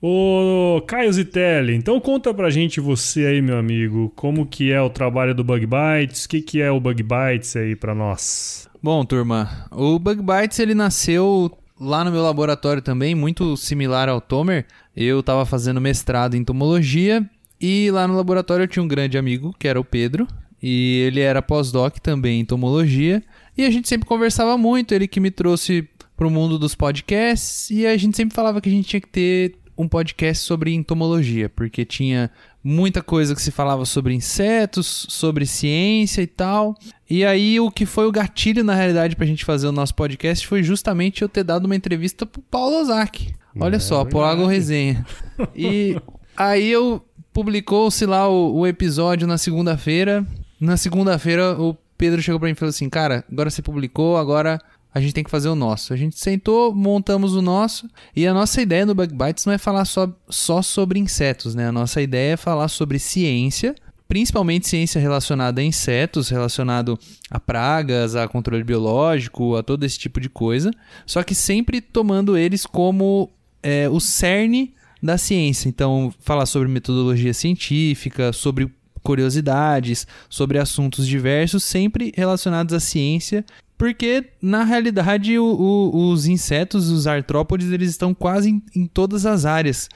Ô, 0.00 0.82
Caio 0.86 1.10
Zitelli, 1.10 1.74
então 1.74 1.98
conta 1.98 2.34
pra 2.34 2.50
gente 2.50 2.80
você 2.80 3.24
aí, 3.24 3.40
meu 3.40 3.56
amigo, 3.56 4.12
como 4.14 4.44
que 4.44 4.70
é 4.70 4.80
o 4.80 4.90
trabalho 4.90 5.34
do 5.34 5.42
Bug 5.42 5.66
Bites, 5.66 6.26
o 6.26 6.28
que 6.28 6.42
que 6.42 6.60
é 6.60 6.70
o 6.70 6.78
Bug 6.78 7.02
Bites 7.02 7.56
aí 7.56 7.74
pra 7.74 7.94
nós? 7.94 8.68
Bom, 8.82 9.02
turma, 9.06 9.66
o 9.72 9.98
Bug 9.98 10.20
Bites 10.22 10.58
ele 10.58 10.74
nasceu 10.74 11.50
lá 11.80 12.04
no 12.04 12.12
meu 12.12 12.22
laboratório 12.22 12.82
também, 12.82 13.14
muito 13.14 13.56
similar 13.56 14.08
ao 14.08 14.20
Tomer. 14.20 14.66
Eu 14.94 15.20
estava 15.20 15.46
fazendo 15.46 15.80
mestrado 15.80 16.34
em 16.34 16.40
entomologia 16.40 17.26
e 17.60 17.90
lá 17.90 18.06
no 18.06 18.16
laboratório 18.16 18.64
eu 18.64 18.68
tinha 18.68 18.82
um 18.82 18.88
grande 18.88 19.16
amigo, 19.16 19.54
que 19.58 19.68
era 19.68 19.80
o 19.80 19.84
Pedro, 19.84 20.26
e 20.62 21.02
ele 21.06 21.20
era 21.20 21.42
pós-doc 21.42 21.98
também 21.98 22.38
em 22.38 22.42
entomologia, 22.42 23.22
e 23.56 23.64
a 23.64 23.70
gente 23.70 23.88
sempre 23.88 24.06
conversava 24.06 24.56
muito, 24.56 24.92
ele 24.92 25.08
que 25.08 25.20
me 25.20 25.30
trouxe 25.30 25.88
para 26.16 26.26
o 26.26 26.30
mundo 26.30 26.58
dos 26.58 26.74
podcasts, 26.74 27.70
e 27.70 27.86
a 27.86 27.96
gente 27.96 28.16
sempre 28.16 28.34
falava 28.34 28.60
que 28.60 28.68
a 28.68 28.72
gente 28.72 28.88
tinha 28.88 29.00
que 29.00 29.08
ter 29.08 29.56
um 29.76 29.86
podcast 29.86 30.42
sobre 30.42 30.72
entomologia, 30.72 31.50
porque 31.50 31.84
tinha 31.84 32.30
muita 32.64 33.02
coisa 33.02 33.34
que 33.34 33.42
se 33.42 33.50
falava 33.50 33.84
sobre 33.84 34.14
insetos, 34.14 35.06
sobre 35.08 35.46
ciência 35.46 36.22
e 36.22 36.26
tal. 36.26 36.74
E 37.08 37.24
aí 37.24 37.60
o 37.60 37.70
que 37.70 37.84
foi 37.84 38.06
o 38.06 38.12
gatilho 38.12 38.64
na 38.64 38.74
realidade 38.74 39.14
pra 39.14 39.26
gente 39.26 39.44
fazer 39.44 39.66
o 39.66 39.72
nosso 39.72 39.94
podcast 39.94 40.46
foi 40.46 40.62
justamente 40.62 41.22
eu 41.22 41.28
ter 41.28 41.44
dado 41.44 41.66
uma 41.66 41.76
entrevista 41.76 42.24
pro 42.24 42.40
Paulo 42.42 42.80
Ozaki. 42.80 43.34
Olha 43.58 43.76
É 43.76 43.78
só, 43.78 43.96
verdade. 43.96 44.12
Polago 44.12 44.46
Resenha. 44.46 45.06
E 45.54 45.96
aí 46.36 46.68
eu 46.68 47.04
publicou-se 47.36 48.06
lá 48.06 48.26
o, 48.26 48.60
o 48.60 48.66
episódio 48.66 49.26
na 49.26 49.36
segunda-feira. 49.36 50.26
Na 50.58 50.78
segunda-feira 50.78 51.52
o 51.60 51.76
Pedro 51.98 52.22
chegou 52.22 52.40
pra 52.40 52.46
mim 52.46 52.52
e 52.52 52.54
falou 52.54 52.70
assim: 52.70 52.88
"Cara, 52.88 53.22
agora 53.30 53.50
você 53.50 53.60
publicou, 53.60 54.16
agora 54.16 54.58
a 54.94 54.98
gente 55.02 55.12
tem 55.12 55.22
que 55.22 55.30
fazer 55.30 55.50
o 55.50 55.54
nosso. 55.54 55.92
A 55.92 55.96
gente 55.96 56.18
sentou, 56.18 56.74
montamos 56.74 57.34
o 57.34 57.42
nosso, 57.42 57.90
e 58.14 58.26
a 58.26 58.32
nossa 58.32 58.62
ideia 58.62 58.86
no 58.86 58.94
Bug 58.94 59.14
Bites 59.14 59.44
não 59.44 59.52
é 59.52 59.58
falar 59.58 59.84
só, 59.84 60.10
só 60.30 60.62
sobre 60.62 60.98
insetos, 60.98 61.54
né? 61.54 61.68
A 61.68 61.72
nossa 61.72 62.00
ideia 62.00 62.32
é 62.32 62.36
falar 62.38 62.68
sobre 62.68 62.98
ciência, 62.98 63.74
principalmente 64.08 64.66
ciência 64.66 64.98
relacionada 64.98 65.60
a 65.60 65.64
insetos, 65.64 66.30
relacionado 66.30 66.98
a 67.30 67.38
pragas, 67.38 68.16
a 68.16 68.26
controle 68.26 68.64
biológico, 68.64 69.56
a 69.56 69.62
todo 69.62 69.84
esse 69.84 69.98
tipo 69.98 70.22
de 70.22 70.30
coisa, 70.30 70.70
só 71.04 71.22
que 71.22 71.34
sempre 71.34 71.82
tomando 71.82 72.34
eles 72.34 72.64
como 72.64 73.30
é, 73.62 73.90
o 73.90 74.00
cerne 74.00 74.74
da 75.02 75.16
ciência. 75.18 75.68
Então, 75.68 76.12
falar 76.20 76.46
sobre 76.46 76.68
metodologia 76.68 77.32
científica, 77.34 78.32
sobre 78.32 78.70
curiosidades, 79.02 80.06
sobre 80.28 80.58
assuntos 80.58 81.06
diversos, 81.06 81.64
sempre 81.64 82.12
relacionados 82.16 82.74
à 82.74 82.80
ciência 82.80 83.44
porque, 83.78 84.24
na 84.40 84.64
realidade, 84.64 85.38
o- 85.38 85.44
o- 85.44 86.10
os 86.10 86.26
insetos, 86.26 86.88
os 86.88 87.06
artrópodes, 87.06 87.70
eles 87.70 87.90
estão 87.90 88.14
quase 88.14 88.48
em, 88.48 88.62
em 88.74 88.86
todas 88.86 89.26
as 89.26 89.44
áreas. 89.44 89.88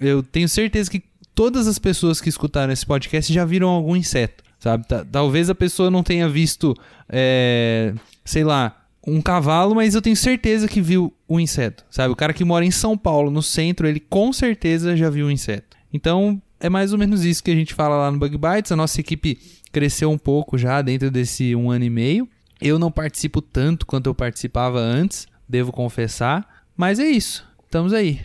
Eu 0.00 0.20
tenho 0.20 0.48
certeza 0.48 0.90
que 0.90 1.00
todas 1.32 1.68
as 1.68 1.78
pessoas 1.78 2.20
que 2.20 2.28
escutaram 2.28 2.72
esse 2.72 2.84
podcast 2.84 3.32
já 3.32 3.44
viram 3.44 3.68
algum 3.68 3.94
inseto, 3.94 4.42
sabe? 4.58 4.84
Ta- 4.88 5.04
Talvez 5.04 5.48
a 5.48 5.54
pessoa 5.54 5.92
não 5.92 6.02
tenha 6.02 6.28
visto, 6.28 6.74
é, 7.08 7.94
sei 8.24 8.42
lá, 8.42 8.79
um 9.06 9.20
cavalo, 9.20 9.74
mas 9.74 9.94
eu 9.94 10.02
tenho 10.02 10.16
certeza 10.16 10.68
que 10.68 10.80
viu 10.80 11.12
um 11.28 11.40
inseto, 11.40 11.84
sabe? 11.90 12.12
O 12.12 12.16
cara 12.16 12.32
que 12.32 12.44
mora 12.44 12.64
em 12.64 12.70
São 12.70 12.96
Paulo, 12.96 13.30
no 13.30 13.42
centro, 13.42 13.86
ele 13.86 14.00
com 14.00 14.32
certeza 14.32 14.96
já 14.96 15.08
viu 15.08 15.26
um 15.26 15.30
inseto. 15.30 15.76
Então, 15.92 16.40
é 16.58 16.68
mais 16.68 16.92
ou 16.92 16.98
menos 16.98 17.24
isso 17.24 17.42
que 17.42 17.50
a 17.50 17.54
gente 17.54 17.74
fala 17.74 17.96
lá 17.96 18.10
no 18.10 18.18
Bug 18.18 18.36
Bites. 18.36 18.70
A 18.70 18.76
nossa 18.76 19.00
equipe 19.00 19.38
cresceu 19.72 20.10
um 20.10 20.18
pouco 20.18 20.58
já 20.58 20.82
dentro 20.82 21.10
desse 21.10 21.56
um 21.56 21.70
ano 21.70 21.84
e 21.84 21.90
meio. 21.90 22.28
Eu 22.60 22.78
não 22.78 22.92
participo 22.92 23.40
tanto 23.40 23.86
quanto 23.86 24.06
eu 24.08 24.14
participava 24.14 24.78
antes, 24.78 25.26
devo 25.48 25.72
confessar. 25.72 26.64
Mas 26.76 26.98
é 26.98 27.06
isso. 27.06 27.46
Estamos 27.64 27.92
aí. 27.92 28.20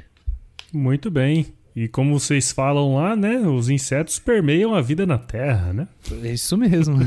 Muito 0.73 1.09
bem. 1.09 1.47
E 1.76 1.89
como 1.89 2.17
vocês 2.17 2.53
falam 2.53 2.95
lá, 2.95 3.17
né? 3.17 3.39
Os 3.39 3.69
insetos 3.69 4.17
permeiam 4.17 4.73
a 4.73 4.82
vida 4.82 5.05
na 5.05 5.17
Terra, 5.17 5.73
né? 5.73 5.88
É 6.23 6.32
isso 6.32 6.57
mesmo. 6.57 6.95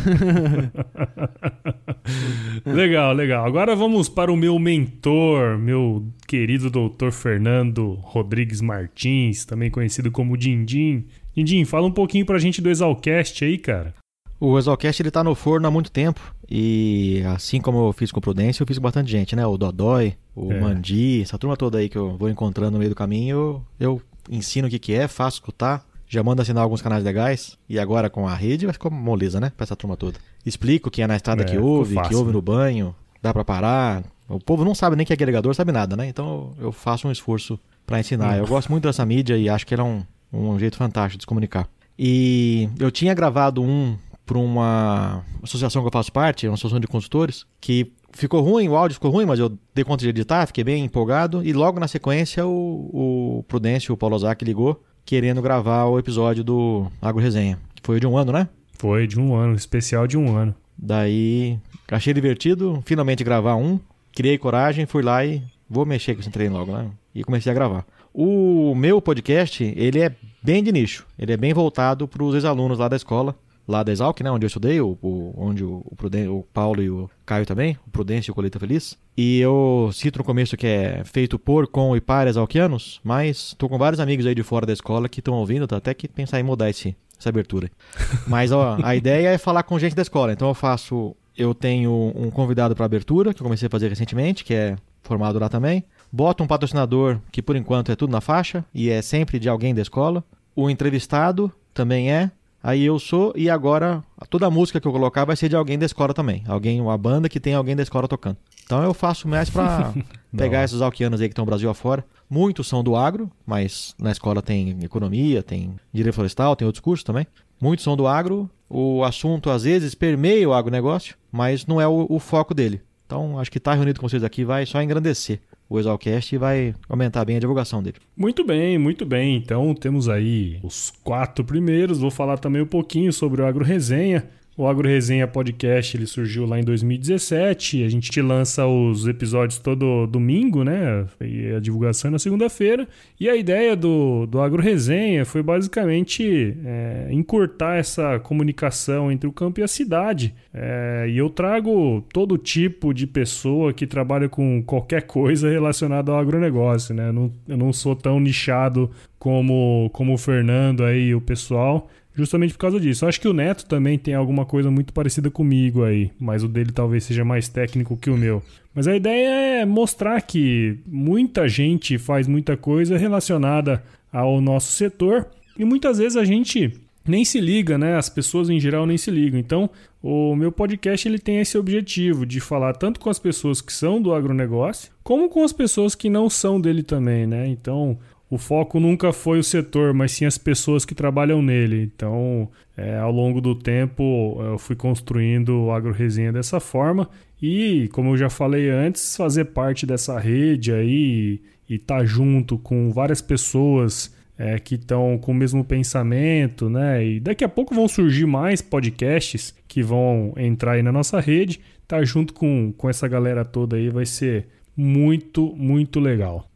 legal, 2.67 3.15
legal. 3.15 3.47
Agora 3.47 3.75
vamos 3.75 4.11
para 4.11 4.31
o 4.31 4.37
meu 4.37 4.59
mentor, 4.59 5.59
meu 5.59 6.07
querido 6.27 6.69
doutor 6.69 7.13
Fernando 7.13 7.95
Rodrigues 8.03 8.61
Martins, 8.61 9.47
também 9.47 9.71
conhecido 9.71 10.11
como 10.11 10.37
Dindim. 10.37 11.07
Dindim, 11.35 11.65
fala 11.65 11.87
um 11.87 11.93
pouquinho 11.93 12.27
pra 12.27 12.39
gente 12.39 12.61
do 12.61 12.69
Exalcast 12.69 13.43
aí, 13.45 13.57
cara. 13.57 13.95
O 14.41 14.59
Exalcast 14.59 15.03
ele 15.03 15.11
tá 15.11 15.25
no 15.25 15.35
forno 15.35 15.67
há 15.67 15.71
muito 15.71 15.91
tempo. 15.91 16.21
E 16.51 17.23
assim 17.27 17.61
como 17.61 17.89
eu 17.89 17.93
fiz 17.93 18.13
com 18.13 18.19
o 18.19 18.23
Prudência, 18.23 18.63
eu 18.63 18.67
fiz 18.67 18.79
com 18.79 18.83
bastante 18.83 19.11
gente, 19.11 19.35
né? 19.35 19.47
O 19.47 19.57
Dodói, 19.57 20.15
o 20.35 20.53
É. 20.53 20.61
Mandi, 20.61 21.23
essa 21.23 21.39
turma 21.39 21.57
toda 21.57 21.79
aí 21.79 21.89
que 21.89 21.97
eu 21.97 22.17
vou 22.17 22.29
encontrando 22.29 22.73
no 22.73 22.79
meio 22.79 22.91
do 22.91 22.95
caminho, 22.95 23.37
eu, 23.37 23.63
eu 23.81 24.03
ensino 24.31 24.69
o 24.69 24.71
que, 24.71 24.79
que 24.79 24.95
é, 24.95 25.09
faço 25.09 25.37
escutar. 25.37 25.85
Já 26.11 26.23
mando 26.23 26.41
assinar 26.41 26.63
alguns 26.63 26.81
canais 26.81 27.05
legais. 27.05 27.59
E 27.69 27.79
agora 27.79 28.09
com 28.09 28.27
a 28.27 28.35
rede 28.35 28.65
vai 28.67 28.73
ficar 28.73 28.89
moleza, 28.91 29.39
né? 29.39 29.53
Pra 29.57 29.65
essa 29.65 29.77
turma 29.77 29.97
toda. 29.97 30.19
Explico 30.45 30.91
que 30.91 31.03
é 31.03 31.07
na 31.07 31.17
estrada 31.17 31.43
É, 31.43 31.45
que 31.45 31.59
ouve, 31.59 31.95
que 31.95 32.01
fácil, 32.03 32.19
ouve 32.19 32.29
né? 32.29 32.33
no 32.35 32.43
banho, 32.43 32.95
dá 33.23 33.33
pra 33.33 33.45
parar. 33.45 34.03
O 34.29 34.39
povo 34.41 34.65
não 34.65 34.75
sabe 34.75 34.97
nem 34.97 35.05
que 35.05 35.13
é 35.13 35.15
agregador, 35.15 35.55
sabe 35.55 35.73
nada, 35.73 35.97
né? 35.97 36.07
Então 36.07 36.53
eu 36.59 36.73
faço 36.73 37.07
um 37.09 37.13
esforço 37.13 37.59
pra 37.87 38.01
ensinar. 38.01 38.39
Eu 38.39 38.47
gosto 38.47 38.71
muito 38.71 38.85
dessa 38.85 39.05
mídia 39.05 39.37
e 39.37 39.49
acho 39.49 39.67
que 39.67 39.75
ela 39.75 39.83
é 39.83 39.87
um, 39.87 40.03
um 40.33 40.59
jeito 40.59 40.77
fantástico 40.77 41.19
de 41.19 41.23
se 41.23 41.27
comunicar. 41.27 41.69
E 41.99 42.69
eu 42.79 42.91
tinha 42.91 43.13
gravado 43.13 43.63
um 43.63 43.99
para 44.29 44.39
uma 44.39 45.25
associação 45.43 45.81
que 45.81 45.89
eu 45.89 45.93
faço 45.93 46.13
parte, 46.13 46.47
uma 46.47 46.53
associação 46.53 46.79
de 46.79 46.87
consultores, 46.87 47.47
que 47.59 47.91
ficou 48.13 48.43
ruim, 48.43 48.69
o 48.69 48.77
áudio 48.77 48.95
ficou 48.95 49.11
ruim, 49.11 49.25
mas 49.25 49.39
eu 49.41 49.59
dei 49.75 49.83
conta 49.83 50.03
de 50.05 50.11
editar, 50.11 50.47
fiquei 50.47 50.63
bem 50.63 50.85
empolgado. 50.85 51.43
E 51.43 51.55
logo 51.55 51.81
na 51.81 51.89
sequência 51.89 52.47
o, 52.47 53.39
o 53.39 53.45
Prudêncio, 53.49 53.95
o 53.95 53.97
Paulo 53.97 54.17
Ozaki 54.17 54.45
ligou, 54.45 54.85
querendo 55.05 55.41
gravar 55.41 55.87
o 55.87 55.99
episódio 55.99 56.45
do 56.45 56.87
Agro 57.01 57.23
Resenha. 57.23 57.59
Foi 57.83 57.99
de 57.99 58.07
um 58.07 58.19
ano, 58.19 58.31
né? 58.31 58.47
Foi 58.75 59.07
de 59.07 59.19
um 59.19 59.35
ano, 59.35 59.55
especial 59.55 60.07
de 60.07 60.19
um 60.19 60.37
ano. 60.37 60.55
Daí 60.77 61.59
achei 61.91 62.13
divertido, 62.13 62.83
finalmente 62.85 63.25
gravar 63.25 63.57
um. 63.57 63.81
Criei 64.13 64.37
coragem, 64.37 64.85
fui 64.85 65.03
lá 65.03 65.25
e 65.25 65.43
vou 65.69 65.87
mexer 65.87 66.15
com 66.15 66.21
esse 66.21 66.31
trem 66.31 66.51
logo, 66.51 66.71
né? 66.71 66.91
E 67.15 67.25
comecei 67.25 67.51
a 67.51 67.55
gravar. 67.55 67.87
O 68.13 68.75
meu 68.75 69.01
podcast, 69.01 69.65
ele 69.65 70.01
é 70.01 70.15
bem 70.43 70.63
de 70.63 70.71
nicho. 70.71 71.07
Ele 71.19 71.33
é 71.33 71.37
bem 71.37 71.55
voltado 71.55 72.07
para 72.07 72.23
os 72.23 72.35
ex-alunos 72.35 72.79
lá 72.79 72.89
da 72.89 72.97
escola, 72.97 73.35
lá 73.69 73.83
da 73.83 73.93
Exalc, 73.93 74.21
né? 74.23 74.31
Onde 74.31 74.47
eu 74.47 74.49
estudei, 74.49 74.81
o, 74.81 74.99
o- 75.03 75.35
onde 75.37 75.63
o, 75.63 75.83
o, 75.85 75.95
Pruden- 75.95 76.29
o 76.29 76.43
Paulo 76.53 76.83
e 76.83 76.89
o 76.91 77.09
Caio 77.27 77.45
também, 77.47 77.77
o 77.87 77.91
Prudêncio 77.91 78.31
e 78.31 78.33
o 78.33 78.35
Colheita 78.35 78.59
Feliz. 78.59 78.97
E 79.17 79.39
eu 79.41 79.91
cito 79.93 80.19
no 80.19 80.25
começo 80.25 80.57
que 80.57 80.67
é 80.67 81.03
feito 81.05 81.39
por, 81.39 81.67
com 81.69 81.95
e 81.95 82.01
para 82.01 82.31
exalquianos, 82.31 83.01
mas 83.05 83.55
tô 83.59 83.69
com 83.69 83.77
vários 83.77 84.01
amigos 84.01 84.25
aí 84.27 84.35
de 84.35 84.43
fora 84.43 84.65
da 84.65 84.73
escola 84.73 85.09
que 85.09 85.21
estão 85.21 85.35
ouvindo, 85.35 85.67
tá 85.67 85.77
até 85.77 85.93
que 85.93 86.09
pensar 86.09 86.41
em 86.41 86.43
mudar 86.43 86.71
esse, 86.71 86.97
essa 87.19 87.29
abertura. 87.29 87.71
Mas 88.27 88.51
ó, 88.53 88.79
a 88.83 88.97
ideia 88.97 89.29
é 89.29 89.39
falar 89.39 89.63
com 89.65 89.79
gente 89.79 89.95
da 89.95 90.03
escola. 90.03 90.33
Então 90.33 90.49
eu 90.49 90.55
faço. 90.55 91.15
Eu 91.37 91.55
tenho 91.55 92.13
um 92.17 92.31
convidado 92.31 92.75
para 92.75 92.85
abertura, 92.85 93.33
que 93.33 93.41
eu 93.41 93.45
comecei 93.45 93.67
a 93.67 93.71
fazer 93.71 93.89
recentemente, 93.89 94.43
que 94.45 94.55
é 94.55 94.75
formado 95.03 95.39
lá 95.39 95.49
também. 95.49 95.85
Boto 96.11 96.43
um 96.43 96.47
patrocinador, 96.49 97.19
que 97.31 97.41
por 97.43 97.55
enquanto 97.55 97.93
é 97.93 97.97
tudo 97.97 98.11
na 98.11 98.21
faixa, 98.21 98.65
e 98.75 98.89
é 98.91 99.01
sempre 99.03 99.39
de 99.39 99.49
alguém 99.49 99.73
da 99.75 99.81
escola. 99.83 100.25
O 100.57 100.69
entrevistado 100.71 101.53
também 101.73 102.11
é. 102.11 102.31
Aí 102.69 102.85
eu 102.85 102.99
sou, 102.99 103.33
e 103.35 103.49
agora 103.49 104.05
toda 104.29 104.45
a 104.45 104.51
música 104.51 104.79
que 104.79 104.87
eu 104.87 104.93
colocar 104.93 105.25
vai 105.25 105.35
ser 105.35 105.49
de 105.49 105.57
alguém 105.57 105.79
da 105.79 105.87
escola 105.87 106.13
também. 106.13 106.45
Alguém, 106.47 106.83
uma 106.83 106.99
banda 106.99 107.27
que 107.27 107.41
tem 107.41 107.55
alguém 107.55 107.75
da 107.75 107.83
escola 107.83 108.07
tocando. 108.07 108.37
Então 108.63 108.83
eu 108.83 108.93
faço 108.93 109.27
mais 109.27 109.49
pra 109.49 109.95
pegar 110.37 110.65
esses 110.65 110.83
alquianos 110.83 111.19
aí 111.19 111.29
que 111.29 111.33
estão 111.33 111.47
no 111.47 111.51
Brasil 111.51 111.71
afora. 111.71 112.05
Muitos 112.29 112.69
são 112.69 112.85
do 112.85 112.95
agro, 112.95 113.31
mas 113.47 113.95
na 113.99 114.13
escola 114.13 114.43
tem 114.43 114.77
economia, 114.83 115.43
tem 115.43 115.77
direito 115.91 116.15
florestal, 116.15 116.55
tem 116.55 116.67
outros 116.67 116.83
cursos 116.83 117.03
também. 117.03 117.27
Muitos 117.59 117.85
são 117.85 117.97
do 117.97 118.07
agro. 118.07 118.51
O 118.69 119.03
assunto 119.03 119.49
às 119.49 119.63
vezes 119.63 119.95
permeia 119.95 120.47
o 120.47 120.53
agronegócio, 120.53 121.17
mas 121.33 121.67
não 121.67 121.81
é 121.81 121.89
o, 121.89 122.07
o 122.07 122.19
foco 122.19 122.53
dele. 122.53 122.83
Então 123.07 123.39
acho 123.39 123.51
que 123.51 123.57
estar 123.57 123.73
reunido 123.73 123.99
com 123.99 124.07
vocês 124.07 124.23
aqui 124.23 124.45
vai 124.45 124.67
só 124.67 124.83
engrandecer 124.83 125.41
o 125.69 125.79
Exalcast 125.79 126.37
vai 126.39 126.75
aumentar 126.89 127.25
bem 127.25 127.37
a 127.37 127.41
divulgação 127.41 127.83
dele. 127.83 127.97
Muito 128.17 128.45
bem, 128.45 128.79
muito 128.79 129.05
bem. 129.05 129.37
Então 129.37 129.75
temos 129.75 130.09
aí 130.09 130.59
os 130.63 130.93
quatro 131.05 131.45
primeiros. 131.45 131.99
Vou 131.99 132.11
falar 132.11 132.39
também 132.39 132.63
um 132.63 132.67
pouquinho 132.67 133.13
sobre 133.13 133.43
o 133.43 133.47
Agro 133.47 133.65
Resenha. 133.65 134.29
O 134.59 134.67
Agro 134.67 134.89
Resenha 134.89 135.29
Podcast 135.29 135.97
ele 135.97 136.05
surgiu 136.05 136.45
lá 136.45 136.59
em 136.59 136.65
2017. 136.65 137.85
A 137.85 137.89
gente 137.89 138.21
lança 138.21 138.67
os 138.67 139.07
episódios 139.07 139.61
todo 139.61 140.05
domingo, 140.09 140.65
né? 140.65 141.07
E 141.21 141.55
a 141.55 141.61
divulgação 141.61 142.09
é 142.09 142.11
na 142.11 142.19
segunda-feira. 142.19 142.89
E 143.21 143.31
a 143.31 143.37
ideia 143.37 143.77
do, 143.77 144.27
do 144.27 144.41
Agro 144.41 144.61
Resenha 144.61 145.25
foi 145.25 145.45
basicamente 145.45 146.57
é, 146.65 147.07
encurtar 147.13 147.77
essa 147.77 148.19
comunicação 148.19 149.13
entre 149.13 149.29
o 149.29 149.33
campo 149.33 149.61
e 149.61 149.63
a 149.63 149.69
cidade. 149.69 150.35
É, 150.53 151.07
e 151.09 151.17
eu 151.17 151.31
trago 151.31 152.05
todo 152.13 152.37
tipo 152.37 152.93
de 152.93 153.07
pessoa 153.07 153.73
que 153.73 153.87
trabalha 153.87 154.29
com 154.29 154.61
qualquer 154.65 155.03
coisa 155.03 155.49
relacionada 155.49 156.11
ao 156.11 156.19
agronegócio, 156.19 156.93
né? 156.93 157.11
Eu 157.11 157.13
não, 157.13 157.33
eu 157.47 157.57
não 157.57 157.73
sou 157.73 157.95
tão 157.95 158.19
nichado 158.19 158.91
como, 159.21 159.89
como 159.93 160.15
o 160.15 160.19
Fernando 160.19 160.83
aí, 160.83 161.15
o 161.15 161.21
pessoal 161.21 161.89
justamente 162.19 162.53
por 162.53 162.59
causa 162.59 162.81
disso. 162.81 163.07
Acho 163.07 163.21
que 163.21 163.29
o 163.29 163.33
Neto 163.33 163.65
também 163.65 163.97
tem 163.97 164.13
alguma 164.13 164.45
coisa 164.45 164.71
muito 164.73 164.93
parecida 164.93 165.31
comigo 165.31 165.85
aí, 165.85 166.11
mas 166.19 166.43
o 166.43 166.49
dele 166.49 166.73
talvez 166.73 167.05
seja 167.05 167.25
mais 167.25 167.49
técnico 167.49 167.97
que 167.97 168.11
o 168.11 168.17
meu. 168.17 168.43
Mas 168.75 168.89
a 168.89 168.97
ideia 168.97 169.61
é 169.61 169.65
mostrar 169.65 170.21
que 170.23 170.79
muita 170.85 171.49
gente 171.49 171.97
faz 171.97 172.27
muita 172.27 172.57
coisa 172.57 172.99
relacionada 172.99 173.83
ao 174.13 174.41
nosso 174.41 174.73
setor 174.73 175.29
e 175.57 175.65
muitas 175.65 175.99
vezes 175.99 176.17
a 176.17 176.25
gente 176.25 176.73
nem 177.07 177.25
se 177.25 177.41
liga, 177.41 177.79
né? 177.79 177.97
As 177.97 178.09
pessoas 178.09 178.51
em 178.51 178.59
geral 178.59 178.85
nem 178.85 178.99
se 178.99 179.11
ligam. 179.11 179.39
Então, 179.39 179.71
o 180.03 180.35
meu 180.35 180.51
podcast 180.51 181.09
ele 181.09 181.19
tem 181.19 181.41
esse 181.41 181.57
objetivo 181.57 182.27
de 182.27 182.41
falar 182.41 182.75
tanto 182.75 182.99
com 182.99 183.09
as 183.09 183.19
pessoas 183.19 183.61
que 183.61 183.73
são 183.73 184.03
do 184.03 184.13
agronegócio, 184.13 184.91
como 185.05 185.29
com 185.29 185.45
as 185.45 185.53
pessoas 185.53 185.95
que 185.95 186.11
não 186.11 186.29
são 186.29 186.61
dele 186.61 186.83
também, 186.83 187.27
né? 187.27 187.47
Então, 187.49 187.97
o 188.31 188.37
foco 188.37 188.79
nunca 188.79 189.13
foi 189.13 189.39
o 189.39 189.45
setor, 189.45 189.95
mas 189.95 190.13
sim 190.13 190.27
as 190.27 190.37
pessoas 190.37 190.85
que 190.85 190.95
trabalham 190.95 191.41
nele. 191.41 191.91
Então, 191.95 192.49
é, 192.77 192.99
ao 192.99 193.11
longo 193.11 193.41
do 193.41 193.55
tempo, 193.55 194.37
eu 194.41 194.59
fui 194.59 194.77
construindo 194.77 195.65
o 195.65 195.73
Agro 195.73 195.93
Resenha 195.93 196.33
dessa 196.33 196.61
forma. 196.61 197.09
E, 197.41 197.89
como 197.93 198.11
eu 198.11 198.17
já 198.19 198.29
falei 198.29 198.69
antes, 198.69 199.17
fazer 199.17 199.47
parte 199.47 199.87
dessa 199.87 200.19
rede 200.19 200.73
aí 200.73 201.41
e 201.69 201.77
estar 201.77 202.05
junto 202.05 202.59
com 202.59 202.91
várias 202.93 203.23
pessoas 203.23 204.15
é, 204.37 204.59
que 204.59 204.75
estão 204.75 205.19
com 205.19 205.33
o 205.33 205.35
mesmo 205.35 205.65
pensamento, 205.65 206.69
né? 206.69 207.05
E 207.05 207.21
daqui 207.21 207.45
a 207.45 207.49
pouco 207.49 207.75
vão 207.75 207.89
surgir 207.89 208.27
mais 208.27 208.61
podcasts 208.61 209.55
que 209.67 209.83
vão 209.83 210.35
entrar 210.37 210.73
aí 210.73 210.83
na 210.83 210.93
nossa 210.93 211.19
rede. 211.19 211.61
Tá 211.87 212.05
junto 212.05 212.35
com, 212.35 212.73
com 212.77 212.91
essa 212.91 213.09
galera 213.09 213.45
toda 213.45 213.77
aí 213.77 213.89
vai 213.89 214.05
ser 214.05 214.47
muito, 214.77 215.55
muito 215.57 215.99
legal. 215.99 216.48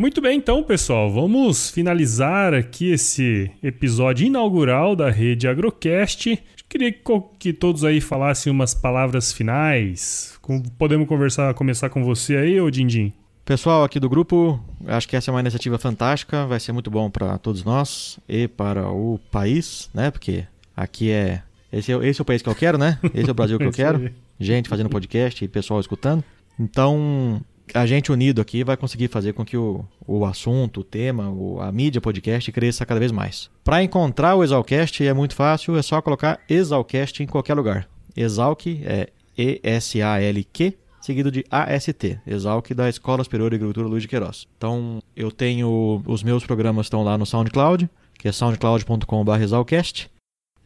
Muito 0.00 0.22
bem, 0.22 0.38
então, 0.38 0.62
pessoal, 0.62 1.12
vamos 1.12 1.68
finalizar 1.68 2.54
aqui 2.54 2.90
esse 2.90 3.50
episódio 3.62 4.26
inaugural 4.26 4.96
da 4.96 5.10
rede 5.10 5.46
Agrocast. 5.46 6.42
Queria 6.66 6.90
que 7.38 7.52
todos 7.52 7.84
aí 7.84 8.00
falassem 8.00 8.50
umas 8.50 8.72
palavras 8.72 9.30
finais. 9.30 10.40
Podemos 10.78 11.06
conversar, 11.06 11.52
começar 11.52 11.90
com 11.90 12.02
você 12.02 12.34
aí, 12.36 12.58
ô 12.58 12.70
Dindim? 12.70 13.12
Pessoal 13.44 13.84
aqui 13.84 14.00
do 14.00 14.08
grupo, 14.08 14.58
acho 14.86 15.06
que 15.06 15.16
essa 15.16 15.30
é 15.30 15.32
uma 15.34 15.40
iniciativa 15.40 15.76
fantástica, 15.78 16.46
vai 16.46 16.58
ser 16.58 16.72
muito 16.72 16.90
bom 16.90 17.10
para 17.10 17.36
todos 17.36 17.62
nós 17.62 18.18
e 18.26 18.48
para 18.48 18.88
o 18.88 19.20
país, 19.30 19.90
né? 19.92 20.10
Porque 20.10 20.46
aqui 20.74 21.10
é 21.10 21.42
esse, 21.70 21.92
é 21.92 22.08
esse 22.08 22.18
é 22.18 22.22
o 22.22 22.24
país 22.24 22.40
que 22.40 22.48
eu 22.48 22.54
quero, 22.54 22.78
né? 22.78 22.98
Esse 23.12 23.28
é 23.28 23.32
o 23.32 23.34
Brasil 23.34 23.58
que 23.58 23.66
eu 23.66 23.72
quero. 23.76 24.10
Gente 24.38 24.66
fazendo 24.66 24.88
podcast 24.88 25.44
e 25.44 25.46
pessoal 25.46 25.78
escutando. 25.78 26.24
Então, 26.58 27.42
a 27.74 27.86
gente 27.86 28.12
unido 28.12 28.40
aqui 28.40 28.64
vai 28.64 28.76
conseguir 28.76 29.08
fazer 29.08 29.32
com 29.32 29.44
que 29.44 29.56
o, 29.56 29.84
o 30.06 30.24
assunto, 30.24 30.80
o 30.80 30.84
tema, 30.84 31.30
o, 31.30 31.60
a 31.60 31.70
mídia 31.70 32.00
podcast 32.00 32.50
cresça 32.52 32.86
cada 32.86 33.00
vez 33.00 33.12
mais. 33.12 33.50
Para 33.64 33.82
encontrar 33.82 34.34
o 34.34 34.44
Exalcast 34.44 35.06
é 35.06 35.12
muito 35.12 35.34
fácil, 35.34 35.76
é 35.76 35.82
só 35.82 36.00
colocar 36.00 36.40
Exalcast 36.48 37.22
em 37.22 37.26
qualquer 37.26 37.54
lugar. 37.54 37.88
Exalc 38.16 38.66
é 38.84 39.08
E-S-A-L-Q 39.36 40.76
seguido 41.00 41.30
de 41.30 41.44
AST, 41.50 42.20
Exalc 42.26 42.74
da 42.74 42.88
Escola 42.88 43.24
Superior 43.24 43.50
de 43.50 43.56
Agricultura 43.56 43.88
Luiz 43.88 44.02
de 44.02 44.08
Queiroz. 44.08 44.46
Então, 44.56 45.02
eu 45.16 45.32
tenho 45.32 46.02
os 46.06 46.22
meus 46.22 46.44
programas 46.44 46.86
estão 46.86 47.02
lá 47.02 47.16
no 47.16 47.24
SoundCloud, 47.24 47.88
que 48.18 48.28
é 48.28 48.32
soundcloud.com/exalcast. 48.32 50.10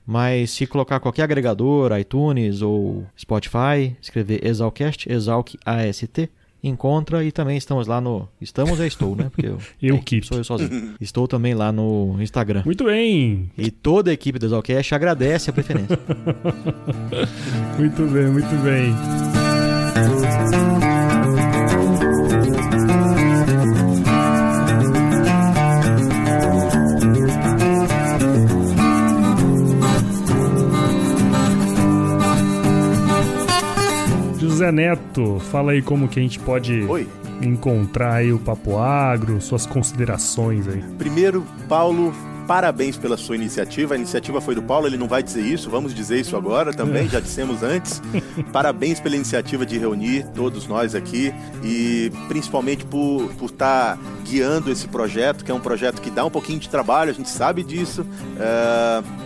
Mas 0.07 0.50
se 0.50 0.66
colocar 0.66 1.00
qualquer 1.00 1.22
agregador, 1.22 1.96
iTunes 1.98 2.61
ou 2.61 3.07
Spotify, 3.18 3.96
escrever 4.02 4.44
Exalcast, 4.44 5.11
Exalc 5.11 5.55
AST, 5.64 6.28
encontra 6.68 7.22
e 7.22 7.30
também 7.30 7.56
estamos 7.56 7.86
lá 7.86 8.00
no. 8.00 8.28
Estamos, 8.40 8.80
eu 8.80 8.86
estou, 8.86 9.14
né? 9.14 9.30
Porque 9.30 9.46
eu, 9.46 9.58
eu 9.80 9.98
que 9.98 10.22
sou 10.22 10.38
eu 10.38 10.44
sozinho. 10.44 10.94
Estou 11.00 11.28
também 11.28 11.54
lá 11.54 11.70
no 11.70 12.16
Instagram. 12.20 12.62
Muito 12.64 12.84
bem! 12.84 13.50
E 13.56 13.70
toda 13.70 14.10
a 14.10 14.14
equipe 14.14 14.38
do 14.38 14.46
Exalcast 14.46 14.94
agradece 14.94 15.50
a 15.50 15.52
preferência. 15.52 15.98
muito 17.78 18.02
bem, 18.06 18.28
muito 18.28 18.62
bem. 18.62 19.43
José 34.64 34.72
Neto, 34.72 35.38
fala 35.50 35.72
aí 35.72 35.82
como 35.82 36.08
que 36.08 36.18
a 36.18 36.22
gente 36.22 36.38
pode 36.38 36.84
Oi. 36.84 37.06
encontrar 37.42 38.14
aí 38.14 38.32
o 38.32 38.38
Papo 38.38 38.78
Agro, 38.78 39.38
suas 39.38 39.66
considerações 39.66 40.66
aí. 40.66 40.82
Primeiro, 40.96 41.44
Paulo, 41.68 42.14
parabéns 42.46 42.96
pela 42.96 43.18
sua 43.18 43.36
iniciativa. 43.36 43.92
A 43.92 43.96
iniciativa 43.98 44.40
foi 44.40 44.54
do 44.54 44.62
Paulo, 44.62 44.86
ele 44.86 44.96
não 44.96 45.06
vai 45.06 45.22
dizer 45.22 45.42
isso, 45.42 45.68
vamos 45.68 45.94
dizer 45.94 46.18
isso 46.18 46.34
agora 46.34 46.72
também, 46.72 47.06
já 47.10 47.20
dissemos 47.20 47.62
antes. 47.62 48.00
parabéns 48.54 49.00
pela 49.00 49.16
iniciativa 49.16 49.66
de 49.66 49.76
reunir 49.76 50.24
todos 50.34 50.66
nós 50.66 50.94
aqui 50.94 51.30
e 51.62 52.10
principalmente 52.28 52.86
por 52.86 53.24
estar 53.24 53.36
por 53.38 53.50
tá 53.50 53.98
guiando 54.24 54.72
esse 54.72 54.88
projeto, 54.88 55.44
que 55.44 55.50
é 55.50 55.54
um 55.54 55.60
projeto 55.60 56.00
que 56.00 56.10
dá 56.10 56.24
um 56.24 56.30
pouquinho 56.30 56.58
de 56.58 56.70
trabalho, 56.70 57.10
a 57.10 57.14
gente 57.14 57.28
sabe 57.28 57.62
disso. 57.62 58.06
É... 58.38 59.24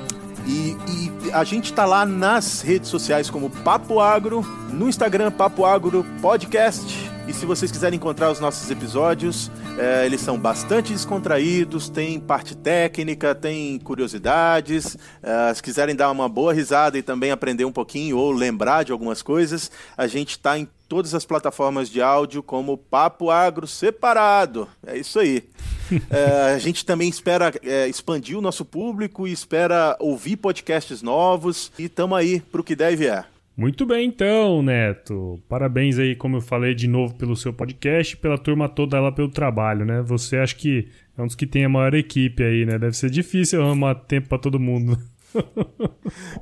E, 0.48 0.76
e, 0.88 1.30
a 1.30 1.44
gente 1.44 1.66
está 1.66 1.84
lá 1.84 2.06
nas 2.06 2.62
redes 2.62 2.88
sociais 2.88 3.28
como 3.28 3.50
Papo 3.50 4.00
Agro, 4.00 4.40
no 4.72 4.88
Instagram 4.88 5.30
Papo 5.30 5.66
Agro 5.66 6.06
Podcast. 6.22 7.10
E 7.28 7.34
se 7.34 7.44
vocês 7.44 7.70
quiserem 7.70 7.98
encontrar 7.98 8.30
os 8.30 8.40
nossos 8.40 8.70
episódios, 8.70 9.50
é, 9.78 10.06
eles 10.06 10.22
são 10.22 10.38
bastante 10.38 10.94
descontraídos, 10.94 11.90
tem 11.90 12.18
parte 12.18 12.56
técnica, 12.56 13.34
tem 13.34 13.78
curiosidades. 13.80 14.96
É, 15.22 15.52
se 15.52 15.62
quiserem 15.62 15.94
dar 15.94 16.10
uma 16.10 16.30
boa 16.30 16.54
risada 16.54 16.96
e 16.96 17.02
também 17.02 17.30
aprender 17.30 17.66
um 17.66 17.72
pouquinho 17.72 18.16
ou 18.16 18.32
lembrar 18.32 18.84
de 18.84 18.92
algumas 18.92 19.20
coisas, 19.20 19.70
a 19.98 20.06
gente 20.06 20.30
está 20.30 20.58
em 20.58 20.66
todas 20.88 21.14
as 21.14 21.24
plataformas 21.24 21.88
de 21.88 22.00
áudio 22.00 22.42
como 22.42 22.78
Papo 22.78 23.30
Agro 23.30 23.66
Separado. 23.66 24.66
É 24.86 24.96
isso 24.96 25.18
aí. 25.18 25.44
É, 26.10 26.52
a 26.54 26.58
gente 26.58 26.84
também 26.84 27.08
espera 27.08 27.50
é, 27.62 27.88
expandir 27.88 28.36
o 28.36 28.42
nosso 28.42 28.62
público 28.62 29.26
e 29.26 29.32
espera 29.32 29.96
ouvir 29.98 30.36
podcasts 30.36 31.00
novos 31.00 31.72
e 31.78 31.84
estamos 31.84 32.18
aí 32.18 32.40
para 32.40 32.60
o 32.60 32.64
que 32.64 32.76
deve 32.76 33.06
é. 33.06 33.24
Muito 33.56 33.86
bem, 33.86 34.06
então, 34.06 34.62
Neto. 34.62 35.40
Parabéns 35.48 35.98
aí, 35.98 36.14
como 36.14 36.36
eu 36.36 36.40
falei 36.42 36.74
de 36.74 36.86
novo, 36.86 37.14
pelo 37.14 37.34
seu 37.34 37.54
podcast 37.54 38.14
e 38.14 38.16
pela 38.18 38.36
turma 38.36 38.68
toda 38.68 39.00
lá 39.00 39.10
pelo 39.10 39.30
trabalho, 39.30 39.86
né? 39.86 40.02
Você 40.02 40.36
acha 40.36 40.54
que 40.54 40.88
é 41.16 41.22
um 41.22 41.26
dos 41.26 41.34
que 41.34 41.46
tem 41.46 41.64
a 41.64 41.68
maior 41.68 41.94
equipe 41.94 42.42
aí, 42.42 42.66
né? 42.66 42.78
Deve 42.78 42.94
ser 42.94 43.10
difícil 43.10 43.62
arrumar 43.62 43.94
tempo 43.94 44.28
para 44.28 44.38
todo 44.38 44.60
mundo. 44.60 44.96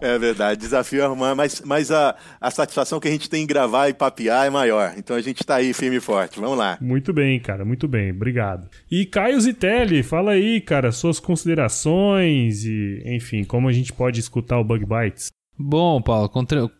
É 0.00 0.18
verdade, 0.18 0.60
desafio 0.60 1.00
é 1.00 1.04
arrumar, 1.04 1.34
mas, 1.34 1.62
mas 1.64 1.90
a, 1.90 2.14
a 2.40 2.50
satisfação 2.50 3.00
que 3.00 3.08
a 3.08 3.10
gente 3.10 3.28
tem 3.28 3.42
em 3.42 3.46
gravar 3.46 3.88
e 3.88 3.94
papear 3.94 4.46
é 4.46 4.50
maior. 4.50 4.94
Então 4.96 5.16
a 5.16 5.20
gente 5.20 5.40
está 5.40 5.56
aí 5.56 5.72
firme 5.72 5.96
e 5.96 6.00
forte. 6.00 6.40
Vamos 6.40 6.58
lá. 6.58 6.78
Muito 6.80 7.12
bem, 7.12 7.38
cara, 7.40 7.64
muito 7.64 7.88
bem, 7.88 8.10
obrigado. 8.10 8.68
E 8.90 9.04
Caio 9.06 9.40
Zitelli, 9.40 10.02
fala 10.02 10.32
aí, 10.32 10.60
cara, 10.60 10.92
suas 10.92 11.20
considerações 11.20 12.64
e, 12.64 13.02
enfim, 13.06 13.44
como 13.44 13.68
a 13.68 13.72
gente 13.72 13.92
pode 13.92 14.20
escutar 14.20 14.58
o 14.58 14.64
Bug 14.64 14.84
Bites. 14.84 15.30
Bom, 15.58 16.02
Paulo, 16.02 16.30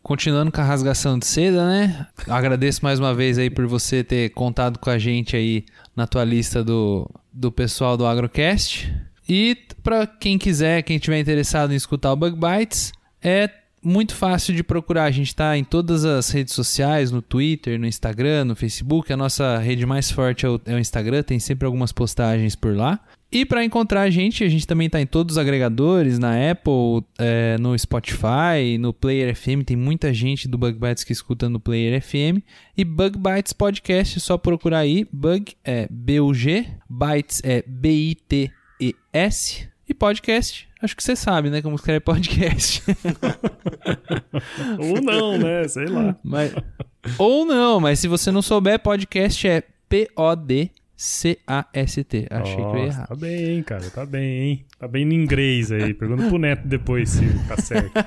continuando 0.02 0.52
com 0.52 0.60
a 0.60 0.64
rasgação 0.64 1.18
de 1.18 1.26
seda, 1.26 1.66
né? 1.66 2.06
Agradeço 2.28 2.84
mais 2.84 2.98
uma 2.98 3.14
vez 3.14 3.38
aí 3.38 3.48
por 3.48 3.66
você 3.66 4.04
ter 4.04 4.28
contado 4.30 4.78
com 4.78 4.90
a 4.90 4.98
gente 4.98 5.34
aí 5.34 5.64
na 5.94 6.06
tua 6.06 6.22
lista 6.24 6.62
do, 6.62 7.08
do 7.32 7.50
pessoal 7.50 7.96
do 7.96 8.04
Agrocast. 8.04 8.92
E 9.28 9.56
para 9.82 10.06
quem 10.06 10.38
quiser, 10.38 10.82
quem 10.82 10.98
tiver 10.98 11.18
interessado 11.18 11.72
em 11.72 11.76
escutar 11.76 12.12
o 12.12 12.16
Bug 12.16 12.36
Bites, 12.36 12.92
é 13.22 13.50
muito 13.82 14.14
fácil 14.14 14.54
de 14.54 14.62
procurar. 14.62 15.04
A 15.04 15.10
gente 15.10 15.28
está 15.28 15.56
em 15.56 15.62
todas 15.62 16.04
as 16.04 16.30
redes 16.30 16.54
sociais, 16.54 17.10
no 17.10 17.22
Twitter, 17.22 17.78
no 17.78 17.86
Instagram, 17.86 18.44
no 18.44 18.56
Facebook. 18.56 19.12
A 19.12 19.16
nossa 19.16 19.58
rede 19.58 19.86
mais 19.86 20.10
forte 20.10 20.44
é 20.44 20.48
o, 20.48 20.60
é 20.66 20.74
o 20.74 20.78
Instagram, 20.78 21.22
tem 21.22 21.38
sempre 21.38 21.66
algumas 21.66 21.92
postagens 21.92 22.56
por 22.56 22.76
lá. 22.76 23.00
E 23.30 23.44
para 23.44 23.64
encontrar 23.64 24.02
a 24.02 24.10
gente, 24.10 24.44
a 24.44 24.48
gente 24.48 24.66
também 24.66 24.86
está 24.86 25.00
em 25.00 25.06
todos 25.06 25.34
os 25.34 25.38
agregadores, 25.38 26.18
na 26.18 26.32
Apple, 26.50 27.04
é, 27.18 27.56
no 27.58 27.76
Spotify, 27.78 28.78
no 28.78 28.92
Player 28.92 29.34
FM. 29.34 29.64
Tem 29.64 29.76
muita 29.76 30.12
gente 30.14 30.48
do 30.48 30.56
Bug 30.56 30.78
Bites 30.78 31.04
que 31.04 31.12
escuta 31.12 31.48
no 31.48 31.60
Player 31.60 32.00
FM. 32.00 32.42
E 32.76 32.84
Bug 32.84 33.18
Bites 33.18 33.52
Podcast, 33.52 34.18
só 34.20 34.38
procurar 34.38 34.78
aí. 34.78 35.06
Bug 35.12 35.54
é 35.64 35.88
B-U-G, 35.90 36.66
Bytes 36.88 37.40
é 37.44 37.62
B-I-T-E-S. 38.78 39.68
E 39.88 39.94
podcast, 39.94 40.68
acho 40.82 40.96
que 40.96 41.02
você 41.02 41.14
sabe, 41.14 41.48
né? 41.48 41.62
Como 41.62 41.76
escreve 41.76 42.00
podcast. 42.00 42.82
ou 44.80 45.00
não, 45.00 45.38
né? 45.38 45.68
Sei 45.68 45.86
lá. 45.86 46.16
Mas, 46.24 46.52
ou 47.16 47.46
não, 47.46 47.78
mas 47.78 48.00
se 48.00 48.08
você 48.08 48.32
não 48.32 48.42
souber, 48.42 48.80
podcast 48.80 49.46
é 49.46 49.62
P-O-D. 49.88 50.72
C-A-S-T. 50.96 52.26
Achei 52.30 52.56
Nossa, 52.56 52.70
que 52.70 52.76
eu 52.76 52.82
ia 52.82 52.86
errar. 52.86 53.06
Tá 53.06 53.14
bem, 53.14 53.44
hein, 53.44 53.62
cara. 53.62 53.90
Tá 53.90 54.06
bem, 54.06 54.24
hein? 54.24 54.64
Tá 54.78 54.88
bem 54.88 55.04
no 55.04 55.12
inglês 55.12 55.70
aí. 55.70 55.92
Pergunta 55.92 56.26
pro 56.26 56.38
Neto 56.38 56.66
depois 56.66 57.10
se 57.10 57.26
tá 57.46 57.58
certo. 57.58 57.92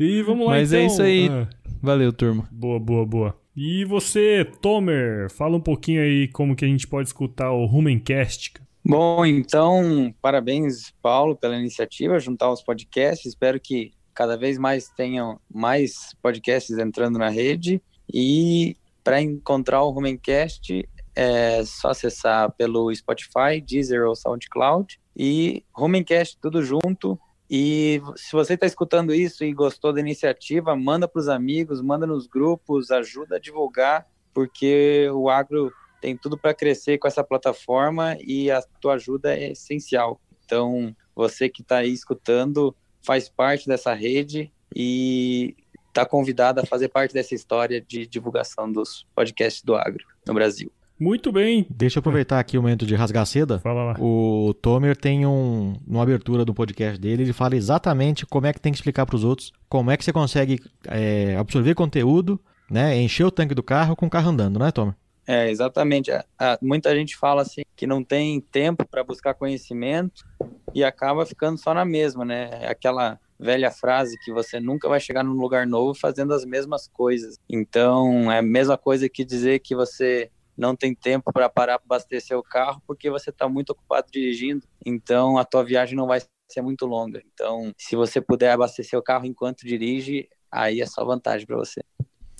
e 0.00 0.22
vamos 0.22 0.46
lá, 0.46 0.52
Mas 0.52 0.72
é 0.72 0.82
então. 0.82 0.96
Mas 0.96 1.00
é 1.00 1.02
isso 1.02 1.02
aí. 1.02 1.28
Ah. 1.28 1.46
Valeu, 1.82 2.14
turma. 2.14 2.48
Boa, 2.50 2.80
boa, 2.80 3.04
boa. 3.04 3.41
E 3.54 3.84
você, 3.84 4.44
Tomer, 4.60 5.30
fala 5.30 5.56
um 5.56 5.60
pouquinho 5.60 6.02
aí 6.02 6.28
como 6.28 6.56
que 6.56 6.64
a 6.64 6.68
gente 6.68 6.86
pode 6.86 7.08
escutar 7.08 7.52
o 7.52 7.66
Rumencast. 7.66 8.54
Bom, 8.84 9.24
então, 9.24 10.12
parabéns, 10.20 10.92
Paulo, 11.02 11.36
pela 11.36 11.56
iniciativa, 11.56 12.18
juntar 12.18 12.50
os 12.50 12.62
podcasts. 12.62 13.26
Espero 13.26 13.60
que 13.60 13.92
cada 14.14 14.36
vez 14.36 14.58
mais 14.58 14.88
tenham 14.88 15.38
mais 15.52 16.14
podcasts 16.22 16.76
entrando 16.78 17.18
na 17.18 17.28
rede. 17.28 17.80
E 18.12 18.76
para 19.04 19.20
encontrar 19.20 19.82
o 19.82 19.90
Rumencast, 19.90 20.88
é 21.14 21.64
só 21.64 21.90
acessar 21.90 22.50
pelo 22.52 22.92
Spotify, 22.94 23.60
Deezer 23.64 24.06
ou 24.06 24.16
SoundCloud. 24.16 24.98
E 25.16 25.62
Rumencast 25.74 26.38
tudo 26.40 26.62
junto. 26.62 27.18
E 27.54 28.00
se 28.16 28.32
você 28.32 28.54
está 28.54 28.64
escutando 28.64 29.14
isso 29.14 29.44
e 29.44 29.52
gostou 29.52 29.92
da 29.92 30.00
iniciativa, 30.00 30.74
manda 30.74 31.06
para 31.06 31.20
os 31.20 31.28
amigos, 31.28 31.82
manda 31.82 32.06
nos 32.06 32.26
grupos, 32.26 32.90
ajuda 32.90 33.36
a 33.36 33.38
divulgar, 33.38 34.08
porque 34.32 35.06
o 35.12 35.28
agro 35.28 35.70
tem 36.00 36.16
tudo 36.16 36.38
para 36.38 36.54
crescer 36.54 36.96
com 36.96 37.06
essa 37.06 37.22
plataforma 37.22 38.16
e 38.26 38.50
a 38.50 38.62
tua 38.80 38.94
ajuda 38.94 39.36
é 39.36 39.52
essencial. 39.52 40.18
Então, 40.46 40.96
você 41.14 41.46
que 41.46 41.60
está 41.60 41.76
aí 41.76 41.92
escutando 41.92 42.74
faz 43.02 43.28
parte 43.28 43.68
dessa 43.68 43.92
rede 43.92 44.50
e 44.74 45.54
está 45.88 46.06
convidado 46.06 46.58
a 46.58 46.64
fazer 46.64 46.88
parte 46.88 47.12
dessa 47.12 47.34
história 47.34 47.82
de 47.82 48.06
divulgação 48.06 48.72
dos 48.72 49.06
podcasts 49.14 49.62
do 49.62 49.74
agro 49.74 50.06
no 50.26 50.32
Brasil. 50.32 50.72
Muito 51.02 51.32
bem. 51.32 51.66
Deixa 51.68 51.98
eu 51.98 52.00
aproveitar 52.00 52.38
aqui 52.38 52.56
o 52.56 52.62
momento 52.62 52.86
de 52.86 52.94
rasgar 52.94 53.26
seda. 53.26 53.58
Fala 53.58 53.82
lá. 53.84 53.96
O 53.98 54.54
Tomer 54.62 54.96
tem 54.96 55.26
um, 55.26 55.74
uma 55.84 56.02
abertura 56.02 56.44
do 56.44 56.54
podcast 56.54 56.96
dele, 57.00 57.24
ele 57.24 57.32
fala 57.32 57.56
exatamente 57.56 58.24
como 58.24 58.46
é 58.46 58.52
que 58.52 58.60
tem 58.60 58.70
que 58.72 58.78
explicar 58.78 59.04
para 59.04 59.16
os 59.16 59.24
outros, 59.24 59.52
como 59.68 59.90
é 59.90 59.96
que 59.96 60.04
você 60.04 60.12
consegue 60.12 60.60
é, 60.86 61.36
absorver 61.36 61.74
conteúdo, 61.74 62.40
né, 62.70 62.96
encher 63.00 63.24
o 63.24 63.30
tanque 63.32 63.54
do 63.54 63.62
carro 63.64 63.96
com 63.96 64.06
o 64.06 64.10
carro 64.10 64.30
andando, 64.30 64.58
não 64.60 64.66
é, 64.66 64.70
Tomer? 64.70 64.94
É, 65.26 65.50
exatamente. 65.50 66.10
A- 66.12 66.24
a- 66.38 66.58
muita 66.62 66.94
gente 66.94 67.16
fala 67.16 67.42
assim 67.42 67.62
que 67.76 67.86
não 67.86 68.04
tem 68.04 68.40
tempo 68.40 68.86
para 68.88 69.02
buscar 69.02 69.34
conhecimento 69.34 70.24
e 70.72 70.84
acaba 70.84 71.26
ficando 71.26 71.58
só 71.58 71.74
na 71.74 71.84
mesma, 71.84 72.24
né? 72.24 72.48
É 72.62 72.68
Aquela 72.68 73.18
velha 73.38 73.72
frase 73.72 74.16
que 74.24 74.32
você 74.32 74.60
nunca 74.60 74.88
vai 74.88 75.00
chegar 75.00 75.24
num 75.24 75.32
lugar 75.32 75.66
novo 75.66 75.98
fazendo 75.98 76.32
as 76.32 76.44
mesmas 76.44 76.88
coisas. 76.92 77.36
Então, 77.50 78.30
é 78.30 78.38
a 78.38 78.42
mesma 78.42 78.78
coisa 78.78 79.08
que 79.08 79.24
dizer 79.24 79.58
que 79.58 79.74
você 79.74 80.30
não 80.62 80.76
tem 80.76 80.94
tempo 80.94 81.32
para 81.32 81.48
parar 81.50 81.78
para 81.78 81.96
abastecer 81.96 82.38
o 82.38 82.42
carro 82.42 82.80
porque 82.86 83.10
você 83.10 83.30
está 83.30 83.48
muito 83.48 83.70
ocupado 83.70 84.06
dirigindo. 84.10 84.66
Então, 84.86 85.36
a 85.36 85.44
tua 85.44 85.64
viagem 85.64 85.96
não 85.96 86.06
vai 86.06 86.20
ser 86.48 86.62
muito 86.62 86.86
longa. 86.86 87.20
Então, 87.34 87.72
se 87.76 87.96
você 87.96 88.20
puder 88.20 88.52
abastecer 88.52 88.98
o 88.98 89.02
carro 89.02 89.26
enquanto 89.26 89.66
dirige, 89.66 90.28
aí 90.50 90.80
é 90.80 90.86
só 90.86 91.04
vantagem 91.04 91.46
para 91.46 91.56
você. 91.56 91.82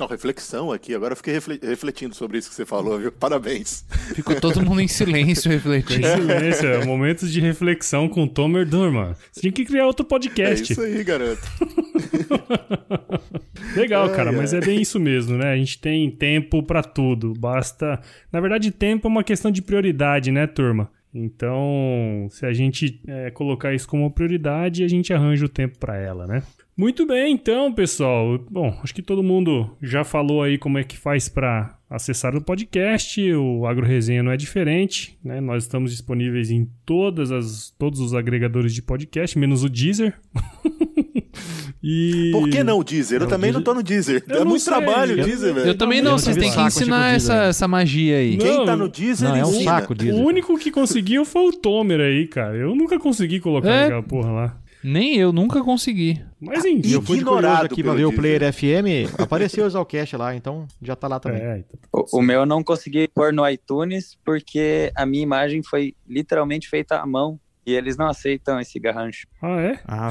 Não, 0.03 0.09
reflexão 0.09 0.73
aqui. 0.73 0.95
Agora 0.97 1.13
eu 1.13 1.17
fiquei 1.17 1.35
refle- 1.35 1.61
refletindo 1.63 2.13
sobre 2.15 2.39
isso 2.39 2.49
que 2.49 2.57
você 2.57 2.67
falou, 2.67 2.99
viu? 2.99 3.13
Parabéns. 3.13 3.85
Ficou 4.15 4.35
todo 4.41 4.61
mundo 4.61 4.81
em 4.81 4.89
silêncio 4.89 5.49
Em 5.49 5.55
refletindo. 5.55 6.07
silêncio, 6.09 6.67
é, 6.67 6.85
momentos 6.85 7.33
de 7.33 7.41
reflexão 7.41 8.09
com 8.09 8.27
Tomer 8.27 8.67
Durman. 8.69 9.15
Você 9.31 9.43
tinha 9.43 9.53
que 9.53 9.65
criar 9.65 9.87
outro 9.87 10.05
É 10.05 10.09
podcast. 10.09 10.73
isso 10.73 10.81
aí, 10.83 11.05
garoto. 11.05 11.41
Legal, 13.77 14.09
Ai, 14.09 14.17
cara, 14.17 14.31
ai. 14.31 14.37
mas 14.37 14.53
é 14.53 14.61
bem 14.61 14.81
isso 14.81 14.99
mesmo, 14.99 15.37
né? 15.37 15.53
A 15.53 15.57
gente 15.57 15.79
tem 15.81 16.11
tempo 16.11 16.63
pra 16.65 16.83
tudo. 16.83 17.33
Basta. 17.35 18.01
Na 18.33 18.41
verdade, 18.41 18.71
tempo 18.71 19.07
é 19.07 19.11
uma 19.11 19.23
questão 19.25 19.51
de 19.53 19.63
prioridade, 19.63 20.31
né, 20.33 20.47
turma? 20.47 20.91
Então, 21.15 22.27
se 22.31 22.45
a 22.47 22.53
gente 22.53 23.01
é, 23.07 23.31
colocar 23.31 23.73
isso 23.75 23.87
como 23.87 24.11
prioridade, 24.11 24.83
a 24.83 24.89
gente 24.89 25.13
arranja 25.13 25.45
o 25.45 25.49
tempo 25.49 25.79
pra 25.79 25.97
ela, 25.97 26.27
né? 26.27 26.43
Muito 26.77 27.07
bem, 27.07 27.35
então, 27.35 27.73
pessoal. 27.73 28.39
Bom, 28.51 28.79
acho 28.83 28.95
que 28.95 29.03
todo 29.03 29.23
mundo 29.23 29.77
já 29.83 30.05
falou 30.05 30.43
aí 30.43 30.57
como 30.57 30.79
é 30.79 30.85
que 30.85 30.97
faz 30.97 31.29
pra 31.29 31.77
acessar 31.89 32.35
o 32.35 32.41
podcast. 32.41 33.21
O 33.35 33.67
Agro 33.67 33.85
Resenha 33.87 34.23
não 34.23 34.33
é 34.33 34.37
diferente, 34.39 35.19
né? 35.23 35.41
Nós 35.41 35.65
estamos 35.65 35.91
disponíveis 35.91 36.51
em 36.51 36.67
todas 36.87 37.31
as, 37.31 37.71
todos 37.79 38.01
os 38.01 38.15
agregadores 38.15 38.73
de 38.75 38.81
podcast, 38.81 39.39
menos 39.39 39.63
o 39.63 39.69
Deezer. 39.69 40.15
e... 41.83 42.31
Por 42.33 42.49
que 42.49 42.65
não 42.65 42.79
o 42.79 42.85
Deezer? 42.85 43.19
Eu 43.19 43.25
Não, 43.25 43.29
também 43.29 43.51
Deezer- 43.53 43.55
não 43.55 43.63
tô 43.63 43.75
no 43.75 43.83
Deezer. 43.83 44.25
Eu 44.27 44.41
é 44.41 44.45
muito 44.45 44.63
sei, 44.63 44.73
trabalho 44.73 45.17
o 45.17 45.19
eu- 45.21 45.25
Deezer, 45.27 45.55
velho. 45.55 45.67
Eu 45.67 45.75
também 45.77 45.99
Eu 45.99 46.05
não, 46.05 46.11
não 46.13 46.19
vocês 46.19 46.37
têm 46.39 46.51
que 46.51 46.59
ensinar 46.61 47.11
Deezer. 47.11 47.17
essa, 47.37 47.45
essa 47.49 47.69
magia 47.69 48.17
aí. 48.17 48.37
Não, 48.39 48.47
Quem 48.47 48.65
tá 48.65 48.75
no 48.77 48.89
Deezer 48.89 49.29
Não, 49.29 49.37
é 49.37 49.45
um 49.45 49.51
ensina. 49.51 49.65
saco 49.73 49.93
O 49.93 49.97
disso. 49.97 50.17
único 50.19 50.57
que 50.59 50.71
conseguiu 50.71 51.25
foi 51.27 51.43
o 51.49 51.53
Tomer 51.53 52.01
aí, 52.01 52.27
cara. 52.27 52.57
Eu 52.57 52.75
nunca 52.75 52.99
consegui 52.99 53.41
colocar 53.41 53.69
É? 53.71 53.85
aquela 53.85 54.03
porra 54.03 54.33
lá. 54.33 54.62
Nem 54.83 55.17
eu 55.17 55.33
nunca 55.33 55.63
consegui. 55.63 56.23
Mas 56.41 56.65
enfim. 56.65 56.93
eu 56.93 57.03
fui 57.03 57.19
Ignorado 57.19 57.67
aqui 57.67 57.83
pra 57.83 57.95
ver 57.95 58.05
o. 58.07 58.13
Player 58.13 58.53
FM, 58.53 59.19
apareceu 59.19 59.65
o 59.65 59.67
Exalcast 59.67 60.17
lá, 60.17 60.35
então 60.35 60.67
já 60.81 60.95
tá 60.95 61.09
lá 61.09 61.19
também. 61.19 61.41
É, 61.41 61.59
então, 61.59 61.79
O, 61.93 62.19
o 62.19 62.23
meu 62.23 62.41
eu 62.41 62.47
não 62.47 62.63
consegui 62.63 63.09
pôr 63.09 63.33
no 63.33 63.49
iTunes 63.49 64.19
porque 64.25 64.93
a 64.95 65.07
minha 65.07 65.23
imagem 65.23 65.63
foi 65.63 65.95
literalmente 66.07 66.69
feita 66.69 66.97
à 66.97 67.07
mão 67.07 67.39
e 67.65 67.73
eles 67.73 67.97
não 67.97 68.07
aceitam 68.07 68.61
esse 68.61 68.79
garrancho. 68.79 69.27
Ah, 69.41 69.61
é? 69.61 69.81
Ah, 69.87 70.11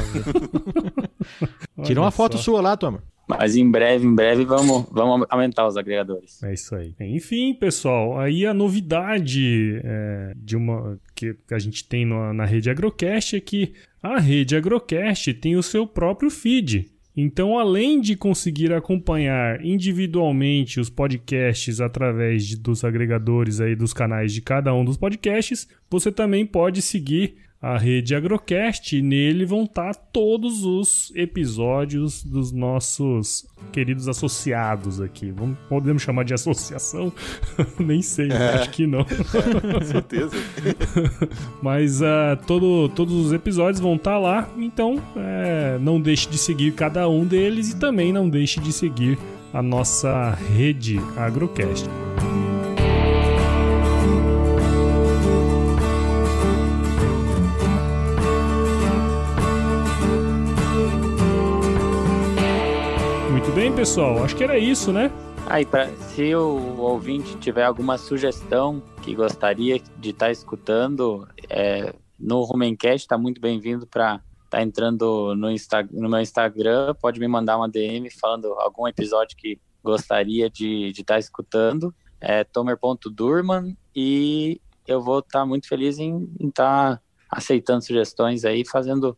tira 1.84 2.00
uma 2.00 2.12
foto 2.12 2.38
só. 2.38 2.44
sua 2.44 2.62
lá, 2.62 2.78
Tomer. 2.78 3.02
Mas 3.38 3.56
em 3.56 3.70
breve, 3.70 4.06
em 4.06 4.14
breve, 4.16 4.46
vamos, 4.46 4.86
vamos 4.92 5.26
aumentar 5.30 5.68
os 5.68 5.78
agregadores. 5.78 6.42
É 6.44 6.54
isso 6.54 6.76
aí. 6.76 6.94
Enfim, 7.00 7.54
pessoal, 7.54 8.20
aí 8.20 8.46
a 8.46 8.54
novidade 8.54 9.80
é, 9.84 10.34
de 10.36 10.56
uma 10.56 11.00
que 11.16 11.36
a 11.52 11.60
gente 11.60 11.88
tem 11.88 12.06
na, 12.06 12.34
na 12.34 12.46
rede 12.46 12.70
Agrocast 12.70 13.36
é 13.36 13.40
que 13.40 13.74
a 14.02 14.20
rede 14.20 14.56
Agrocast 14.56 15.34
tem 15.36 15.56
o 15.56 15.64
seu 15.64 15.86
próprio 15.88 16.30
feed. 16.30 16.88
Então, 17.16 17.60
além 17.60 18.00
de 18.00 18.16
conseguir 18.16 18.72
acompanhar 18.74 19.64
individualmente 19.66 20.80
os 20.80 20.90
podcasts 20.90 21.82
através 21.82 22.46
de- 22.48 22.58
dos 22.58 22.84
agregadores 22.86 23.60
aí 23.60 23.76
dos 23.76 23.94
canais 23.94 24.34
de 24.34 24.42
cada 24.42 24.74
um 24.74 24.86
dos 24.86 24.96
podcasts, 24.98 25.68
você 25.90 26.10
também 26.12 26.46
pode 26.46 26.82
seguir 26.82 27.36
a 27.62 27.78
rede 27.78 28.16
Agrocast 28.16 28.98
e 28.98 29.02
nele 29.04 29.46
vão 29.46 29.66
estar 29.66 29.94
todos 29.94 30.66
os 30.66 31.12
episódios 31.16 32.24
dos 32.24 32.52
nossos 32.52 33.46
queridos 33.72 34.08
associados 34.08 35.00
aqui. 35.00 35.30
Vamos, 35.32 35.58
podemos 35.70 36.02
chamar 36.02 36.26
de 36.26 36.34
associação? 36.34 37.14
Nem 37.78 38.02
sei, 38.02 38.32
acho 38.32 38.72
que 38.72 38.88
não. 38.88 39.06
Com 39.06 39.82
certeza. 39.86 40.36
Mas 41.62 42.02
ah, 42.02 42.36
todo, 42.48 42.90
todos 42.90 43.14
os 43.14 43.32
episódios 43.32 43.80
vão 43.80 43.96
estar 43.96 44.18
lá, 44.18 44.50
então 44.58 45.02
é, 45.16 45.78
não 45.80 46.02
deixe 46.02 46.28
de 46.28 46.40
seguir 46.40 46.74
cada 46.74 47.08
um 47.08 47.26
deles 47.26 47.72
e 47.72 47.78
também 47.78 48.12
não 48.12 48.28
deixe 48.28 48.60
de 48.60 48.74
seguir 48.74 49.20
a 49.54 49.62
nossa 49.62 50.32
rede 50.32 51.00
Agrocast. 51.16 51.88
Muito 63.52 63.64
bem, 63.64 63.76
pessoal. 63.76 64.24
Acho 64.24 64.34
que 64.34 64.46
era 64.46 64.58
isso, 64.58 64.94
né? 64.94 65.12
Aí, 65.46 65.68
se 66.16 66.34
o 66.34 66.78
ouvinte 66.80 67.36
tiver 67.36 67.66
alguma 67.66 67.98
sugestão 67.98 68.82
que 69.02 69.14
gostaria 69.14 69.78
de 69.98 70.12
estar 70.12 70.32
escutando, 70.32 71.28
é, 71.50 71.94
no 72.18 72.44
Rumencast 72.44 73.00
está 73.04 73.18
muito 73.18 73.42
bem-vindo 73.42 73.86
para 73.86 74.22
estar 74.46 74.62
entrando 74.62 75.36
no, 75.36 75.52
Insta, 75.52 75.86
no 75.92 76.08
meu 76.08 76.22
Instagram. 76.22 76.96
Pode 77.02 77.20
me 77.20 77.28
mandar 77.28 77.58
uma 77.58 77.68
DM 77.68 78.10
falando 78.12 78.54
algum 78.54 78.88
episódio 78.88 79.36
que 79.36 79.60
gostaria 79.84 80.50
de 80.50 80.94
estar 80.98 81.20
escutando. 81.20 81.94
É 82.22 82.46
tomer.durman 82.46 83.76
e 83.94 84.62
eu 84.88 85.02
vou 85.02 85.20
estar 85.20 85.46
muito 85.46 85.68
feliz 85.68 86.00
em 86.00 86.26
estar 86.40 87.02
aceitando 87.30 87.84
sugestões 87.84 88.46
aí, 88.46 88.64
fazendo 88.66 89.18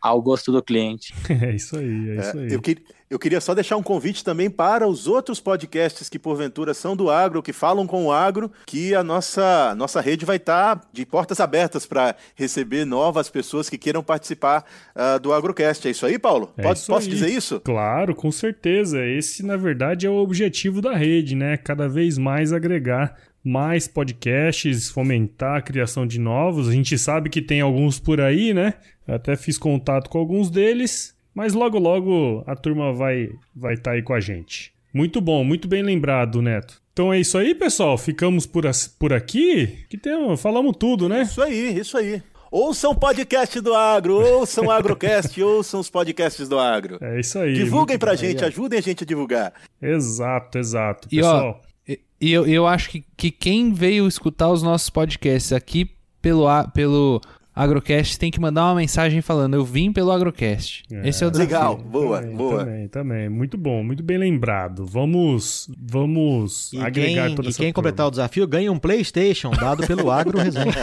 ao 0.00 0.20
gosto 0.22 0.50
do 0.52 0.62
cliente. 0.62 1.14
É 1.42 1.54
isso 1.54 1.76
aí, 1.76 2.10
é 2.10 2.20
isso 2.20 2.38
É, 2.38 2.42
aí. 2.44 2.52
eu, 2.52 2.60
que- 2.60 2.78
eu 3.10 3.18
queria 3.18 3.40
só 3.40 3.54
deixar 3.54 3.76
um 3.76 3.82
convite 3.82 4.24
também 4.24 4.50
para 4.50 4.88
os 4.88 5.06
outros 5.06 5.38
podcasts 5.38 6.08
que 6.08 6.18
porventura 6.18 6.74
são 6.74 6.96
do 6.96 7.10
agro, 7.10 7.42
que 7.42 7.52
falam 7.52 7.86
com 7.86 8.06
o 8.06 8.12
agro, 8.12 8.50
que 8.66 8.94
a 8.94 9.04
nossa, 9.04 9.74
nossa 9.76 10.00
rede 10.00 10.24
vai 10.24 10.36
estar 10.36 10.80
de 10.92 11.04
portas 11.06 11.38
abertas 11.38 11.86
para 11.86 12.16
receber 12.34 12.84
novas 12.84 13.28
pessoas 13.28 13.68
que 13.70 13.78
queiram 13.78 14.02
participar 14.02 14.64
ah, 14.94 15.18
do 15.18 15.32
Agrocast. 15.32 15.86
É 15.86 15.90
isso 15.90 16.06
aí, 16.06 16.18
Paulo? 16.18 16.52
É 16.56 16.62
Pode- 16.62 16.78
isso 16.78 16.86
posso 16.90 17.06
aí. 17.08 17.12
dizer 17.14 17.28
isso? 17.30 17.60
Claro, 17.60 18.14
com 18.14 18.32
certeza. 18.32 19.04
Esse, 19.06 19.44
na 19.44 19.56
verdade, 19.56 20.06
é 20.06 20.10
o 20.10 20.16
objetivo 20.16 20.80
da 20.80 20.94
rede, 20.94 21.36
né? 21.36 21.56
Cada 21.56 21.88
vez 21.88 22.18
mais 22.18 22.52
agregar 22.52 23.14
mais 23.46 23.86
podcasts, 23.86 24.88
fomentar 24.88 25.58
a 25.58 25.62
criação 25.62 26.06
de 26.06 26.18
novos. 26.18 26.66
A 26.68 26.72
gente 26.72 26.96
sabe 26.96 27.28
que 27.28 27.42
tem 27.42 27.60
alguns 27.60 27.98
por 28.00 28.18
aí, 28.20 28.54
né? 28.54 28.72
Eu 29.06 29.14
até 29.14 29.36
fiz 29.36 29.58
contato 29.58 30.08
com 30.08 30.18
alguns 30.18 30.50
deles, 30.50 31.14
mas 31.34 31.52
logo 31.54 31.78
logo 31.78 32.42
a 32.46 32.54
turma 32.56 32.92
vai 32.92 33.30
vai 33.54 33.74
estar 33.74 33.92
aí 33.92 34.02
com 34.02 34.14
a 34.14 34.20
gente. 34.20 34.72
Muito 34.92 35.20
bom, 35.20 35.42
muito 35.44 35.66
bem 35.68 35.82
lembrado, 35.82 36.40
Neto. 36.40 36.80
Então 36.92 37.12
é 37.12 37.18
isso 37.18 37.36
aí, 37.36 37.54
pessoal. 37.54 37.98
Ficamos 37.98 38.46
por, 38.46 38.66
as- 38.66 38.86
por 38.86 39.12
aqui. 39.12 39.84
Que 39.90 39.98
tem, 39.98 40.36
falamos 40.36 40.76
tudo, 40.78 41.08
né? 41.08 41.22
Isso 41.22 41.42
aí, 41.42 41.78
isso 41.78 41.98
aí. 41.98 42.22
Ouçam 42.52 42.92
o 42.92 42.94
podcast 42.94 43.60
do 43.60 43.74
agro, 43.74 44.14
ouçam 44.14 44.66
o 44.66 44.70
Agrocast, 44.70 45.36
ouçam 45.42 45.80
os 45.80 45.90
podcasts 45.90 46.48
do 46.48 46.56
agro. 46.56 46.98
É 47.00 47.18
isso 47.18 47.36
aí. 47.40 47.52
Divulguem 47.54 47.98
pra 47.98 48.12
bom. 48.12 48.16
gente, 48.16 48.44
ajudem 48.44 48.78
a 48.78 48.82
gente 48.82 49.02
a 49.02 49.06
divulgar. 49.06 49.52
Exato, 49.82 50.56
exato. 50.58 51.08
E, 51.10 51.20
ó, 51.20 51.32
Pessoal, 51.32 51.62
E 51.88 52.00
e 52.20 52.32
eu, 52.32 52.46
eu 52.46 52.64
acho 52.66 52.88
que, 52.90 53.04
que 53.16 53.30
quem 53.32 53.72
veio 53.72 54.06
escutar 54.06 54.48
os 54.50 54.62
nossos 54.62 54.88
podcasts 54.88 55.52
aqui 55.52 55.90
pelo, 56.22 56.46
pelo 56.72 57.20
Agrocast 57.54 58.18
tem 58.18 58.30
que 58.30 58.40
mandar 58.40 58.64
uma 58.64 58.74
mensagem 58.74 59.20
falando: 59.20 59.54
Eu 59.54 59.64
vim 59.64 59.92
pelo 59.92 60.10
Agrocast. 60.10 60.82
É. 60.90 61.08
Esse 61.08 61.22
é 61.22 61.26
o 61.26 61.30
desafio. 61.30 61.54
Legal, 61.54 61.76
boa, 61.76 62.20
também, 62.20 62.36
boa. 62.36 62.64
Também, 62.64 62.88
também. 62.88 63.28
Muito 63.28 63.56
bom, 63.56 63.84
muito 63.84 64.02
bem 64.02 64.18
lembrado. 64.18 64.84
Vamos, 64.84 65.70
vamos 65.78 66.72
E 66.72 66.78
agregar 66.78 67.26
quem, 67.26 67.34
toda 67.36 67.48
e 67.48 67.50
essa 67.50 67.58
quem 67.62 67.72
completar 67.72 68.08
o 68.08 68.10
desafio 68.10 68.46
ganha 68.46 68.72
um 68.72 68.78
PlayStation 68.78 69.50
dado 69.50 69.86
pelo 69.86 70.10
Agro 70.10 70.38
Resenha. 70.38 70.64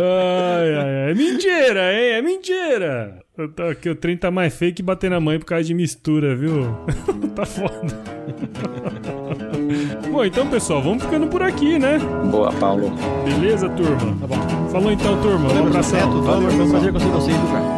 Ai, 0.00 0.74
ai, 0.74 1.04
ai. 1.04 1.10
É 1.10 1.14
mentira, 1.14 1.92
hein? 1.92 2.10
É 2.12 2.22
mentira. 2.22 3.22
Eu 3.36 3.48
tô 3.48 3.62
aqui, 3.64 3.88
o 3.88 3.94
trem 3.94 4.16
tá 4.16 4.30
mais 4.30 4.54
feio 4.54 4.74
que 4.74 4.82
bater 4.82 5.10
na 5.10 5.20
mãe 5.20 5.38
por 5.38 5.46
causa 5.46 5.64
de 5.64 5.74
mistura, 5.74 6.34
viu? 6.34 6.64
tá 7.34 7.46
foda. 7.46 7.78
Bom, 10.18 10.24
então, 10.24 10.48
pessoal, 10.48 10.82
vamos 10.82 11.04
ficando 11.04 11.28
por 11.28 11.40
aqui, 11.44 11.78
né? 11.78 11.96
Boa, 12.28 12.52
Paulo. 12.54 12.90
Beleza, 13.24 13.68
turma? 13.68 14.16
Tá 14.20 14.26
bom. 14.26 14.68
Falou 14.68 14.90
então, 14.90 15.22
turma. 15.22 15.48
Um. 15.48 15.68
Neto, 15.68 16.22
Tomer, 16.24 16.50
foi 16.50 16.64
um 16.64 16.70
prazer 16.70 16.92
conhecer 16.92 17.10
vocês, 17.12 17.36
viu, 17.36 17.77